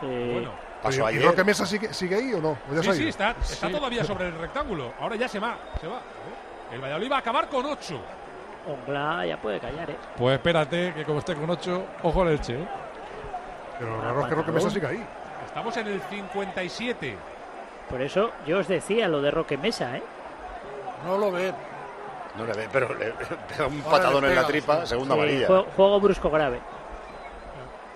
Sí. 0.00 0.30
Bueno, 0.32 0.50
Pasó 0.82 0.98
¿Y- 1.10 1.14
¿Y 1.14 1.16
ayer. 1.18 1.24
Roque 1.26 1.42
Mesa 1.44 1.64
sigue, 1.64 1.92
sigue 1.94 2.16
ahí 2.16 2.34
o 2.34 2.38
no? 2.40 2.50
¿O 2.70 2.74
ya 2.74 2.82
se 2.82 2.92
sí, 2.92 2.98
sí, 3.04 3.08
está, 3.08 3.30
está 3.40 3.70
todavía 3.70 4.04
sobre 4.04 4.26
el 4.28 4.38
rectángulo. 4.38 4.92
Ahora 5.00 5.16
ya 5.16 5.26
se 5.26 5.38
va, 5.38 5.56
se 5.80 5.86
va. 5.86 6.00
El 6.70 6.80
Valladolid 6.80 7.10
va 7.10 7.16
a 7.16 7.20
acabar 7.20 7.48
con 7.48 7.64
ocho. 7.66 7.98
Ongla 8.66 9.26
ya 9.26 9.36
puede 9.36 9.60
callar, 9.60 9.90
¿eh? 9.90 9.96
Pues 10.16 10.34
espérate, 10.34 10.92
que 10.94 11.04
como 11.04 11.20
esté 11.20 11.34
con 11.34 11.48
8, 11.48 11.84
ojo 12.02 12.22
al 12.22 12.28
Elche. 12.28 12.54
¿eh? 12.54 12.68
Pero 13.78 13.90
lo 13.96 14.02
raro 14.02 14.20
es 14.22 14.26
que 14.28 14.34
Roque 14.34 14.52
Mesa 14.52 14.70
sigue 14.70 14.86
ahí. 14.86 15.04
Estamos 15.46 15.76
en 15.76 15.86
el 15.88 16.00
57. 16.02 17.16
Por 17.90 18.02
eso 18.02 18.30
yo 18.46 18.58
os 18.58 18.68
decía 18.68 19.06
lo 19.08 19.20
de 19.22 19.30
Roque 19.30 19.56
Mesa, 19.56 19.96
¿eh? 19.96 20.02
No 21.04 21.16
lo 21.18 21.30
ve. 21.30 21.52
No 22.36 22.44
le 22.44 22.52
ve, 22.52 22.68
pero 22.72 22.92
le 22.94 23.12
pega 23.48 23.66
un 23.66 23.80
Ahora 23.82 23.90
patadón 23.98 24.24
en 24.24 24.34
la 24.34 24.46
tripa, 24.46 24.80
sí. 24.82 24.86
segunda 24.88 25.14
Sí, 25.14 25.20
amarilla. 25.20 25.46
juego, 25.46 25.66
juego 25.76 26.00
brusco 26.00 26.30
grave. 26.30 26.60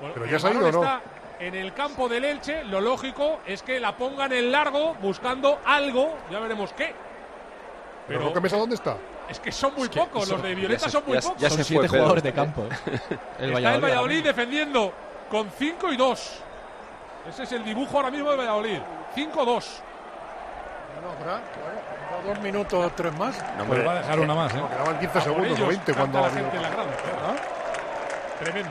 Bueno, 0.00 0.14
Pero 0.14 0.26
ya 0.26 0.38
se 0.38 0.46
ha 0.46 0.50
balón 0.50 0.68
ido, 0.68 0.72
¿no? 0.80 0.84
está 0.84 1.00
en 1.40 1.54
el 1.54 1.72
campo 1.74 2.08
del 2.08 2.24
Elche. 2.24 2.64
Lo 2.64 2.80
lógico 2.80 3.40
es 3.46 3.62
que 3.62 3.80
la 3.80 3.96
pongan 3.96 4.32
en 4.32 4.52
largo 4.52 4.94
buscando 5.02 5.58
algo. 5.66 6.14
Ya 6.30 6.38
veremos 6.38 6.72
qué. 6.72 6.94
¿Pero 8.06 8.18
Pero 8.20 8.24
Roque 8.28 8.40
Mesa 8.40 8.56
dónde 8.56 8.76
está? 8.76 8.96
Es 9.30 9.40
que 9.40 9.52
son 9.52 9.72
muy 9.76 9.88
pocos. 9.88 10.28
Los 10.28 10.42
de 10.42 10.54
Violeta 10.54 10.84
se- 10.86 10.90
son 10.90 11.04
muy 11.06 11.14
ya 11.16 11.20
pocos. 11.22 11.38
ya 11.40 11.48
Son 11.48 11.58
se 11.58 11.64
siete 11.64 11.80
fue 11.80 11.88
Pedro. 11.88 11.98
jugadores 12.02 12.22
de 12.24 12.32
campo. 12.32 12.62
¿eh? 12.64 12.68
El 13.38 13.52
Está 13.56 13.74
el 13.74 13.80
Valladolid. 13.80 14.24
Defendiendo 14.24 14.92
con 15.30 15.50
5 15.56 15.92
y 15.92 15.96
2. 15.96 16.42
Ese 17.28 17.42
es 17.44 17.52
el 17.52 17.62
dibujo 17.64 17.96
ahora 17.96 18.10
mismo 18.10 18.30
del 18.30 18.38
Valladolid. 18.40 18.78
5-2. 19.14 19.64
No, 21.02 21.24
¿verdad? 21.24 21.40
Bueno, 22.20 22.34
dos 22.34 22.42
minutos 22.42 22.92
tres 22.96 23.12
más. 23.16 23.38
No, 23.56 23.64
Pues 23.64 23.86
va 23.86 23.92
a 23.92 23.94
dejar 23.96 24.20
una 24.20 24.34
más, 24.34 24.52
¿eh? 24.54 24.56
No, 24.58 24.68
quedaban 24.68 24.98
15 24.98 25.12
Por 25.12 25.22
segundos 25.22 25.46
ellos 25.48 25.60
o 25.60 25.66
20 25.68 25.94
canta 25.94 26.00
cuando 26.18 26.20
la 26.20 26.30
gente 26.34 26.56
en 26.56 26.62
la 26.62 26.68
grada. 26.70 26.86
Tremendo. 28.42 28.70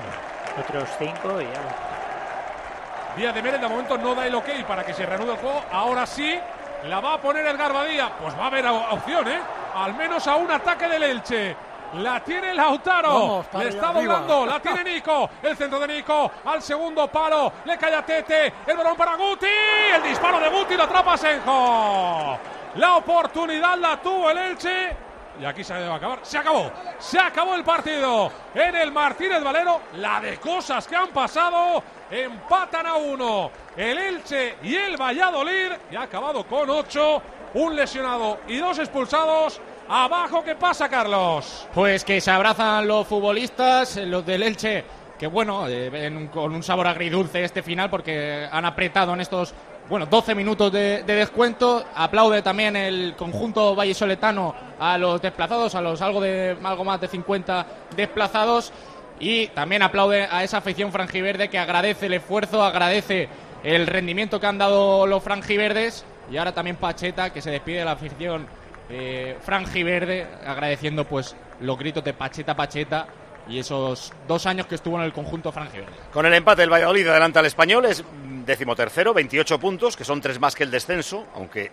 Otros 0.59 0.89
cinco 0.99 1.41
y 1.41 1.45
ya. 1.45 3.15
Díaz 3.15 3.33
de 3.35 3.41
Mérez 3.41 3.61
de 3.61 3.67
momento 3.67 3.97
no 3.97 4.13
da 4.15 4.25
el 4.27 4.35
ok 4.35 4.47
para 4.67 4.83
que 4.83 4.93
se 4.93 5.05
reanude 5.05 5.33
el 5.33 5.37
juego. 5.39 5.63
Ahora 5.71 6.05
sí, 6.05 6.39
la 6.85 6.99
va 6.99 7.13
a 7.15 7.21
poner 7.21 7.45
el 7.45 7.57
Garbadía. 7.57 8.11
Pues 8.21 8.37
va 8.37 8.43
a 8.43 8.47
haber 8.47 8.65
opción, 8.67 9.27
¿eh? 9.27 9.39
Al 9.79 9.93
menos 9.93 10.27
a 10.27 10.35
un 10.35 10.51
ataque 10.51 10.89
del 10.89 11.03
Elche. 11.03 11.55
La 11.93 12.19
tiene 12.19 12.53
Lautaro. 12.53 13.13
Vamos, 13.13 13.45
le 13.53 13.69
está 13.69 13.93
doblando. 13.93 14.45
La 14.45 14.59
tiene 14.59 14.83
Nico. 14.95 15.29
El 15.41 15.55
centro 15.55 15.79
de 15.79 15.87
Nico. 15.87 16.29
Al 16.45 16.61
segundo 16.61 17.07
palo. 17.07 17.53
Le 17.63 17.77
cae 17.77 17.95
a 17.95 18.05
Tete. 18.05 18.53
El 18.67 18.75
balón 18.75 18.97
para 18.97 19.15
Guti. 19.15 19.47
El 19.95 20.03
disparo 20.03 20.39
de 20.41 20.49
Guti 20.49 20.75
lo 20.75 20.83
atrapa 20.83 21.15
Senjo. 21.17 22.37
La 22.75 22.97
oportunidad 22.97 23.77
la 23.77 23.97
tuvo 24.01 24.29
el 24.29 24.37
Elche. 24.37 24.97
Y 25.39 25.45
aquí 25.45 25.63
se 25.63 25.73
a 25.73 25.95
acabar. 25.95 26.19
Se 26.23 26.37
acabó. 26.37 26.69
Se 26.99 27.17
acabó 27.17 27.55
el 27.55 27.63
partido. 27.63 28.29
En 28.53 28.75
el 28.75 28.91
Martínez 28.91 29.41
Valero. 29.41 29.79
La 29.93 30.19
de 30.19 30.37
cosas 30.37 30.85
que 30.85 30.95
han 30.97 31.07
pasado. 31.07 31.81
Empatan 32.11 32.85
a 32.85 32.95
uno. 32.95 33.49
El 33.77 33.97
Elche 33.97 34.57
y 34.61 34.75
el 34.75 34.97
Valladolid. 34.97 35.71
Y 35.89 35.95
ha 35.95 36.01
acabado 36.01 36.43
con 36.43 36.69
ocho. 36.69 37.21
Un 37.53 37.75
lesionado 37.75 38.41
y 38.47 38.57
dos 38.57 38.77
expulsados. 38.77 39.59
Abajo, 39.91 40.43
¿qué 40.43 40.55
pasa, 40.55 40.87
Carlos? 40.87 41.67
Pues 41.73 42.03
que 42.03 42.21
se 42.21 42.29
abrazan 42.29 42.87
los 42.87 43.07
futbolistas, 43.07 43.97
eh, 43.97 44.05
los 44.05 44.23
del 44.23 44.43
Elche, 44.43 44.83
que 45.17 45.25
bueno, 45.25 45.67
eh, 45.67 46.11
un- 46.15 46.27
con 46.27 46.53
un 46.53 46.61
sabor 46.61 46.85
agridulce 46.87 47.43
este 47.43 47.63
final 47.63 47.89
porque 47.89 48.47
han 48.51 48.65
apretado 48.65 49.13
en 49.15 49.21
estos, 49.21 49.51
bueno, 49.89 50.05
12 50.05 50.35
minutos 50.35 50.71
de, 50.71 51.01
de 51.01 51.15
descuento. 51.15 51.83
Aplaude 51.95 52.43
también 52.43 52.75
el 52.75 53.15
conjunto 53.17 53.73
vallesoletano 53.75 54.53
a 54.79 54.95
los 54.99 55.19
desplazados, 55.23 55.73
a 55.73 55.81
los 55.81 55.99
algo, 56.03 56.21
de, 56.21 56.55
algo 56.63 56.83
más 56.85 57.01
de 57.01 57.07
50 57.07 57.65
desplazados. 57.95 58.71
Y 59.19 59.47
también 59.47 59.81
aplaude 59.81 60.27
a 60.31 60.43
esa 60.43 60.57
afición 60.57 60.91
franjiverde 60.91 61.49
que 61.49 61.57
agradece 61.57 62.05
el 62.05 62.13
esfuerzo, 62.13 62.63
agradece 62.63 63.27
el 63.63 63.87
rendimiento 63.87 64.39
que 64.39 64.45
han 64.45 64.59
dado 64.59 65.07
los 65.07 65.23
franjiverdes. 65.23 66.05
Y 66.31 66.37
ahora 66.37 66.51
también 66.53 66.75
Pacheta, 66.75 67.31
que 67.33 67.41
se 67.41 67.49
despide 67.49 67.79
de 67.79 67.85
la 67.85 67.93
afición 67.93 68.47
eh, 68.89 69.37
franjiverde, 69.41 70.27
agradeciendo 70.45 71.05
pues 71.05 71.35
los 71.61 71.77
gritos 71.77 72.03
de 72.03 72.13
Pacheta, 72.13 72.55
Pacheta 72.55 73.07
y 73.47 73.59
esos 73.59 74.13
dos 74.27 74.45
años 74.45 74.67
que 74.67 74.75
estuvo 74.75 74.97
en 74.97 75.03
el 75.03 75.13
conjunto 75.13 75.51
franjiverde. 75.51 75.93
Con 76.13 76.25
el 76.25 76.33
empate 76.33 76.63
el 76.63 76.71
Valladolid 76.71 77.07
adelanta 77.07 77.39
al 77.39 77.45
español, 77.45 77.85
es 77.85 78.03
decimotercero, 78.45 79.13
28 79.13 79.59
puntos, 79.59 79.97
que 79.97 80.03
son 80.03 80.21
tres 80.21 80.39
más 80.39 80.55
que 80.55 80.63
el 80.63 80.71
descenso, 80.71 81.27
aunque 81.35 81.71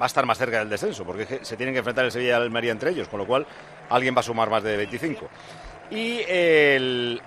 va 0.00 0.04
a 0.04 0.06
estar 0.06 0.24
más 0.26 0.38
cerca 0.38 0.58
del 0.60 0.68
descenso, 0.68 1.04
porque 1.04 1.40
se 1.42 1.56
tienen 1.56 1.74
que 1.74 1.78
enfrentar 1.78 2.04
el 2.04 2.12
Sevilla 2.12 2.38
y 2.38 2.46
el 2.46 2.68
entre 2.68 2.90
ellos, 2.90 3.08
con 3.08 3.18
lo 3.18 3.26
cual 3.26 3.46
alguien 3.90 4.14
va 4.14 4.20
a 4.20 4.24
sumar 4.24 4.50
más 4.50 4.62
de 4.62 4.76
25. 4.76 5.28
Y 5.90 6.20
el... 6.28 7.20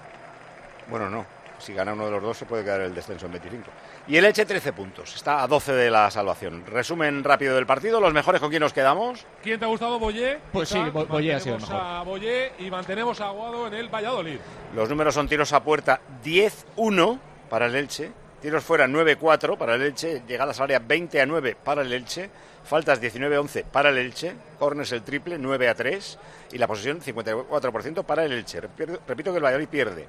Bueno, 0.89 1.09
no, 1.09 1.25
si 1.61 1.73
gana 1.73 1.93
uno 1.93 2.05
de 2.05 2.11
los 2.11 2.21
dos 2.23 2.37
se 2.37 2.45
puede 2.45 2.63
quedar 2.63 2.81
el 2.81 2.93
descenso 2.93 3.25
en 3.27 3.31
25. 3.33 3.69
Y 4.07 4.17
el 4.17 4.25
Eche 4.25 4.45
13 4.45 4.73
puntos, 4.73 5.15
está 5.15 5.43
a 5.43 5.47
12 5.47 5.73
de 5.73 5.89
la 5.91 6.09
salvación. 6.11 6.65
Resumen 6.65 7.23
rápido 7.23 7.55
del 7.55 7.65
partido, 7.65 7.99
los 8.01 8.13
mejores 8.13 8.41
con 8.41 8.49
quién 8.49 8.61
nos 8.61 8.73
quedamos. 8.73 9.25
¿Quién 9.43 9.59
te 9.59 9.65
ha 9.65 9.67
gustado, 9.69 9.99
Boyé? 9.99 10.39
Pues 10.51 10.69
sí, 10.69 10.79
Bo- 10.91 11.05
Boyé 11.05 11.35
ha 11.35 11.39
sido 11.39 11.55
el 11.55 11.61
Mantenemos 11.61 11.91
a 11.97 12.03
Boyé 12.03 12.51
y 12.59 12.69
mantenemos 12.71 13.21
a 13.21 13.27
Aguado 13.27 13.67
en 13.67 13.73
el 13.75 13.89
Valladolid. 13.89 14.39
Los 14.75 14.89
números 14.89 15.13
son 15.13 15.27
tiros 15.27 15.53
a 15.53 15.63
puerta 15.63 16.01
10-1 16.23 17.19
para 17.49 17.67
el 17.67 17.75
Elche, 17.75 18.11
tiros 18.41 18.63
fuera 18.63 18.87
9-4 18.87 19.57
para 19.57 19.75
el 19.75 19.81
Elche, 19.83 20.23
llegadas 20.27 20.59
al 20.59 20.63
área 20.65 20.79
20 20.79 21.21
a 21.21 21.25
9 21.25 21.55
para 21.63 21.81
el 21.83 21.93
Elche, 21.93 22.29
faltas 22.63 23.01
19-11 23.01 23.65
para 23.65 23.89
el 23.89 23.97
Elche, 23.97 24.33
corners 24.59 24.91
el 24.91 25.03
triple 25.03 25.37
9 25.37 25.67
a 25.69 25.75
3 25.75 26.19
y 26.53 26.57
la 26.57 26.67
posesión 26.67 27.01
54% 27.01 28.03
para 28.03 28.25
el 28.25 28.31
Elche. 28.31 28.61
Repito 28.61 29.31
que 29.31 29.37
el 29.37 29.43
Valladolid 29.43 29.67
pierde. 29.67 30.07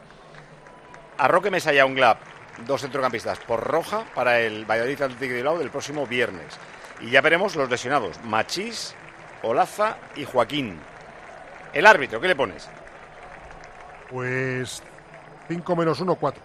A 1.22 1.28
Roque 1.28 1.52
Mesa 1.52 1.72
y 1.72 1.78
a 1.78 1.86
Unglap, 1.86 2.18
dos 2.66 2.80
centrocampistas 2.80 3.38
por 3.38 3.62
roja 3.62 4.04
para 4.12 4.40
el 4.40 4.64
Valladolid 4.64 5.02
Atlético 5.02 5.30
de 5.30 5.36
Bilbao 5.36 5.56
del 5.56 5.70
próximo 5.70 6.04
viernes. 6.04 6.58
Y 7.00 7.10
ya 7.10 7.20
veremos 7.20 7.54
los 7.54 7.70
lesionados, 7.70 8.18
Machís, 8.24 8.92
Olaza 9.44 9.98
y 10.16 10.24
Joaquín. 10.24 10.80
El 11.72 11.86
árbitro, 11.86 12.20
¿qué 12.20 12.26
le 12.26 12.34
pones? 12.34 12.68
Pues 14.10 14.82
5 15.46 15.76
menos 15.76 16.00
1, 16.00 16.12
4. 16.12 16.42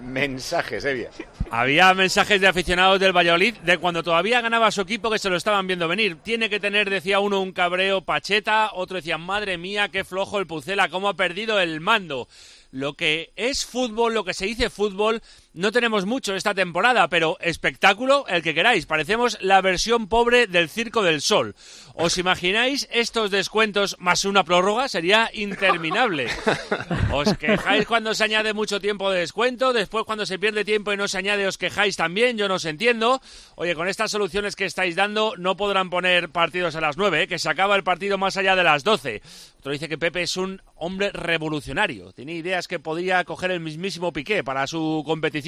Mensajes, 0.00 0.84
Evia. 0.84 1.10
Había 1.50 1.94
mensajes 1.94 2.40
de 2.40 2.48
aficionados 2.48 2.98
del 2.98 3.16
Valladolid 3.16 3.54
de 3.58 3.78
cuando 3.78 4.02
todavía 4.02 4.40
ganaba 4.40 4.70
su 4.70 4.80
equipo 4.80 5.10
que 5.10 5.18
se 5.18 5.30
lo 5.30 5.36
estaban 5.36 5.66
viendo 5.66 5.86
venir. 5.88 6.16
Tiene 6.22 6.50
que 6.50 6.60
tener, 6.60 6.90
decía 6.90 7.20
uno, 7.20 7.40
un 7.40 7.52
cabreo 7.52 8.02
Pacheta, 8.02 8.70
otro 8.72 8.96
decía, 8.96 9.18
madre 9.18 9.58
mía, 9.58 9.88
qué 9.88 10.04
flojo 10.04 10.38
el 10.38 10.46
Pucela, 10.46 10.88
cómo 10.88 11.08
ha 11.08 11.14
perdido 11.14 11.60
el 11.60 11.80
mando. 11.80 12.28
Lo 12.72 12.94
que 12.94 13.32
es 13.36 13.64
fútbol, 13.64 14.14
lo 14.14 14.24
que 14.24 14.34
se 14.34 14.46
dice 14.46 14.70
fútbol, 14.70 15.22
no 15.54 15.70
tenemos 15.70 16.06
mucho 16.06 16.34
esta 16.34 16.54
temporada, 16.54 17.08
pero 17.08 17.36
espectáculo, 17.40 18.24
el 18.26 18.42
que 18.42 18.54
queráis. 18.54 18.86
Parecemos 18.86 19.36
la 19.42 19.60
versión 19.60 20.08
pobre 20.08 20.46
del 20.46 20.70
Circo 20.70 21.02
del 21.02 21.20
Sol. 21.20 21.54
¿Os 21.94 22.16
imagináis 22.16 22.88
estos 22.90 23.30
descuentos 23.30 23.96
más 23.98 24.24
una 24.24 24.44
prórroga? 24.44 24.88
Sería 24.88 25.28
interminable. 25.34 26.28
Os 27.12 27.36
quejáis 27.36 27.86
cuando 27.86 28.14
se 28.14 28.24
añade 28.24 28.54
mucho 28.54 28.80
tiempo 28.80 29.10
de 29.10 29.20
descuento, 29.20 29.74
después 29.74 30.04
cuando 30.06 30.24
se 30.24 30.38
pierde 30.38 30.64
tiempo 30.64 30.90
y 30.90 30.96
no 30.96 31.06
se 31.06 31.18
añade 31.18 31.46
os 31.46 31.58
quejáis 31.58 31.96
también, 31.96 32.38
yo 32.38 32.48
no 32.48 32.54
os 32.54 32.64
entiendo. 32.64 33.20
Oye, 33.56 33.74
con 33.74 33.88
estas 33.88 34.10
soluciones 34.10 34.56
que 34.56 34.64
estáis 34.64 34.96
dando 34.96 35.34
no 35.36 35.56
podrán 35.56 35.90
poner 35.90 36.30
partidos 36.30 36.76
a 36.76 36.80
las 36.80 36.96
9, 36.96 37.22
¿eh? 37.22 37.28
que 37.28 37.38
se 37.38 37.50
acaba 37.50 37.76
el 37.76 37.84
partido 37.84 38.16
más 38.16 38.38
allá 38.38 38.56
de 38.56 38.64
las 38.64 38.84
12. 38.84 39.20
Otro 39.58 39.72
dice 39.72 39.88
que 39.88 39.98
Pepe 39.98 40.22
es 40.22 40.36
un 40.36 40.62
hombre 40.76 41.10
revolucionario, 41.12 42.12
tiene 42.12 42.32
ideas 42.32 42.66
que 42.66 42.80
podría 42.80 43.22
coger 43.24 43.50
el 43.50 43.60
mismísimo 43.60 44.12
Piqué 44.12 44.42
para 44.42 44.66
su 44.66 45.02
competición. 45.04 45.41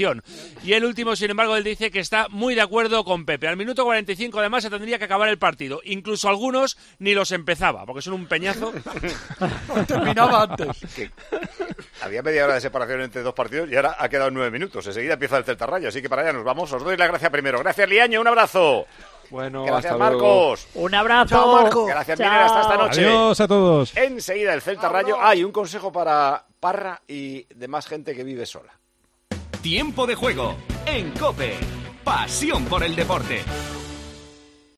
Y 0.62 0.72
el 0.72 0.84
último, 0.84 1.16
sin 1.16 1.30
embargo, 1.30 1.56
él 1.56 1.64
dice 1.64 1.90
que 1.90 2.00
está 2.00 2.28
muy 2.28 2.54
de 2.54 2.60
acuerdo 2.60 3.04
con 3.04 3.24
Pepe. 3.24 3.48
Al 3.48 3.56
minuto 3.56 3.84
45 3.84 4.38
además 4.40 4.64
se 4.64 4.70
tendría 4.70 4.98
que 4.98 5.04
acabar 5.04 5.28
el 5.28 5.38
partido. 5.38 5.80
Incluso 5.84 6.28
algunos 6.28 6.76
ni 6.98 7.14
los 7.14 7.32
empezaba, 7.32 7.86
porque 7.86 8.02
son 8.02 8.14
un 8.14 8.26
peñazo. 8.26 8.72
Terminaba 9.86 10.42
antes. 10.42 10.80
Que 10.94 11.10
había 12.02 12.22
media 12.22 12.44
hora 12.44 12.54
de 12.54 12.60
separación 12.60 13.00
entre 13.00 13.22
dos 13.22 13.34
partidos 13.34 13.70
y 13.70 13.76
ahora 13.76 13.96
ha 13.98 14.08
quedado 14.08 14.30
nueve 14.30 14.50
minutos. 14.50 14.86
Enseguida 14.86 15.14
empieza 15.14 15.38
el 15.38 15.44
Celta 15.44 15.66
Rayo, 15.66 15.88
así 15.88 16.02
que 16.02 16.08
para 16.08 16.22
allá 16.22 16.32
nos 16.32 16.44
vamos. 16.44 16.70
Os 16.72 16.82
doy 16.84 16.96
la 16.96 17.06
gracia 17.06 17.30
primero. 17.30 17.58
Gracias, 17.60 17.88
Liaño, 17.88 18.20
un 18.20 18.26
abrazo. 18.26 18.86
Bueno, 19.30 19.64
Gracias, 19.64 19.92
hasta 19.92 20.10
luego. 20.10 20.48
Marcos. 20.48 20.68
Un 20.74 20.94
abrazo. 20.94 21.28
Chao, 21.34 21.62
Marco. 21.62 21.86
Gracias, 21.86 22.18
Chao. 22.18 22.44
Hasta 22.44 22.60
esta 22.60 22.76
noche. 22.76 23.06
Adiós 23.06 23.40
a 23.40 23.48
todos. 23.48 23.96
Enseguida 23.96 24.54
el 24.54 24.60
Celta 24.62 24.88
Rayo. 24.88 25.16
Hay 25.20 25.44
un 25.44 25.52
consejo 25.52 25.90
para 25.92 26.44
Parra 26.60 27.02
y 27.08 27.46
demás 27.54 27.86
gente 27.86 28.14
que 28.14 28.24
vive 28.24 28.46
sola. 28.46 28.72
Tiempo 29.64 30.06
de 30.06 30.14
juego 30.14 30.56
en 30.84 31.10
Cope. 31.12 31.54
Pasión 32.04 32.66
por 32.66 32.84
el 32.84 32.94
deporte. 32.94 33.40